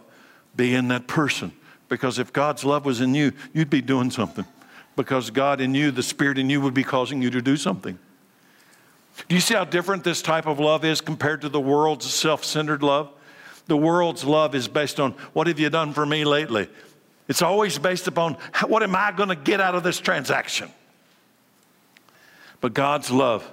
be 0.56 0.76
in 0.76 0.90
that 0.90 1.08
person? 1.08 1.52
Because 1.88 2.20
if 2.20 2.32
God's 2.32 2.64
love 2.64 2.86
was 2.86 3.02
in 3.02 3.16
you, 3.16 3.32
you'd 3.52 3.72
be 3.72 3.82
doing 3.82 4.12
something. 4.12 4.46
because 4.96 5.32
God 5.32 5.60
in 5.60 5.74
you, 5.74 5.90
the 5.90 6.04
Spirit 6.04 6.38
in 6.38 6.52
you, 6.52 6.62
would 6.62 6.76
be 6.76 6.84
causing 6.84 7.20
you 7.20 7.32
to 7.32 7.42
do 7.42 7.58
something. 7.58 7.98
Do 9.28 9.34
you 9.34 9.42
see 9.42 9.56
how 9.56 9.64
different 9.66 10.04
this 10.04 10.22
type 10.22 10.46
of 10.46 10.60
love 10.60 10.86
is 10.86 11.02
compared 11.02 11.42
to 11.42 11.50
the 11.50 11.60
world's 11.60 12.06
self 12.06 12.46
centered 12.46 12.84
love? 12.84 13.10
The 13.66 13.76
world's 13.76 14.24
love 14.24 14.54
is 14.54 14.68
based 14.68 15.00
on 15.00 15.14
what 15.34 15.48
have 15.48 15.60
you 15.60 15.72
done 15.72 15.94
for 15.94 16.06
me 16.06 16.26
lately? 16.26 16.70
It's 17.28 17.42
always 17.42 17.80
based 17.80 18.06
upon 18.06 18.38
what 18.68 18.84
am 18.84 18.96
I 18.96 19.14
going 19.14 19.30
to 19.30 19.36
get 19.36 19.60
out 19.60 19.74
of 19.74 19.82
this 19.82 20.00
transaction? 20.00 20.70
But 22.62 22.76
God's 22.76 23.10
love 23.10 23.52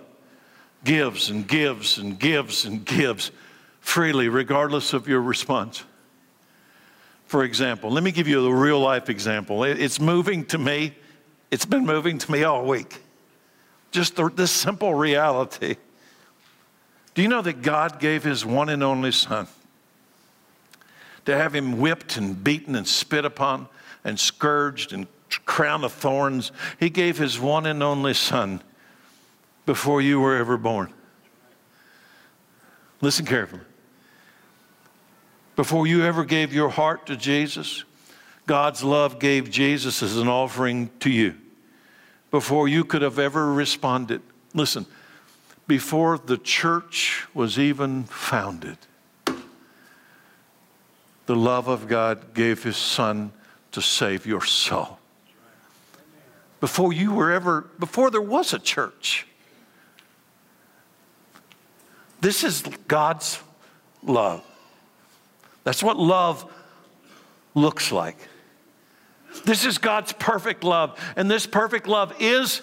gives 0.84 1.30
and 1.30 1.48
gives 1.48 1.96
and 1.96 2.18
gives 2.18 2.66
and 2.66 2.84
gives 2.84 3.30
freely, 3.87 4.28
regardless 4.28 4.93
of 4.93 5.07
your 5.07 5.22
response. 5.22 5.84
For 7.26 7.45
example, 7.45 7.89
let 7.89 8.03
me 8.03 8.11
give 8.11 8.26
you 8.26 8.45
a 8.45 8.55
real 8.55 8.80
life 8.80 9.09
example. 9.09 9.62
It's 9.62 10.01
moving 10.01 10.45
to 10.47 10.59
me, 10.59 10.93
it's 11.53 11.64
been 11.64 11.87
moving 11.87 12.18
to 12.18 12.32
me 12.32 12.43
all 12.43 12.66
week. 12.66 13.01
Just 13.93 14.16
the, 14.16 14.28
this 14.28 14.51
simple 14.51 14.93
reality. 14.93 15.76
Do 17.14 17.22
you 17.22 17.28
know 17.28 17.41
that 17.43 17.62
God 17.62 18.01
gave 18.01 18.24
his 18.24 18.45
one 18.45 18.68
and 18.68 18.82
only 18.82 19.12
Son 19.12 19.47
to 21.24 21.37
have 21.37 21.55
him 21.55 21.78
whipped 21.78 22.16
and 22.16 22.43
beaten 22.43 22.74
and 22.74 22.87
spit 22.87 23.24
upon 23.24 23.68
and 24.05 24.18
scourged 24.18 24.93
and 24.93 25.07
crown 25.47 25.84
of 25.84 25.93
thorns? 25.93 26.51
He 26.78 26.91
gave 26.91 27.18
his 27.18 27.39
one 27.39 27.66
and 27.66 27.82
only 27.84 28.14
Son 28.14 28.62
before 29.64 30.03
you 30.03 30.20
were 30.20 30.37
ever 30.37 30.57
born. 30.57 30.93
Listen 33.01 33.24
carefully. 33.24 33.62
Before 35.57 35.86
you 35.86 36.04
ever 36.04 36.24
gave 36.24 36.52
your 36.52 36.68
heart 36.68 37.07
to 37.07 37.16
Jesus, 37.16 37.84
God's 38.46 38.84
love 38.84 39.18
gave 39.18 39.50
Jesus 39.50 40.02
as 40.02 40.16
an 40.18 40.28
offering 40.28 40.90
to 41.00 41.11
you. 41.11 41.34
Before 42.30 42.68
you 42.68 42.84
could 42.84 43.00
have 43.00 43.18
ever 43.18 43.52
responded. 43.52 44.20
Listen, 44.52 44.84
before 45.66 46.18
the 46.18 46.36
church 46.36 47.26
was 47.32 47.59
even 47.59 48.04
founded, 48.04 48.76
the 51.24 51.34
love 51.34 51.68
of 51.68 51.88
God 51.88 52.34
gave 52.34 52.62
his 52.62 52.76
son 52.76 53.32
to 53.72 53.80
save 53.80 54.26
your 54.26 54.44
soul. 54.44 54.98
Before 56.61 56.92
you 56.92 57.14
were 57.14 57.32
ever, 57.32 57.62
before 57.78 58.11
there 58.11 58.20
was 58.20 58.52
a 58.52 58.59
church, 58.59 59.26
this 62.20 62.44
is 62.44 62.62
God's 62.86 63.40
love. 64.02 64.44
That's 65.66 65.82
what 65.82 65.98
love 65.98 66.48
looks 67.56 67.90
like. 67.90 68.16
This 69.44 69.64
is 69.64 69.78
God's 69.78 70.12
perfect 70.12 70.62
love. 70.62 70.96
And 71.16 71.28
this 71.28 71.44
perfect 71.44 71.88
love 71.88 72.14
is 72.20 72.62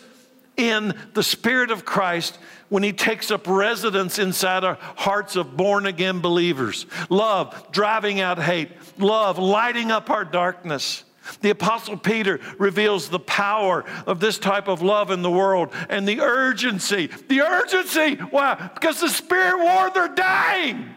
in 0.55 0.97
the 1.13 1.21
Spirit 1.21 1.69
of 1.69 1.83
Christ 1.83 2.39
when 2.69 2.81
He 2.81 2.93
takes 2.93 3.29
up 3.29 3.45
residence 3.45 4.19
inside 4.19 4.63
our 4.63 4.77
hearts 4.95 5.35
of 5.35 5.57
born 5.57 5.85
again 5.85 6.21
believers. 6.21 6.85
Love 7.09 7.73
driving 7.73 8.21
out 8.21 8.39
hate, 8.39 8.69
love 8.97 9.37
lighting 9.37 9.91
up 9.91 10.09
our 10.09 10.23
darkness. 10.23 11.03
The 11.41 11.49
Apostle 11.49 11.97
Peter 11.97 12.39
reveals 12.57 13.09
the 13.09 13.19
power 13.19 13.83
of 14.07 14.21
this 14.21 14.39
type 14.39 14.69
of 14.69 14.81
love 14.81 15.11
in 15.11 15.23
the 15.23 15.31
world 15.31 15.73
and 15.89 16.07
the 16.07 16.21
urgency. 16.21 17.07
The 17.07 17.41
urgency, 17.41 18.15
why? 18.15 18.71
Because 18.73 19.01
the 19.01 19.09
spirit 19.09 19.61
war, 19.61 19.91
they're 19.93 20.07
dying. 20.07 20.95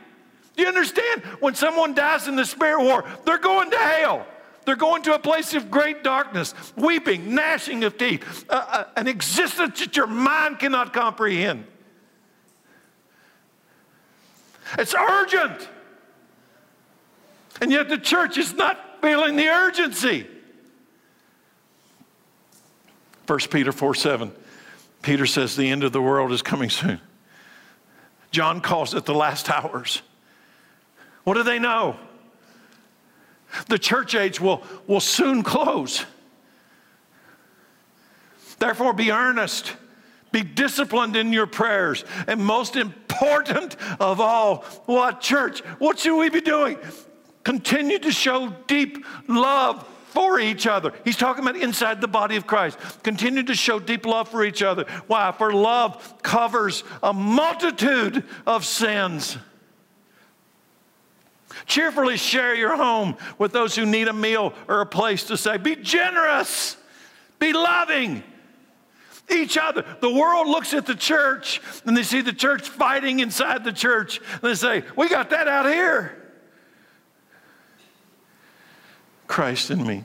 Do 0.56 0.62
you 0.62 0.68
understand? 0.68 1.22
When 1.40 1.54
someone 1.54 1.94
dies 1.94 2.28
in 2.28 2.36
the 2.36 2.44
spirit 2.44 2.82
war, 2.82 3.04
they're 3.24 3.38
going 3.38 3.70
to 3.70 3.78
hell. 3.78 4.26
They're 4.64 4.74
going 4.74 5.02
to 5.04 5.14
a 5.14 5.18
place 5.18 5.54
of 5.54 5.70
great 5.70 6.02
darkness, 6.02 6.52
weeping, 6.74 7.34
gnashing 7.34 7.84
of 7.84 7.96
teeth, 7.96 8.44
uh, 8.48 8.66
uh, 8.68 8.84
an 8.96 9.06
existence 9.06 9.78
that 9.78 9.96
your 9.96 10.08
mind 10.08 10.58
cannot 10.58 10.92
comprehend. 10.92 11.66
It's 14.76 14.94
urgent. 14.94 15.68
And 17.60 17.70
yet 17.70 17.88
the 17.88 17.98
church 17.98 18.38
is 18.38 18.52
not 18.54 19.00
feeling 19.00 19.36
the 19.36 19.46
urgency. 19.46 20.26
1 23.26 23.38
Peter 23.50 23.72
4 23.72 23.94
7. 23.94 24.32
Peter 25.02 25.26
says 25.26 25.54
the 25.54 25.70
end 25.70 25.84
of 25.84 25.92
the 25.92 26.02
world 26.02 26.32
is 26.32 26.42
coming 26.42 26.70
soon. 26.70 27.00
John 28.32 28.60
calls 28.60 28.94
it 28.94 29.04
the 29.04 29.14
last 29.14 29.48
hours. 29.48 30.02
What 31.26 31.34
do 31.34 31.42
they 31.42 31.58
know? 31.58 31.96
The 33.66 33.80
church 33.80 34.14
age 34.14 34.40
will, 34.40 34.62
will 34.86 35.00
soon 35.00 35.42
close. 35.42 36.04
Therefore, 38.60 38.92
be 38.92 39.10
earnest, 39.10 39.74
be 40.30 40.44
disciplined 40.44 41.16
in 41.16 41.32
your 41.32 41.48
prayers, 41.48 42.04
and 42.28 42.40
most 42.40 42.76
important 42.76 43.74
of 43.98 44.20
all, 44.20 44.58
what 44.84 45.20
church? 45.20 45.62
What 45.80 45.98
should 45.98 46.16
we 46.16 46.28
be 46.28 46.40
doing? 46.40 46.78
Continue 47.42 47.98
to 47.98 48.12
show 48.12 48.54
deep 48.68 49.04
love 49.26 49.84
for 50.10 50.38
each 50.38 50.68
other. 50.68 50.92
He's 51.02 51.16
talking 51.16 51.42
about 51.42 51.56
inside 51.56 52.00
the 52.00 52.06
body 52.06 52.36
of 52.36 52.46
Christ. 52.46 52.78
Continue 53.02 53.42
to 53.42 53.54
show 53.56 53.80
deep 53.80 54.06
love 54.06 54.28
for 54.28 54.44
each 54.44 54.62
other. 54.62 54.84
Why? 55.08 55.32
For 55.32 55.52
love 55.52 56.22
covers 56.22 56.84
a 57.02 57.12
multitude 57.12 58.22
of 58.46 58.64
sins. 58.64 59.38
Cheerfully 61.66 62.16
share 62.16 62.54
your 62.54 62.76
home 62.76 63.16
with 63.38 63.52
those 63.52 63.74
who 63.74 63.84
need 63.84 64.08
a 64.08 64.12
meal 64.12 64.54
or 64.68 64.80
a 64.80 64.86
place 64.86 65.24
to 65.24 65.36
stay. 65.36 65.56
Be 65.56 65.76
generous, 65.76 66.76
be 67.38 67.52
loving. 67.52 68.22
Each 69.28 69.58
other. 69.58 69.84
The 70.00 70.12
world 70.12 70.46
looks 70.46 70.72
at 70.72 70.86
the 70.86 70.94
church 70.94 71.60
and 71.84 71.96
they 71.96 72.04
see 72.04 72.20
the 72.20 72.32
church 72.32 72.68
fighting 72.68 73.18
inside 73.18 73.64
the 73.64 73.72
church. 73.72 74.20
And 74.34 74.42
they 74.42 74.54
say, 74.54 74.84
We 74.96 75.08
got 75.08 75.30
that 75.30 75.48
out 75.48 75.66
here. 75.66 76.16
Christ 79.26 79.72
in 79.72 79.84
me 79.84 80.04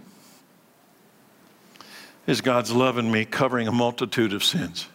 is 2.25 2.41
God's 2.41 2.71
love 2.71 2.97
in 2.97 3.11
me 3.11 3.25
covering 3.25 3.67
a 3.67 3.71
multitude 3.71 4.33
of 4.33 4.43
sins. 4.43 4.87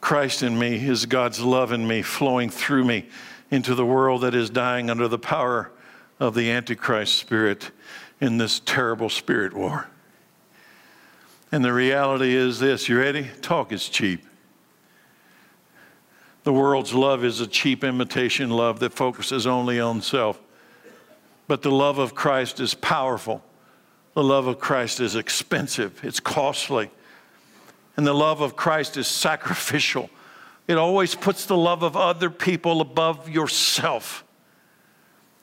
Christ 0.00 0.42
in 0.42 0.58
me 0.58 0.76
is 0.86 1.06
God's 1.06 1.40
love 1.40 1.72
in 1.72 1.86
me 1.86 2.02
flowing 2.02 2.50
through 2.50 2.84
me 2.84 3.06
into 3.52 3.74
the 3.74 3.84
world 3.84 4.22
that 4.22 4.34
is 4.34 4.50
dying 4.50 4.88
under 4.90 5.06
the 5.06 5.18
power 5.18 5.70
of 6.18 6.34
the 6.34 6.50
Antichrist 6.50 7.16
spirit 7.16 7.70
in 8.18 8.38
this 8.38 8.60
terrible 8.60 9.10
spirit 9.10 9.52
war. 9.52 9.88
And 11.52 11.62
the 11.62 11.72
reality 11.72 12.34
is 12.34 12.58
this 12.58 12.88
you 12.88 12.98
ready? 12.98 13.28
Talk 13.42 13.70
is 13.70 13.90
cheap. 13.90 14.24
The 16.44 16.52
world's 16.52 16.94
love 16.94 17.24
is 17.24 17.40
a 17.40 17.46
cheap 17.46 17.84
imitation 17.84 18.48
love 18.48 18.80
that 18.80 18.94
focuses 18.94 19.46
only 19.46 19.78
on 19.78 20.00
self. 20.00 20.40
But 21.46 21.60
the 21.60 21.70
love 21.70 21.98
of 21.98 22.14
Christ 22.14 22.58
is 22.58 22.72
powerful. 22.72 23.44
The 24.14 24.24
love 24.24 24.46
of 24.46 24.58
Christ 24.58 24.98
is 24.98 25.14
expensive, 25.14 26.00
it's 26.02 26.20
costly. 26.20 26.90
And 27.98 28.06
the 28.06 28.14
love 28.14 28.40
of 28.40 28.56
Christ 28.56 28.96
is 28.96 29.06
sacrificial. 29.06 30.08
It 30.68 30.78
always 30.78 31.14
puts 31.14 31.46
the 31.46 31.56
love 31.56 31.82
of 31.82 31.96
other 31.96 32.30
people 32.30 32.80
above 32.80 33.28
yourself. 33.28 34.24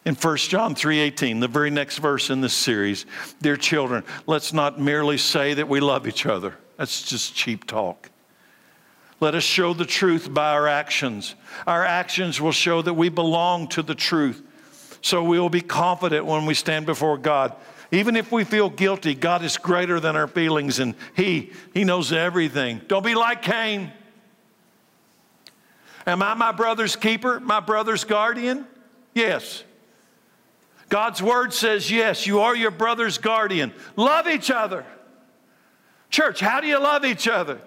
In 0.06 0.16
1 0.16 0.50
John 0.50 0.76
3:18, 0.76 1.40
the 1.40 1.48
very 1.48 1.70
next 1.70 1.98
verse 1.98 2.30
in 2.30 2.42
this 2.42 2.54
series, 2.54 3.06
dear 3.42 3.58
children, 3.58 4.04
let's 4.28 4.54
not 4.54 4.80
merely 4.80 5.18
say 5.18 5.54
that 5.54 5.68
we 5.68 5.80
love 5.80 6.08
each 6.08 6.26
other. 6.26 6.58
That's 6.78 7.04
just 7.04 7.36
cheap 7.36 7.68
talk. 7.68 8.10
Let 9.20 9.36
us 9.36 9.44
show 9.44 9.74
the 9.74 9.86
truth 9.86 10.34
by 10.34 10.52
our 10.52 10.68
actions. 10.68 11.36
Our 11.68 11.84
actions 11.84 12.40
will 12.40 12.54
show 12.54 12.82
that 12.82 12.94
we 12.94 13.10
belong 13.10 13.68
to 13.70 13.84
the 13.84 13.96
truth. 13.96 14.42
So 15.02 15.24
we 15.24 15.40
will 15.40 15.50
be 15.50 15.62
confident 15.62 16.26
when 16.26 16.46
we 16.46 16.54
stand 16.54 16.86
before 16.86 17.18
God. 17.18 17.54
Even 17.92 18.16
if 18.16 18.32
we 18.32 18.46
feel 18.46 18.70
guilty, 18.70 19.16
God 19.16 19.44
is 19.44 19.58
greater 19.58 20.00
than 20.00 20.16
our 20.16 20.28
feelings 20.28 20.80
and 20.80 20.96
He, 21.16 21.52
He 21.74 21.84
knows 21.84 22.14
everything. 22.14 22.82
Don't 22.88 23.04
be 23.04 23.16
like 23.16 23.42
Cain. 23.42 23.92
Am 26.10 26.24
I 26.24 26.34
my 26.34 26.52
brother's 26.52 26.96
keeper, 26.96 27.40
my 27.40 27.60
brother's 27.60 28.04
guardian? 28.04 28.66
Yes. 29.14 29.64
God's 30.90 31.22
word 31.22 31.54
says, 31.54 31.92
yes, 31.92 32.26
you 32.26 32.40
are 32.40 32.56
your 32.56 32.72
brother's 32.72 33.20
guardian. 33.20 33.72
Love 33.96 34.28
each 34.28 34.50
other. 34.50 34.88
Church, 36.10 36.40
how 36.40 36.62
do 36.62 36.68
you 36.68 36.80
love 36.80 37.06
each 37.06 37.28
other? 37.28 37.62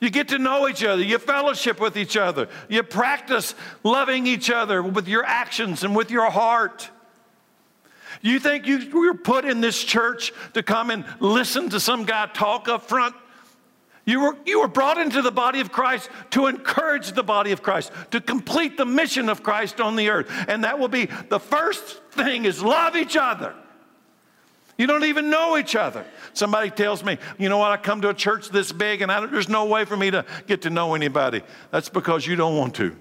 You 0.00 0.08
get 0.08 0.28
to 0.28 0.38
know 0.38 0.66
each 0.66 0.82
other. 0.82 1.02
You 1.02 1.18
fellowship 1.18 1.78
with 1.78 1.98
each 1.98 2.16
other. 2.16 2.48
You 2.70 2.82
practice 2.82 3.54
loving 3.82 4.26
each 4.26 4.50
other 4.50 4.82
with 4.82 5.06
your 5.06 5.24
actions 5.24 5.84
and 5.84 5.94
with 5.94 6.10
your 6.10 6.30
heart. 6.30 6.88
You 8.22 8.40
think 8.40 8.66
you 8.66 8.98
were 8.98 9.12
put 9.12 9.44
in 9.44 9.60
this 9.60 9.84
church 9.84 10.32
to 10.54 10.62
come 10.62 10.88
and 10.88 11.04
listen 11.20 11.68
to 11.68 11.80
some 11.80 12.06
guy 12.06 12.30
talk 12.32 12.66
up 12.66 12.88
front? 12.88 13.14
You 14.06 14.20
were, 14.20 14.36
you 14.46 14.60
were 14.60 14.68
brought 14.68 14.98
into 14.98 15.20
the 15.20 15.32
body 15.32 15.60
of 15.60 15.72
Christ 15.72 16.08
to 16.30 16.46
encourage 16.46 17.12
the 17.12 17.24
body 17.24 17.50
of 17.50 17.60
Christ, 17.60 17.90
to 18.12 18.20
complete 18.20 18.76
the 18.76 18.86
mission 18.86 19.28
of 19.28 19.42
Christ 19.42 19.80
on 19.80 19.96
the 19.96 20.10
earth. 20.10 20.30
And 20.46 20.62
that 20.62 20.78
will 20.78 20.88
be 20.88 21.06
the 21.28 21.40
first 21.40 22.02
thing 22.12 22.44
is 22.44 22.62
love 22.62 22.94
each 22.94 23.16
other. 23.16 23.52
You 24.78 24.86
don't 24.86 25.04
even 25.04 25.28
know 25.28 25.56
each 25.56 25.74
other. 25.74 26.04
Somebody 26.34 26.70
tells 26.70 27.02
me, 27.02 27.18
you 27.36 27.48
know 27.48 27.58
what, 27.58 27.72
I 27.72 27.78
come 27.78 28.00
to 28.02 28.10
a 28.10 28.14
church 28.14 28.50
this 28.50 28.70
big 28.70 29.02
and 29.02 29.10
there's 29.32 29.48
no 29.48 29.64
way 29.64 29.84
for 29.84 29.96
me 29.96 30.10
to 30.12 30.24
get 30.46 30.62
to 30.62 30.70
know 30.70 30.94
anybody. 30.94 31.42
That's 31.72 31.88
because 31.88 32.26
you 32.26 32.36
don't 32.36 32.56
want 32.56 32.76
to. 32.76 32.96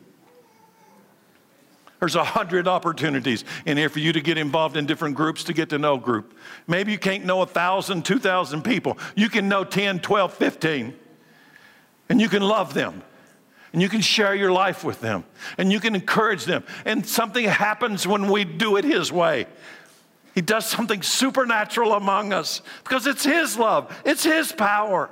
There's 1.99 2.15
a 2.15 2.23
hundred 2.23 2.67
opportunities 2.67 3.45
in 3.65 3.77
here 3.77 3.89
for 3.89 3.99
you 3.99 4.11
to 4.13 4.21
get 4.21 4.37
involved 4.37 4.75
in 4.77 4.85
different 4.85 5.15
groups 5.15 5.45
to 5.45 5.53
get 5.53 5.69
to 5.69 5.77
know 5.77 5.97
group. 5.97 6.37
Maybe 6.67 6.91
you 6.91 6.99
can't 6.99 7.25
know 7.25 7.41
a 7.41 7.45
thousand, 7.45 8.05
two 8.05 8.19
thousand 8.19 8.63
people. 8.63 8.97
You 9.15 9.29
can 9.29 9.47
know 9.47 9.63
10, 9.63 9.99
12, 9.99 10.33
15. 10.33 10.93
And 12.09 12.21
you 12.21 12.29
can 12.29 12.41
love 12.41 12.73
them. 12.73 13.01
And 13.73 13.81
you 13.81 13.89
can 13.89 14.01
share 14.01 14.35
your 14.35 14.51
life 14.51 14.83
with 14.83 15.01
them. 15.01 15.23
And 15.57 15.71
you 15.71 15.79
can 15.79 15.95
encourage 15.95 16.45
them. 16.45 16.63
And 16.85 17.05
something 17.05 17.45
happens 17.45 18.05
when 18.05 18.31
we 18.31 18.43
do 18.43 18.77
it 18.77 18.85
His 18.85 19.11
way. 19.11 19.47
He 20.33 20.41
does 20.41 20.65
something 20.65 21.01
supernatural 21.01 21.93
among 21.93 22.33
us 22.33 22.61
because 22.83 23.07
it's 23.07 23.23
His 23.23 23.57
love, 23.57 24.01
it's 24.05 24.23
His 24.23 24.51
power. 24.51 25.09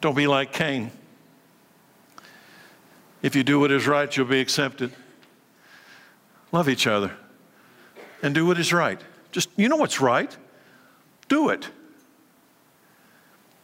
Don't 0.00 0.16
be 0.16 0.26
like 0.26 0.52
Cain. 0.52 0.92
If 3.22 3.34
you 3.34 3.42
do 3.42 3.60
what 3.60 3.70
is 3.70 3.86
right, 3.86 4.14
you'll 4.16 4.26
be 4.26 4.40
accepted. 4.40 4.92
Love 6.52 6.68
each 6.68 6.86
other 6.86 7.12
and 8.22 8.34
do 8.34 8.46
what 8.46 8.58
is 8.58 8.72
right. 8.72 9.00
Just, 9.32 9.50
you 9.56 9.68
know 9.68 9.76
what's 9.76 10.00
right? 10.00 10.34
Do 11.28 11.50
it. 11.50 11.68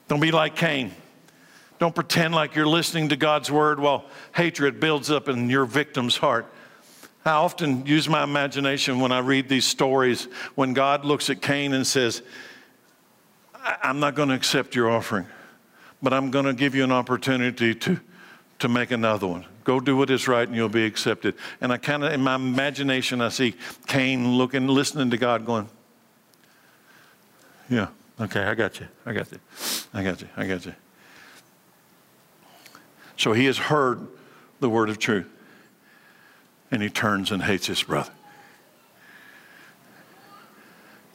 Don't 0.08 0.20
be 0.20 0.32
like 0.32 0.54
Cain. 0.54 0.92
Don't 1.78 1.94
pretend 1.94 2.34
like 2.34 2.54
you're 2.54 2.66
listening 2.66 3.08
to 3.08 3.16
God's 3.16 3.50
word 3.50 3.80
while 3.80 4.04
hatred 4.34 4.80
builds 4.80 5.10
up 5.10 5.28
in 5.28 5.48
your 5.48 5.64
victim's 5.64 6.16
heart. 6.16 6.46
I 7.24 7.32
often 7.32 7.86
use 7.86 8.08
my 8.08 8.22
imagination 8.22 9.00
when 9.00 9.10
I 9.10 9.20
read 9.20 9.48
these 9.48 9.64
stories 9.64 10.24
when 10.54 10.74
God 10.74 11.04
looks 11.06 11.30
at 11.30 11.40
Cain 11.40 11.72
and 11.72 11.86
says, 11.86 12.22
I'm 13.82 13.98
not 13.98 14.14
going 14.14 14.28
to 14.28 14.34
accept 14.34 14.74
your 14.74 14.90
offering, 14.90 15.26
but 16.02 16.12
I'm 16.12 16.30
going 16.30 16.44
to 16.44 16.52
give 16.52 16.74
you 16.74 16.84
an 16.84 16.92
opportunity 16.92 17.74
to, 17.74 17.98
to 18.58 18.68
make 18.68 18.90
another 18.90 19.26
one. 19.26 19.44
Go 19.64 19.80
do 19.80 19.96
what 19.96 20.10
is 20.10 20.28
right 20.28 20.46
and 20.46 20.56
you'll 20.56 20.68
be 20.68 20.84
accepted. 20.84 21.34
And 21.60 21.72
I 21.72 21.78
kind 21.78 22.04
of, 22.04 22.12
in 22.12 22.20
my 22.20 22.34
imagination, 22.34 23.20
I 23.20 23.30
see 23.30 23.54
Cain 23.86 24.36
looking, 24.36 24.66
listening 24.66 25.10
to 25.10 25.16
God 25.16 25.46
going, 25.46 25.68
Yeah, 27.68 27.88
okay, 28.20 28.42
I 28.42 28.54
got 28.54 28.80
you. 28.80 28.88
I 29.06 29.12
got 29.12 29.32
you. 29.32 29.38
I 29.92 30.02
got 30.02 30.20
you. 30.20 30.28
I 30.36 30.46
got 30.46 30.66
you. 30.66 30.74
So 33.16 33.32
he 33.32 33.46
has 33.46 33.58
heard 33.58 34.06
the 34.60 34.68
word 34.68 34.90
of 34.90 34.98
truth 34.98 35.28
and 36.70 36.82
he 36.82 36.90
turns 36.90 37.30
and 37.30 37.42
hates 37.42 37.66
his 37.66 37.82
brother. 37.82 38.12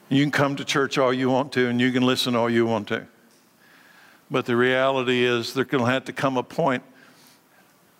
You 0.09 0.23
can 0.23 0.31
come 0.31 0.55
to 0.55 0.65
church 0.65 0.97
all 0.97 1.13
you 1.13 1.29
want 1.29 1.51
to 1.53 1.67
and 1.67 1.79
you 1.79 1.91
can 1.91 2.03
listen 2.03 2.35
all 2.35 2.49
you 2.49 2.65
want 2.65 2.87
to. 2.87 3.05
But 4.31 4.45
the 4.45 4.55
reality 4.55 5.23
is, 5.23 5.53
there's 5.53 5.67
going 5.67 5.85
to 5.85 5.91
have 5.91 6.05
to 6.05 6.13
come 6.13 6.37
a 6.37 6.43
point 6.43 6.83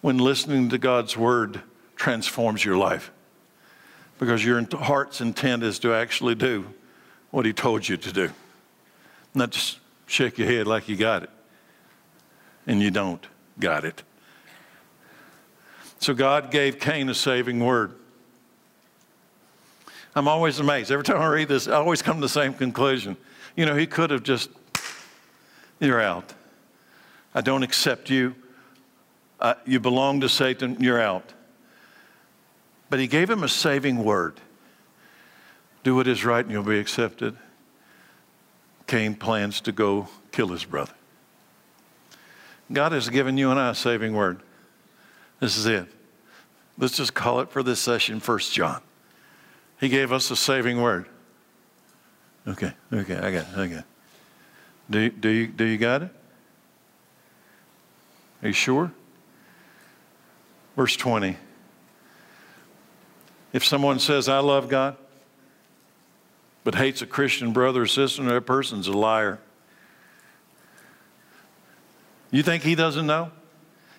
when 0.02 0.18
listening 0.18 0.70
to 0.70 0.78
God's 0.78 1.18
word 1.18 1.62
transforms 1.96 2.64
your 2.64 2.78
life 2.78 3.12
because 4.20 4.44
your 4.44 4.66
heart's 4.74 5.22
intent 5.22 5.64
is 5.64 5.80
to 5.80 5.94
actually 5.94 6.36
do 6.36 6.66
what 7.32 7.46
he 7.46 7.54
told 7.54 7.88
you 7.88 7.98
to 7.98 8.12
do, 8.12 8.30
not 9.34 9.52
just 9.52 9.80
shake 10.08 10.38
your 10.38 10.48
head 10.48 10.68
like 10.68 10.90
you 10.90 10.96
got 10.96 11.24
it 11.24 11.30
and 12.68 12.82
you 12.82 12.92
don't 12.92 13.26
got 13.60 13.86
it. 13.86 14.04
So 16.00 16.14
God 16.14 16.50
gave 16.50 16.80
Cain 16.80 17.10
a 17.10 17.14
saving 17.14 17.60
word. 17.60 17.94
I'm 20.16 20.28
always 20.28 20.60
amazed. 20.60 20.92
Every 20.92 21.04
time 21.04 21.18
I 21.18 21.28
read 21.28 21.48
this, 21.48 21.68
I 21.68 21.74
always 21.74 22.02
come 22.02 22.18
to 22.18 22.22
the 22.22 22.30
same 22.30 22.54
conclusion. 22.54 23.16
You 23.56 23.66
know, 23.66 23.76
he 23.76 23.86
could 23.86 24.10
have 24.10 24.24
just, 24.24 24.50
you're 25.80 26.02
out. 26.02 26.34
I 27.36 27.42
don't 27.42 27.64
accept 27.64 28.10
you. 28.10 28.36
Uh, 29.40 29.56
you 29.66 29.80
belong 29.80 30.22
to 30.22 30.30
Satan. 30.30 30.78
You're 30.80 31.02
out. 31.02 31.34
But 32.90 33.00
he 33.00 33.08
gave 33.08 33.30
him 33.30 33.44
a 33.44 33.50
saving 33.50 34.04
word 34.04 34.40
do 35.84 35.96
what 35.96 36.08
is 36.08 36.26
right 36.26 36.44
and 36.44 36.52
you'll 36.52 36.64
be 36.64 36.80
accepted. 36.80 37.38
Cain 38.88 39.16
plans 39.16 39.62
to 39.62 39.72
go 39.72 40.08
kill 40.32 40.50
his 40.50 40.66
brother. 40.66 40.94
God 42.72 42.92
has 42.92 43.10
given 43.10 43.38
you 43.38 43.50
and 43.52 43.60
I 43.60 43.70
a 43.70 43.76
saving 43.76 44.14
word. 44.14 44.42
This 45.40 45.58
is 45.58 45.66
it. 45.66 45.88
Let's 46.78 46.98
just 46.98 47.14
call 47.14 47.40
it 47.40 47.50
for 47.50 47.64
this 47.64 47.80
session 47.80 48.20
First 48.20 48.54
John. 48.54 48.82
He 49.80 49.90
gave 49.90 50.12
us 50.12 50.30
a 50.32 50.36
saving 50.36 50.82
word. 50.82 51.06
Okay, 52.48 52.74
okay, 52.92 53.18
I 53.18 53.32
got 53.32 53.48
it, 53.48 53.58
I 53.58 53.68
got 53.68 53.80
it. 53.80 53.86
Do, 54.90 55.10
do, 55.10 55.30
you, 55.30 55.48
do 55.48 55.66
you 55.66 55.78
got 55.78 56.04
it? 56.04 56.12
Are 58.42 58.48
you 58.48 58.54
sure? 58.54 58.92
Verse 60.80 60.96
20. 60.96 61.36
If 63.52 63.66
someone 63.66 64.00
says, 64.00 64.30
I 64.30 64.40
love 64.40 64.70
God, 64.70 64.96
but 66.64 66.74
hates 66.74 67.02
a 67.02 67.06
Christian 67.06 67.52
brother 67.52 67.82
or 67.82 67.86
sister, 67.86 68.24
that 68.24 68.46
person's 68.46 68.88
a 68.88 68.94
liar. 68.94 69.40
You 72.32 72.44
think 72.44 72.64
he 72.64 72.76
doesn't 72.76 73.06
know? 73.06 73.30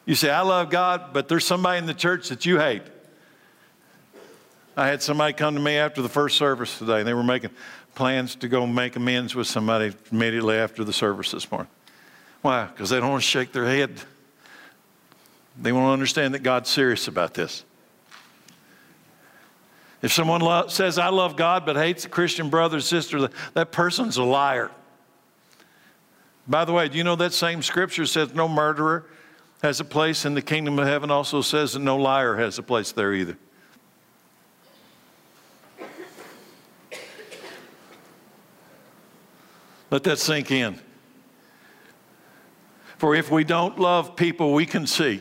You 0.06 0.14
say, 0.14 0.30
I 0.30 0.40
love 0.40 0.70
God, 0.70 1.12
but 1.12 1.28
there's 1.28 1.44
somebody 1.44 1.76
in 1.76 1.84
the 1.84 1.92
church 1.92 2.30
that 2.30 2.46
you 2.46 2.58
hate. 2.58 2.84
I 4.74 4.86
had 4.86 5.02
somebody 5.02 5.34
come 5.34 5.56
to 5.56 5.60
me 5.60 5.76
after 5.76 6.00
the 6.00 6.08
first 6.08 6.38
service 6.38 6.78
today, 6.78 7.00
and 7.00 7.06
they 7.06 7.12
were 7.12 7.22
making 7.22 7.50
plans 7.94 8.36
to 8.36 8.48
go 8.48 8.66
make 8.66 8.96
amends 8.96 9.34
with 9.34 9.48
somebody 9.48 9.92
immediately 10.10 10.56
after 10.56 10.82
the 10.82 10.94
service 10.94 11.30
this 11.30 11.50
morning. 11.50 11.70
Why? 12.40 12.64
Because 12.64 12.88
they 12.88 13.00
don't 13.00 13.10
want 13.10 13.22
to 13.22 13.28
shake 13.28 13.52
their 13.52 13.66
head. 13.66 14.00
They 15.60 15.72
want 15.72 15.88
to 15.88 15.92
understand 15.92 16.34
that 16.34 16.42
God's 16.42 16.70
serious 16.70 17.06
about 17.06 17.34
this. 17.34 17.64
If 20.02 20.12
someone 20.12 20.40
lo- 20.40 20.68
says, 20.68 20.98
I 20.98 21.10
love 21.10 21.36
God, 21.36 21.66
but 21.66 21.76
hates 21.76 22.06
a 22.06 22.08
Christian 22.08 22.48
brother 22.48 22.78
or 22.78 22.80
sister, 22.80 23.28
that 23.52 23.70
person's 23.70 24.16
a 24.16 24.22
liar. 24.22 24.70
By 26.48 26.64
the 26.64 26.72
way, 26.72 26.88
do 26.88 26.96
you 26.96 27.04
know 27.04 27.16
that 27.16 27.34
same 27.34 27.62
scripture 27.62 28.06
says 28.06 28.34
no 28.34 28.48
murderer 28.48 29.04
has 29.62 29.78
a 29.78 29.84
place 29.84 30.24
in 30.24 30.32
the 30.32 30.40
kingdom 30.40 30.78
of 30.78 30.86
heaven, 30.86 31.10
also 31.10 31.42
says 31.42 31.74
that 31.74 31.80
no 31.80 31.98
liar 31.98 32.36
has 32.36 32.58
a 32.58 32.62
place 32.62 32.92
there 32.92 33.12
either. 33.12 33.36
Let 39.90 40.04
that 40.04 40.18
sink 40.18 40.50
in. 40.50 40.80
For 42.96 43.14
if 43.14 43.30
we 43.30 43.44
don't 43.44 43.78
love 43.78 44.16
people 44.16 44.54
we 44.54 44.64
can 44.64 44.86
see, 44.86 45.20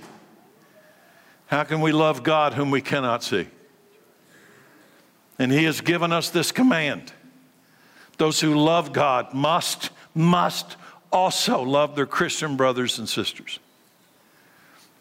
how 1.50 1.64
can 1.64 1.82
we 1.82 1.91
love 1.91 2.22
God 2.22 2.54
whom 2.54 2.70
we 2.70 2.80
cannot 2.80 3.24
see? 3.24 3.47
And 5.39 5.52
He 5.52 5.64
has 5.64 5.82
given 5.82 6.12
us 6.12 6.30
this 6.30 6.52
command. 6.52 7.12
Those 8.18 8.39
who 8.39 8.54
love 8.54 8.93
God 8.93 9.34
must, 9.34 9.89
must 10.14 10.78
also 11.12 11.64
love 11.64 11.95
their 11.95 12.06
Christian 12.06 12.56
brothers 12.56 13.00
and 13.00 13.10
sisters. 13.10 13.58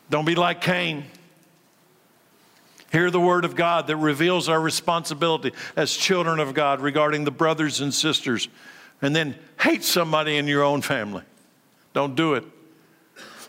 Don't 0.09 0.24
be 0.24 0.34
like 0.34 0.62
Cain. 0.62 1.05
Hear 2.90 3.11
the 3.11 3.20
word 3.20 3.44
of 3.44 3.55
God 3.55 3.86
that 3.88 3.96
reveals 3.96 4.49
our 4.49 4.61
responsibility 4.61 5.53
as 5.76 5.94
children 5.94 6.40
of 6.40 6.55
God 6.55 6.80
regarding 6.80 7.24
the 7.24 7.30
brothers 7.30 7.82
and 7.82 7.92
sisters, 7.92 8.49
and 9.03 9.14
then 9.14 9.34
hate 9.61 9.84
somebody 9.84 10.38
in 10.38 10.46
your 10.46 10.62
own 10.62 10.80
family. 10.80 11.24
Don't 11.92 12.14
do 12.14 12.32
it. 12.32 12.44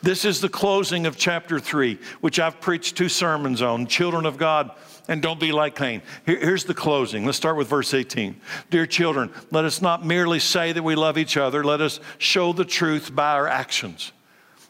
This 0.02 0.24
is 0.24 0.40
the 0.40 0.50
closing 0.50 1.06
of 1.06 1.18
chapter 1.18 1.60
three, 1.60 2.00
which 2.22 2.40
I've 2.40 2.62
preached 2.62 2.96
two 2.96 3.10
sermons 3.10 3.62
on 3.62 3.86
children 3.86 4.26
of 4.26 4.38
God 4.38 4.72
and 5.10 5.22
don't 5.22 5.40
be 5.40 5.52
like 5.52 5.76
Cain. 5.76 6.02
Here, 6.26 6.40
here's 6.40 6.64
the 6.64 6.74
closing. 6.74 7.26
Let's 7.26 7.38
start 7.38 7.58
with 7.58 7.68
verse 7.68 7.94
18. 7.94 8.40
Dear 8.70 8.86
children, 8.86 9.32
let 9.52 9.66
us 9.66 9.82
not 9.82 10.06
merely 10.06 10.40
say 10.40 10.72
that 10.72 10.84
we 10.84 10.96
love 10.96 11.18
each 11.18 11.36
other, 11.36 11.64
let 11.64 11.82
us 11.82 12.00
show 12.18 12.54
the 12.54 12.64
truth 12.64 13.14
by 13.14 13.34
our 13.34 13.48
actions. 13.48 14.14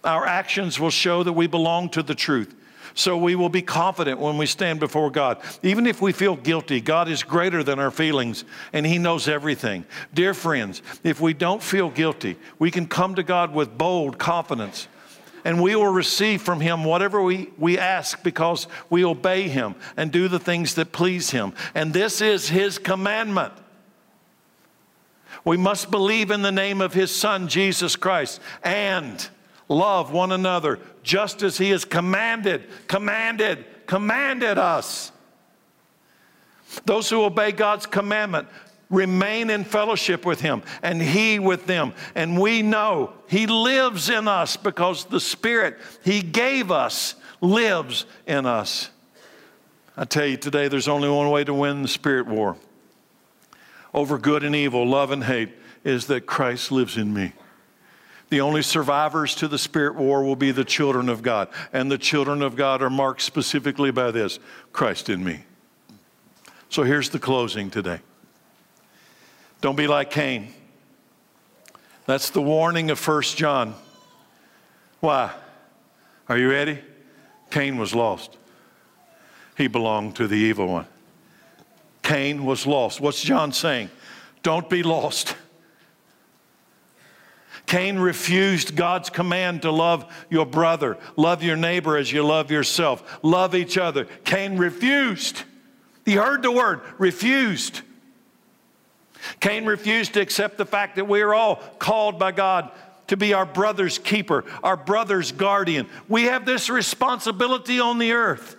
Our 0.04 0.26
actions 0.26 0.80
will 0.80 0.90
show 0.90 1.24
that 1.24 1.34
we 1.34 1.46
belong 1.46 1.90
to 1.90 2.02
the 2.02 2.16
truth. 2.16 2.56
So 2.96 3.16
we 3.16 3.36
will 3.36 3.50
be 3.50 3.62
confident 3.62 4.20
when 4.20 4.38
we 4.38 4.48
stand 4.48 4.80
before 4.80 5.12
God. 5.12 5.40
Even 5.62 5.86
if 5.86 6.02
we 6.02 6.12
feel 6.12 6.36
guilty, 6.36 6.82
God 6.82 7.08
is 7.08 7.22
greater 7.22 7.64
than 7.64 7.78
our 7.78 7.92
feelings 7.92 8.46
and 8.74 8.86
He 8.86 8.98
knows 8.98 9.28
everything. 9.28 9.86
Dear 10.14 10.34
friends, 10.34 10.82
if 11.04 11.22
we 11.22 11.34
don't 11.34 11.62
feel 11.62 11.90
guilty, 11.90 12.38
we 12.58 12.72
can 12.72 12.88
come 12.88 13.14
to 13.16 13.24
God 13.24 13.54
with 13.54 13.78
bold 13.78 14.18
confidence 14.18 14.88
and 15.50 15.60
we 15.60 15.76
will 15.76 15.88
receive 15.88 16.44
from 16.44 16.62
him 16.62 16.84
whatever 16.84 17.24
we, 17.24 17.50
we 17.58 17.80
ask 17.80 18.22
because 18.22 18.68
we 18.92 19.04
obey 19.04 19.48
him 19.48 19.74
and 19.98 20.12
do 20.12 20.28
the 20.28 20.38
things 20.38 20.76
that 20.76 20.92
please 20.92 21.32
him. 21.32 21.54
And 21.74 21.92
this 21.92 22.22
is 22.22 22.50
his 22.50 22.78
commandment. 22.78 23.54
We 25.44 25.58
must 25.58 25.90
believe 25.90 26.30
in 26.30 26.44
the 26.44 26.52
name 26.52 26.82
of 26.82 26.94
his 26.94 27.10
son, 27.10 27.48
Jesus 27.48 27.96
Christ, 27.96 28.40
and 28.64 29.28
love 29.68 30.12
one 30.12 30.32
another 30.32 30.78
just 31.02 31.42
as 31.42 31.58
he 31.58 31.72
has 31.72 31.84
commanded, 31.84 32.70
commanded, 32.88 33.66
commanded 33.88 34.60
us. 34.60 35.12
Those 36.86 37.10
who 37.10 37.24
obey 37.24 37.54
God's 37.54 37.88
commandment 37.88 38.48
remain 38.90 39.50
in 39.50 39.64
fellowship 39.64 40.26
with 40.26 40.42
Him 40.42 40.64
and 40.82 41.02
He 41.02 41.40
with 41.40 41.66
them. 41.66 41.94
And 42.16 42.40
we 42.40 42.62
know 42.62 43.14
He 43.28 43.48
lives 43.48 44.10
in 44.10 44.28
us 44.28 44.58
because 44.58 45.06
the 45.06 45.20
Spirit 45.20 45.78
He 46.04 46.22
gave 46.22 46.72
us 46.72 47.16
lives 47.42 48.06
in 48.26 48.46
us. 48.46 48.90
I 49.96 50.06
tell 50.06 50.26
you 50.26 50.38
today, 50.38 50.68
there's 50.68 50.88
only 50.88 51.10
one 51.10 51.30
way 51.30 51.44
to 51.44 51.54
win 51.54 51.82
the 51.82 51.88
spirit 51.88 52.26
war 52.26 52.56
over 53.94 54.18
good 54.18 54.44
and 54.44 54.56
evil, 54.56 54.88
love 54.88 55.12
and 55.12 55.24
hate, 55.24 55.50
is 55.84 56.08
that 56.08 56.26
Christ 56.26 56.72
lives 56.72 56.98
in 56.98 57.14
me. 57.14 57.34
The 58.30 58.42
only 58.42 58.62
survivors 58.62 59.34
to 59.36 59.48
the 59.48 59.58
spirit 59.58 59.96
war 59.96 60.24
will 60.24 60.36
be 60.36 60.52
the 60.52 60.64
children 60.64 61.10
of 61.10 61.24
God. 61.24 61.50
And 61.74 61.92
the 61.92 61.98
children 61.98 62.44
of 62.44 62.56
God 62.56 62.82
are 62.84 62.90
marked 62.90 63.24
specifically 63.24 63.92
by 63.92 64.12
this 64.12 64.40
Christ 64.72 65.10
in 65.10 65.24
me. 65.24 65.44
So 66.70 66.84
here's 66.84 67.10
the 67.10 67.18
closing 67.18 67.72
today. 67.72 68.02
Don't 69.62 69.76
be 69.76 69.88
like 69.88 70.10
Cain. 70.10 70.54
That's 72.06 72.30
the 72.30 72.42
warning 72.42 72.90
of 72.90 73.08
1 73.08 73.22
John. 73.24 73.76
Why? 75.00 75.32
Are 76.28 76.38
you 76.38 76.50
ready? 76.50 76.80
Cain 77.52 77.78
was 77.78 77.94
lost. 77.94 78.38
He 79.58 79.68
belonged 79.68 80.16
to 80.18 80.28
the 80.28 80.36
evil 80.38 80.68
one. 80.68 80.86
Cain 82.04 82.46
was 82.46 82.66
lost. 82.66 83.02
What's 83.02 83.22
John 83.22 83.52
saying? 83.52 83.90
Don't 84.42 84.70
be 84.70 84.84
lost. 84.84 85.36
Cain 87.66 88.00
refused 88.00 88.76
God's 88.76 89.12
command 89.12 89.62
to 89.62 89.72
love 89.72 90.12
your 90.30 90.48
brother, 90.48 90.98
love 91.16 91.44
your 91.44 91.56
neighbor 91.56 91.98
as 91.98 92.12
you 92.12 92.26
love 92.26 92.50
yourself, 92.50 93.20
love 93.22 93.54
each 93.54 93.78
other. 93.78 94.06
Cain 94.24 94.58
refused. 94.58 95.44
He 96.04 96.14
heard 96.14 96.42
the 96.42 96.52
word, 96.52 96.82
refused. 96.98 97.82
Cain 99.40 99.66
refused 99.66 100.14
to 100.14 100.22
accept 100.22 100.58
the 100.58 100.66
fact 100.66 100.96
that 100.96 101.08
we 101.08 101.22
are 101.22 101.34
all 101.34 101.58
called 101.78 102.20
by 102.20 102.32
God 102.32 102.72
to 103.08 103.18
be 103.18 103.34
our 103.34 103.46
brother's 103.46 103.98
keeper, 103.98 104.46
our 104.64 104.78
brother's 104.78 105.32
guardian. 105.32 105.88
We 106.08 106.24
have 106.26 106.46
this 106.46 106.70
responsibility 106.70 107.80
on 107.80 107.98
the 107.98 108.14
earth. 108.14 108.56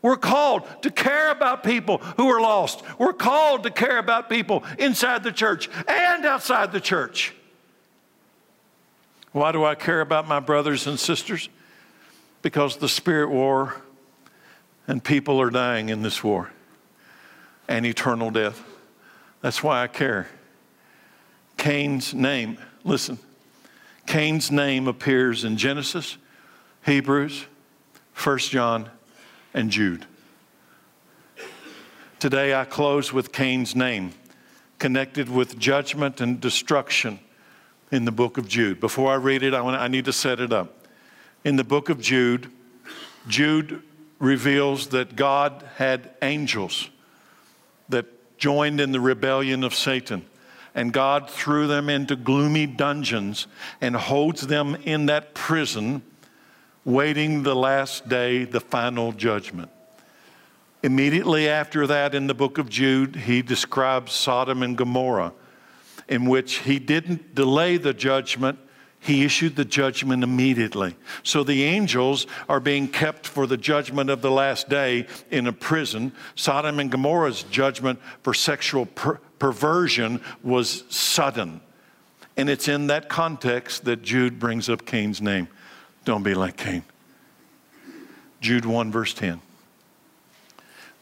We're 0.00 0.16
called 0.16 0.66
to 0.82 0.90
care 0.90 1.30
about 1.30 1.62
people 1.62 1.98
who 2.16 2.28
are 2.28 2.40
lost. 2.40 2.82
We're 2.98 3.12
called 3.12 3.62
to 3.62 3.70
care 3.70 3.98
about 3.98 4.28
people 4.28 4.64
inside 4.78 5.22
the 5.22 5.30
church 5.30 5.68
and 5.86 6.26
outside 6.26 6.72
the 6.72 6.80
church. 6.80 7.32
Why 9.30 9.52
do 9.52 9.64
I 9.64 9.74
care 9.74 10.00
about 10.00 10.26
my 10.26 10.40
brothers 10.40 10.86
and 10.86 10.98
sisters? 10.98 11.48
Because 12.42 12.78
the 12.78 12.88
spirit 12.88 13.30
war 13.30 13.80
and 14.88 15.02
people 15.04 15.40
are 15.40 15.50
dying 15.50 15.88
in 15.88 16.02
this 16.02 16.24
war 16.24 16.50
and 17.68 17.86
eternal 17.86 18.30
death. 18.30 18.60
That's 19.42 19.62
why 19.62 19.82
I 19.82 19.88
care. 19.88 20.28
Cain's 21.58 22.14
name, 22.14 22.58
listen, 22.84 23.18
Cain's 24.06 24.50
name 24.50 24.88
appears 24.88 25.44
in 25.44 25.56
Genesis, 25.56 26.16
Hebrews, 26.86 27.44
1 28.14 28.38
John, 28.38 28.88
and 29.52 29.70
Jude. 29.70 30.06
Today 32.18 32.54
I 32.54 32.64
close 32.64 33.12
with 33.12 33.32
Cain's 33.32 33.74
name, 33.74 34.12
connected 34.78 35.28
with 35.28 35.58
judgment 35.58 36.20
and 36.20 36.40
destruction 36.40 37.18
in 37.90 38.04
the 38.04 38.12
book 38.12 38.38
of 38.38 38.48
Jude. 38.48 38.80
Before 38.80 39.12
I 39.12 39.16
read 39.16 39.42
it, 39.42 39.54
I, 39.54 39.60
want, 39.60 39.80
I 39.80 39.88
need 39.88 40.04
to 40.06 40.12
set 40.12 40.40
it 40.40 40.52
up. 40.52 40.86
In 41.44 41.56
the 41.56 41.64
book 41.64 41.88
of 41.88 42.00
Jude, 42.00 42.50
Jude 43.26 43.82
reveals 44.20 44.88
that 44.88 45.16
God 45.16 45.64
had 45.76 46.10
angels 46.22 46.88
joined 48.42 48.80
in 48.80 48.90
the 48.90 48.98
rebellion 48.98 49.62
of 49.62 49.72
Satan. 49.72 50.26
And 50.74 50.92
God 50.92 51.30
threw 51.30 51.68
them 51.68 51.88
into 51.88 52.16
gloomy 52.16 52.66
dungeons 52.66 53.46
and 53.80 53.94
holds 53.94 54.48
them 54.48 54.74
in 54.82 55.06
that 55.06 55.32
prison, 55.32 56.02
waiting 56.84 57.44
the 57.44 57.54
last 57.54 58.08
day, 58.08 58.42
the 58.42 58.58
final 58.58 59.12
judgment. 59.12 59.70
Immediately 60.82 61.48
after 61.48 61.86
that, 61.86 62.16
in 62.16 62.26
the 62.26 62.34
book 62.34 62.58
of 62.58 62.68
Jude, 62.68 63.14
he 63.14 63.42
describes 63.42 64.10
Sodom 64.10 64.64
and 64.64 64.76
Gomorrah 64.76 65.34
in 66.08 66.24
which 66.24 66.54
he 66.58 66.80
didn't 66.80 67.36
delay 67.36 67.76
the 67.76 67.94
judgment, 67.94 68.58
he 69.02 69.24
issued 69.24 69.56
the 69.56 69.64
judgment 69.64 70.22
immediately. 70.22 70.96
So 71.24 71.42
the 71.42 71.64
angels 71.64 72.28
are 72.48 72.60
being 72.60 72.86
kept 72.86 73.26
for 73.26 73.48
the 73.48 73.56
judgment 73.56 74.10
of 74.10 74.22
the 74.22 74.30
last 74.30 74.68
day 74.68 75.08
in 75.28 75.48
a 75.48 75.52
prison. 75.52 76.12
Sodom 76.36 76.78
and 76.78 76.88
Gomorrah's 76.88 77.42
judgment 77.42 77.98
for 78.22 78.32
sexual 78.32 78.86
per- 78.86 79.18
perversion 79.40 80.20
was 80.44 80.84
sudden. 80.88 81.60
And 82.36 82.48
it's 82.48 82.68
in 82.68 82.86
that 82.86 83.08
context 83.08 83.86
that 83.86 84.02
Jude 84.02 84.38
brings 84.38 84.68
up 84.68 84.86
Cain's 84.86 85.20
name. 85.20 85.48
Don't 86.04 86.22
be 86.22 86.34
like 86.34 86.56
Cain. 86.56 86.84
Jude 88.40 88.64
1, 88.64 88.92
verse 88.92 89.14
10. 89.14 89.40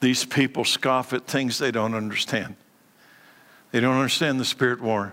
These 0.00 0.24
people 0.24 0.64
scoff 0.64 1.12
at 1.12 1.26
things 1.26 1.58
they 1.58 1.70
don't 1.70 1.94
understand. 1.94 2.56
They 3.72 3.80
don't 3.80 3.96
understand 3.96 4.40
the 4.40 4.46
spirit 4.46 4.80
war. 4.80 5.12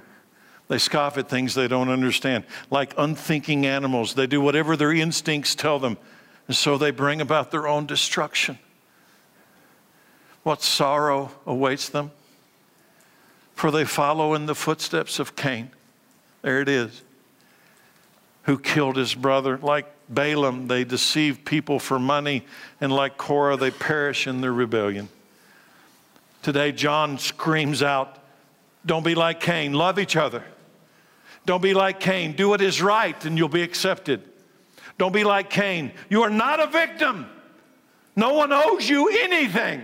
They 0.67 0.77
scoff 0.77 1.17
at 1.17 1.29
things 1.29 1.55
they 1.55 1.67
don't 1.67 1.89
understand. 1.89 2.43
Like 2.69 2.93
unthinking 2.97 3.65
animals, 3.65 4.15
they 4.15 4.27
do 4.27 4.41
whatever 4.41 4.75
their 4.75 4.91
instincts 4.91 5.55
tell 5.55 5.79
them, 5.79 5.97
and 6.47 6.55
so 6.55 6.77
they 6.77 6.91
bring 6.91 7.21
about 7.21 7.51
their 7.51 7.67
own 7.67 7.85
destruction. 7.85 8.59
What 10.43 10.61
sorrow 10.61 11.31
awaits 11.45 11.89
them? 11.89 12.11
For 13.53 13.71
they 13.71 13.85
follow 13.85 14.33
in 14.33 14.45
the 14.45 14.55
footsteps 14.55 15.19
of 15.19 15.35
Cain. 15.35 15.71
There 16.41 16.61
it 16.61 16.69
is. 16.69 17.01
Who 18.43 18.59
killed 18.59 18.97
his 18.97 19.15
brother. 19.15 19.57
Like 19.57 19.87
Balaam, 20.09 20.67
they 20.67 20.83
deceive 20.83 21.43
people 21.43 21.79
for 21.79 21.99
money, 21.99 22.45
and 22.79 22.93
like 22.93 23.17
Korah, 23.17 23.57
they 23.57 23.71
perish 23.71 24.27
in 24.27 24.41
their 24.41 24.53
rebellion. 24.53 25.09
Today, 26.43 26.71
John 26.71 27.17
screams 27.17 27.81
out, 27.83 28.17
don't 28.85 29.03
be 29.03 29.15
like 29.15 29.41
Cain. 29.41 29.73
Love 29.73 29.99
each 29.99 30.15
other. 30.15 30.43
Don't 31.47 31.61
be 31.61 31.73
like 31.73 32.01
Cain. 32.01 32.33
Do 32.33 32.49
what 32.49 32.61
is 32.61 32.81
right 32.81 33.23
and 33.25 33.37
you'll 33.37 33.47
be 33.47 33.63
accepted. 33.63 34.21
Don't 34.97 35.13
be 35.13 35.23
like 35.23 35.49
Cain. 35.49 35.93
You 36.09 36.23
are 36.23 36.29
not 36.29 36.59
a 36.59 36.67
victim. 36.67 37.25
No 38.17 38.33
one 38.33 38.51
owes 38.51 38.87
you 38.87 39.07
anything. 39.07 39.81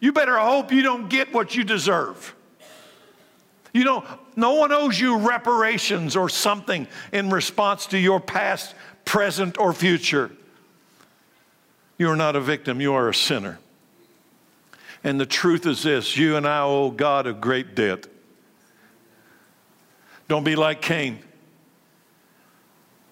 You 0.00 0.12
better 0.12 0.38
hope 0.38 0.72
you 0.72 0.80
don't 0.80 1.10
get 1.10 1.34
what 1.34 1.54
you 1.54 1.64
deserve. 1.64 2.34
You 3.74 3.84
know, 3.84 4.04
no 4.36 4.54
one 4.54 4.72
owes 4.72 4.98
you 4.98 5.18
reparations 5.18 6.16
or 6.16 6.30
something 6.30 6.88
in 7.12 7.28
response 7.28 7.84
to 7.88 7.98
your 7.98 8.18
past, 8.18 8.74
present, 9.04 9.58
or 9.58 9.74
future. 9.74 10.30
You 11.98 12.08
are 12.08 12.16
not 12.16 12.36
a 12.36 12.40
victim, 12.40 12.80
you 12.80 12.94
are 12.94 13.10
a 13.10 13.14
sinner. 13.14 13.58
And 15.04 15.20
the 15.20 15.26
truth 15.26 15.66
is 15.66 15.82
this 15.82 16.16
you 16.16 16.36
and 16.36 16.46
I 16.46 16.62
owe 16.62 16.90
God 16.90 17.26
a 17.26 17.34
great 17.34 17.74
debt. 17.74 18.06
Don't 20.28 20.44
be 20.44 20.56
like 20.56 20.82
Cain. 20.82 21.20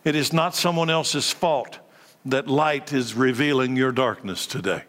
It 0.04 0.14
is 0.14 0.32
not 0.32 0.54
someone 0.54 0.90
else's 0.90 1.30
fault 1.32 1.78
that 2.26 2.48
light 2.48 2.92
is 2.92 3.14
revealing 3.14 3.76
your 3.76 3.92
darkness 3.92 4.46
today. 4.46 4.84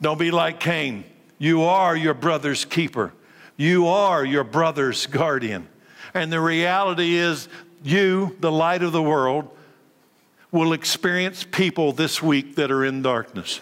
Don't 0.00 0.18
be 0.18 0.30
like 0.30 0.60
Cain. 0.60 1.04
You 1.38 1.62
are 1.62 1.96
your 1.96 2.14
brother's 2.14 2.64
keeper, 2.64 3.12
you 3.56 3.86
are 3.86 4.24
your 4.24 4.44
brother's 4.44 5.06
guardian. 5.06 5.68
And 6.14 6.30
the 6.30 6.40
reality 6.40 7.14
is, 7.14 7.48
you, 7.82 8.36
the 8.40 8.52
light 8.52 8.82
of 8.82 8.92
the 8.92 9.02
world, 9.02 9.48
will 10.50 10.74
experience 10.74 11.44
people 11.50 11.92
this 11.92 12.22
week 12.22 12.56
that 12.56 12.70
are 12.70 12.84
in 12.84 13.00
darkness. 13.00 13.60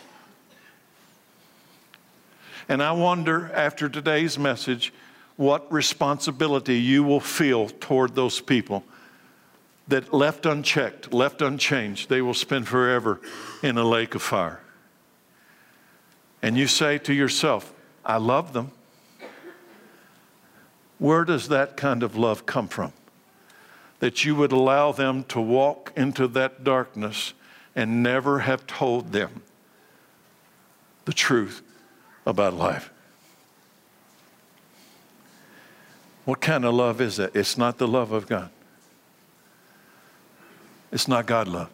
And 2.69 2.83
I 2.83 2.93
wonder 2.93 3.53
after 3.55 3.89
today's 3.89 4.39
message, 4.39 4.93
what 5.41 5.73
responsibility 5.73 6.79
you 6.79 7.03
will 7.03 7.19
feel 7.19 7.67
toward 7.67 8.15
those 8.15 8.43
people 8.43 8.85
that 9.89 10.13
left 10.13 10.45
unchecked, 10.45 11.15
left 11.15 11.41
unchanged, 11.41 12.11
they 12.11 12.21
will 12.21 12.35
spend 12.35 12.69
forever 12.69 13.19
in 13.63 13.79
a 13.79 13.83
lake 13.83 14.15
of 14.15 14.21
fire. 14.21 14.61
And 16.43 16.59
you 16.59 16.67
say 16.67 16.99
to 16.99 17.15
yourself, 17.15 17.73
I 18.05 18.19
love 18.19 18.53
them. 18.53 18.73
Where 20.99 21.25
does 21.25 21.49
that 21.49 21.75
kind 21.75 22.03
of 22.03 22.17
love 22.17 22.45
come 22.45 22.69
from? 22.69 22.93
That 24.01 24.27
you 24.27 24.37
would 24.37 24.53
allow 24.53 24.93
them 24.93 25.25
to 25.29 25.41
walk 25.41 25.91
into 25.97 26.29
that 26.29 26.65
darkness 26.65 27.33
and 27.75 28.03
never 28.03 28.41
have 28.41 28.67
told 28.67 29.13
them 29.13 29.41
the 31.07 31.15
truth 31.15 31.63
about 32.27 32.53
life. 32.53 32.91
What 36.25 36.41
kind 36.41 36.65
of 36.65 36.75
love 36.75 37.01
is 37.01 37.17
that? 37.17 37.35
It's 37.35 37.57
not 37.57 37.79
the 37.79 37.89
love 37.89 38.13
of 38.13 38.27
God. 38.27 38.51
It's 40.93 41.09
not 41.09 41.27
God 41.27 41.49
love. 41.49 41.71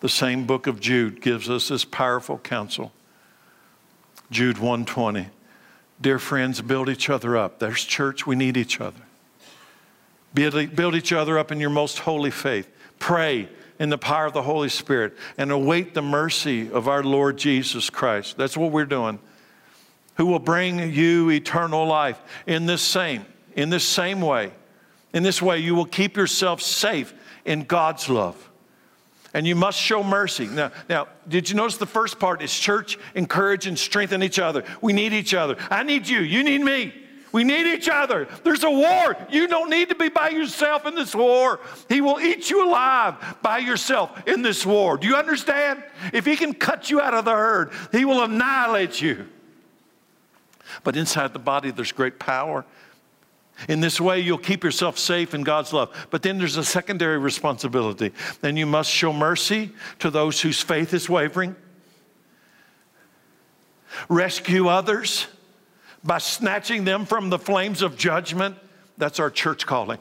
the 0.00 0.08
same 0.08 0.46
book 0.46 0.66
of 0.66 0.80
Jude 0.80 1.20
gives 1.20 1.48
us 1.48 1.68
this 1.68 1.84
powerful 1.84 2.38
counsel. 2.38 2.92
Jude 4.30 4.58
120. 4.58 5.28
Dear 6.00 6.18
friends, 6.18 6.60
build 6.62 6.88
each 6.88 7.10
other 7.10 7.36
up. 7.36 7.58
There's 7.58 7.84
church, 7.84 8.26
we 8.26 8.34
need 8.34 8.56
each 8.56 8.80
other. 8.80 9.00
Build, 10.32 10.74
build 10.74 10.94
each 10.94 11.12
other 11.12 11.38
up 11.38 11.52
in 11.52 11.60
your 11.60 11.70
most 11.70 12.00
holy 12.00 12.30
faith. 12.30 12.68
Pray 12.98 13.48
in 13.78 13.90
the 13.90 13.98
power 13.98 14.26
of 14.26 14.32
the 14.32 14.42
Holy 14.42 14.68
Spirit 14.68 15.16
and 15.36 15.50
await 15.50 15.92
the 15.92 16.02
mercy 16.02 16.70
of 16.70 16.88
our 16.88 17.02
Lord 17.02 17.36
Jesus 17.36 17.90
Christ. 17.90 18.38
That's 18.38 18.56
what 18.56 18.72
we're 18.72 18.86
doing. 18.86 19.18
Who 20.20 20.26
will 20.26 20.38
bring 20.38 20.92
you 20.92 21.30
eternal 21.30 21.86
life 21.86 22.20
in 22.46 22.66
this 22.66 22.82
same, 22.82 23.24
in 23.56 23.70
this 23.70 23.84
same 23.84 24.20
way. 24.20 24.52
In 25.14 25.22
this 25.22 25.40
way, 25.40 25.60
you 25.60 25.74
will 25.74 25.86
keep 25.86 26.14
yourself 26.14 26.60
safe 26.60 27.14
in 27.46 27.62
God's 27.62 28.06
love. 28.06 28.50
And 29.32 29.46
you 29.46 29.54
must 29.54 29.78
show 29.78 30.02
mercy. 30.02 30.46
Now, 30.46 30.72
now, 30.90 31.08
did 31.26 31.48
you 31.48 31.56
notice 31.56 31.78
the 31.78 31.86
first 31.86 32.18
part 32.18 32.42
is 32.42 32.54
church, 32.54 32.98
encourage 33.14 33.66
and 33.66 33.78
strengthen 33.78 34.22
each 34.22 34.38
other. 34.38 34.62
We 34.82 34.92
need 34.92 35.14
each 35.14 35.32
other. 35.32 35.56
I 35.70 35.84
need 35.84 36.06
you. 36.06 36.20
You 36.20 36.44
need 36.44 36.60
me. 36.60 36.92
We 37.32 37.42
need 37.42 37.72
each 37.72 37.88
other. 37.88 38.28
There's 38.44 38.62
a 38.62 38.70
war. 38.70 39.16
You 39.30 39.48
don't 39.48 39.70
need 39.70 39.88
to 39.88 39.94
be 39.94 40.10
by 40.10 40.28
yourself 40.28 40.84
in 40.84 40.94
this 40.96 41.14
war. 41.14 41.60
He 41.88 42.02
will 42.02 42.20
eat 42.20 42.50
you 42.50 42.68
alive 42.68 43.38
by 43.40 43.56
yourself 43.56 44.28
in 44.28 44.42
this 44.42 44.66
war. 44.66 44.98
Do 44.98 45.08
you 45.08 45.16
understand? 45.16 45.82
If 46.12 46.26
he 46.26 46.36
can 46.36 46.52
cut 46.52 46.90
you 46.90 47.00
out 47.00 47.14
of 47.14 47.24
the 47.24 47.30
herd, 47.30 47.72
he 47.90 48.04
will 48.04 48.22
annihilate 48.22 49.00
you. 49.00 49.26
But 50.84 50.96
inside 50.96 51.32
the 51.32 51.38
body, 51.38 51.70
there's 51.70 51.92
great 51.92 52.18
power. 52.18 52.64
In 53.68 53.80
this 53.80 54.00
way, 54.00 54.20
you'll 54.20 54.38
keep 54.38 54.64
yourself 54.64 54.98
safe 54.98 55.34
in 55.34 55.42
God's 55.42 55.72
love. 55.72 55.94
But 56.10 56.22
then 56.22 56.38
there's 56.38 56.56
a 56.56 56.64
secondary 56.64 57.18
responsibility. 57.18 58.12
Then 58.40 58.56
you 58.56 58.66
must 58.66 58.90
show 58.90 59.12
mercy 59.12 59.70
to 59.98 60.10
those 60.10 60.40
whose 60.40 60.60
faith 60.60 60.94
is 60.94 61.08
wavering, 61.08 61.56
rescue 64.08 64.68
others 64.68 65.26
by 66.02 66.18
snatching 66.18 66.84
them 66.84 67.04
from 67.04 67.28
the 67.28 67.38
flames 67.38 67.82
of 67.82 67.96
judgment. 67.96 68.56
That's 68.96 69.20
our 69.20 69.30
church 69.30 69.66
calling. 69.66 69.98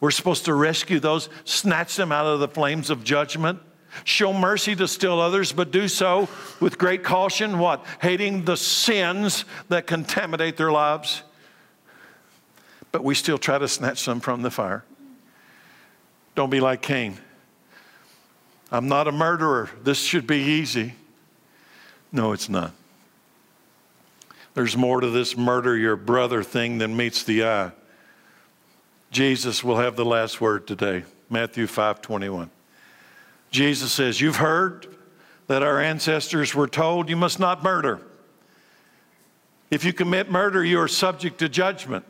We're 0.00 0.10
supposed 0.10 0.44
to 0.46 0.54
rescue 0.54 1.00
those, 1.00 1.28
snatch 1.44 1.96
them 1.96 2.12
out 2.12 2.26
of 2.26 2.40
the 2.40 2.48
flames 2.48 2.90
of 2.90 3.04
judgment. 3.04 3.60
Show 4.04 4.32
mercy 4.32 4.76
to 4.76 4.88
still 4.88 5.20
others, 5.20 5.52
but 5.52 5.70
do 5.70 5.88
so 5.88 6.28
with 6.60 6.78
great 6.78 7.04
caution. 7.04 7.58
What? 7.58 7.84
Hating 8.00 8.44
the 8.44 8.56
sins 8.56 9.44
that 9.68 9.86
contaminate 9.86 10.56
their 10.56 10.72
lives. 10.72 11.22
But 12.92 13.04
we 13.04 13.14
still 13.14 13.38
try 13.38 13.58
to 13.58 13.68
snatch 13.68 14.04
them 14.04 14.20
from 14.20 14.42
the 14.42 14.50
fire. 14.50 14.84
Don't 16.34 16.50
be 16.50 16.60
like 16.60 16.82
Cain. 16.82 17.18
I'm 18.70 18.88
not 18.88 19.08
a 19.08 19.12
murderer. 19.12 19.70
This 19.82 19.98
should 19.98 20.26
be 20.26 20.38
easy. 20.38 20.94
No, 22.12 22.32
it's 22.32 22.48
not. 22.48 22.72
There's 24.54 24.76
more 24.76 25.00
to 25.00 25.10
this 25.10 25.36
murder 25.36 25.76
your 25.76 25.96
brother 25.96 26.42
thing 26.42 26.78
than 26.78 26.96
meets 26.96 27.22
the 27.22 27.44
eye. 27.44 27.72
Jesus 29.10 29.62
will 29.62 29.76
have 29.76 29.96
the 29.96 30.04
last 30.04 30.40
word 30.40 30.66
today. 30.66 31.04
Matthew 31.28 31.66
5 31.66 32.00
21. 32.00 32.50
Jesus 33.56 33.90
says, 33.90 34.20
You've 34.20 34.36
heard 34.36 34.86
that 35.46 35.62
our 35.62 35.80
ancestors 35.80 36.54
were 36.54 36.68
told 36.68 37.08
you 37.08 37.16
must 37.16 37.40
not 37.40 37.62
murder. 37.62 38.02
If 39.70 39.82
you 39.82 39.94
commit 39.94 40.30
murder, 40.30 40.62
you 40.62 40.78
are 40.78 40.88
subject 40.88 41.38
to 41.38 41.48
judgment. 41.48 42.04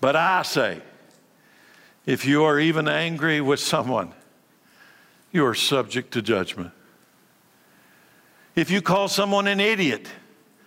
But 0.00 0.16
I 0.16 0.42
say, 0.42 0.80
if 2.06 2.24
you 2.24 2.44
are 2.44 2.58
even 2.58 2.88
angry 2.88 3.42
with 3.42 3.60
someone, 3.60 4.14
you 5.30 5.44
are 5.44 5.54
subject 5.54 6.14
to 6.14 6.22
judgment. 6.22 6.70
If 8.56 8.70
you 8.70 8.80
call 8.80 9.08
someone 9.08 9.46
an 9.46 9.60
idiot, 9.60 10.08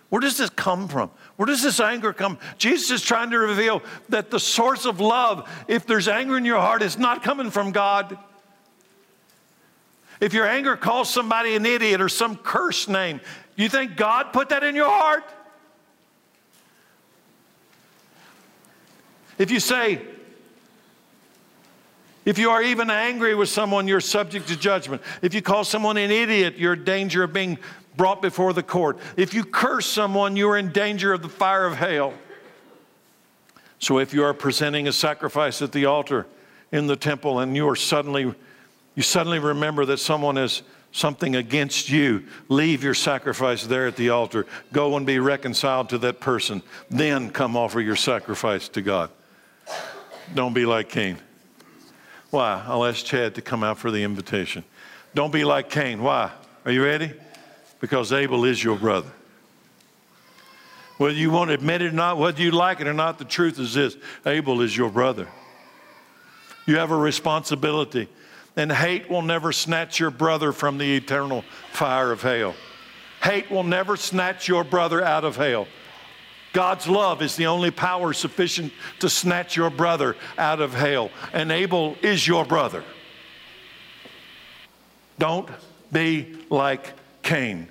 where 0.08 0.20
does 0.20 0.38
this 0.38 0.50
come 0.50 0.86
from? 0.86 1.10
Where 1.34 1.46
does 1.46 1.64
this 1.64 1.80
anger 1.80 2.12
come? 2.12 2.38
Jesus 2.58 2.92
is 2.92 3.02
trying 3.02 3.32
to 3.32 3.38
reveal 3.38 3.82
that 4.08 4.30
the 4.30 4.38
source 4.38 4.86
of 4.86 5.00
love, 5.00 5.50
if 5.66 5.84
there's 5.84 6.06
anger 6.06 6.36
in 6.36 6.44
your 6.44 6.60
heart, 6.60 6.80
is 6.80 6.96
not 6.96 7.24
coming 7.24 7.50
from 7.50 7.72
God. 7.72 8.16
If 10.20 10.32
your 10.32 10.46
anger 10.46 10.76
calls 10.76 11.10
somebody 11.10 11.56
an 11.56 11.66
idiot 11.66 12.00
or 12.00 12.08
some 12.08 12.36
curse 12.36 12.88
name, 12.88 13.20
you 13.56 13.68
think 13.68 13.96
God 13.96 14.32
put 14.32 14.50
that 14.50 14.62
in 14.62 14.74
your 14.74 14.90
heart? 14.90 15.24
If 19.38 19.50
you 19.50 19.60
say, 19.60 20.00
if 22.24 22.38
you 22.38 22.50
are 22.50 22.62
even 22.62 22.90
angry 22.90 23.34
with 23.34 23.48
someone, 23.48 23.86
you're 23.86 24.00
subject 24.00 24.48
to 24.48 24.56
judgment. 24.56 25.02
If 25.22 25.34
you 25.34 25.42
call 25.42 25.62
someone 25.64 25.96
an 25.96 26.10
idiot, 26.10 26.56
you're 26.56 26.72
in 26.72 26.84
danger 26.84 27.22
of 27.22 27.32
being 27.32 27.58
brought 27.96 28.20
before 28.20 28.52
the 28.52 28.62
court. 28.62 28.98
If 29.16 29.32
you 29.32 29.44
curse 29.44 29.86
someone, 29.86 30.36
you 30.36 30.48
are 30.50 30.58
in 30.58 30.72
danger 30.72 31.12
of 31.12 31.22
the 31.22 31.28
fire 31.28 31.66
of 31.66 31.74
hell. 31.74 32.14
So 33.78 33.98
if 33.98 34.12
you 34.12 34.24
are 34.24 34.34
presenting 34.34 34.88
a 34.88 34.92
sacrifice 34.92 35.62
at 35.62 35.72
the 35.72 35.86
altar 35.86 36.26
in 36.72 36.86
the 36.86 36.96
temple 36.96 37.38
and 37.38 37.54
you 37.54 37.68
are 37.68 37.76
suddenly 37.76 38.34
you 38.96 39.04
suddenly 39.04 39.38
remember 39.38 39.84
that 39.84 39.98
someone 39.98 40.34
has 40.34 40.62
something 40.90 41.36
against 41.36 41.88
you, 41.88 42.24
leave 42.48 42.82
your 42.82 42.94
sacrifice 42.94 43.64
there 43.64 43.86
at 43.86 43.94
the 43.94 44.10
altar. 44.10 44.46
Go 44.72 44.96
and 44.96 45.06
be 45.06 45.20
reconciled 45.20 45.90
to 45.90 45.98
that 45.98 46.18
person. 46.18 46.62
Then 46.90 47.30
come 47.30 47.56
offer 47.56 47.80
your 47.80 47.96
sacrifice 47.96 48.68
to 48.70 48.82
God. 48.82 49.10
Don't 50.34 50.54
be 50.54 50.66
like 50.66 50.88
Cain. 50.88 51.18
Why? 52.30 52.64
I'll 52.66 52.84
ask 52.84 53.04
Chad 53.04 53.36
to 53.36 53.42
come 53.42 53.62
out 53.62 53.78
for 53.78 53.92
the 53.92 54.02
invitation. 54.02 54.64
Don't 55.14 55.32
be 55.32 55.44
like 55.44 55.70
Cain. 55.70 56.02
Why? 56.02 56.32
Are 56.64 56.72
you 56.72 56.82
ready? 56.82 57.12
because 57.80 58.12
Abel 58.12 58.44
is 58.44 58.62
your 58.62 58.76
brother. 58.76 59.10
Whether 60.98 61.14
you 61.14 61.30
want 61.30 61.50
to 61.50 61.54
admit 61.54 61.82
it 61.82 61.88
or 61.88 61.92
not, 61.92 62.18
whether 62.18 62.40
you 62.42 62.50
like 62.50 62.80
it 62.80 62.86
or 62.86 62.94
not, 62.94 63.18
the 63.18 63.24
truth 63.24 63.58
is 63.58 63.74
this 63.74 63.96
Abel 64.24 64.62
is 64.62 64.76
your 64.76 64.90
brother. 64.90 65.28
You 66.66 66.78
have 66.78 66.90
a 66.90 66.96
responsibility, 66.96 68.08
and 68.56 68.72
hate 68.72 69.08
will 69.10 69.22
never 69.22 69.52
snatch 69.52 70.00
your 70.00 70.10
brother 70.10 70.50
from 70.50 70.78
the 70.78 70.96
eternal 70.96 71.44
fire 71.72 72.10
of 72.10 72.22
hell. 72.22 72.54
Hate 73.22 73.50
will 73.50 73.64
never 73.64 73.96
snatch 73.96 74.48
your 74.48 74.64
brother 74.64 75.02
out 75.02 75.24
of 75.24 75.36
hell. 75.36 75.68
God's 76.52 76.88
love 76.88 77.20
is 77.20 77.36
the 77.36 77.46
only 77.46 77.70
power 77.70 78.14
sufficient 78.14 78.72
to 79.00 79.10
snatch 79.10 79.56
your 79.56 79.68
brother 79.68 80.16
out 80.38 80.60
of 80.60 80.72
hell, 80.72 81.10
and 81.34 81.52
Abel 81.52 81.96
is 82.00 82.26
your 82.26 82.46
brother. 82.46 82.82
Don't 85.18 85.48
be 85.92 86.36
like 86.48 86.94
Cain. 87.22 87.68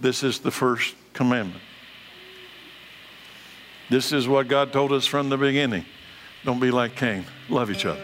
This 0.00 0.22
is 0.22 0.38
the 0.38 0.50
first 0.50 0.94
commandment. 1.12 1.62
This 3.90 4.12
is 4.12 4.26
what 4.26 4.48
God 4.48 4.72
told 4.72 4.92
us 4.92 5.06
from 5.06 5.28
the 5.28 5.36
beginning. 5.36 5.84
Don't 6.44 6.60
be 6.60 6.70
like 6.70 6.94
Cain. 6.94 7.24
Love 7.48 7.70
each 7.70 7.86
other. 7.86 8.00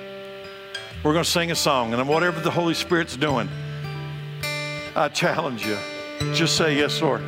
We're 1.03 1.13
going 1.13 1.25
to 1.25 1.31
sing 1.31 1.51
a 1.51 1.55
song, 1.55 1.95
and 1.95 2.09
whatever 2.09 2.41
the 2.41 2.51
Holy 2.51 2.75
Spirit's 2.75 3.17
doing, 3.17 3.49
I 4.95 5.09
challenge 5.09 5.65
you. 5.65 5.77
Just 6.35 6.57
say, 6.57 6.77
Yes, 6.77 7.01
Lord. 7.01 7.23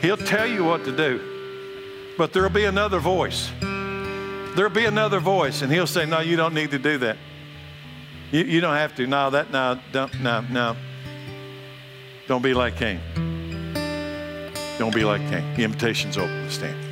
He'll 0.00 0.16
tell 0.16 0.46
you 0.46 0.64
what 0.64 0.84
to 0.84 0.96
do, 0.96 2.14
but 2.16 2.32
there'll 2.32 2.50
be 2.50 2.64
another 2.64 2.98
voice. 2.98 3.50
There'll 3.60 4.70
be 4.70 4.86
another 4.86 5.20
voice, 5.20 5.62
and 5.62 5.70
He'll 5.70 5.86
say, 5.86 6.06
No, 6.06 6.20
you 6.20 6.36
don't 6.36 6.54
need 6.54 6.70
to 6.70 6.78
do 6.78 6.98
that. 6.98 7.16
You, 8.32 8.44
you 8.44 8.60
don't 8.60 8.76
have 8.76 8.94
to. 8.96 9.06
No, 9.06 9.30
that, 9.30 9.50
no, 9.50 9.78
don't, 9.92 10.20
no, 10.20 10.40
no. 10.50 10.76
Don't 12.26 12.42
be 12.42 12.54
like 12.54 12.76
Cain. 12.76 13.00
Don't 14.78 14.94
be 14.94 15.04
like 15.04 15.20
Cain. 15.28 15.54
The 15.54 15.64
invitation's 15.64 16.18
open. 16.18 16.50
Stand. 16.50 16.85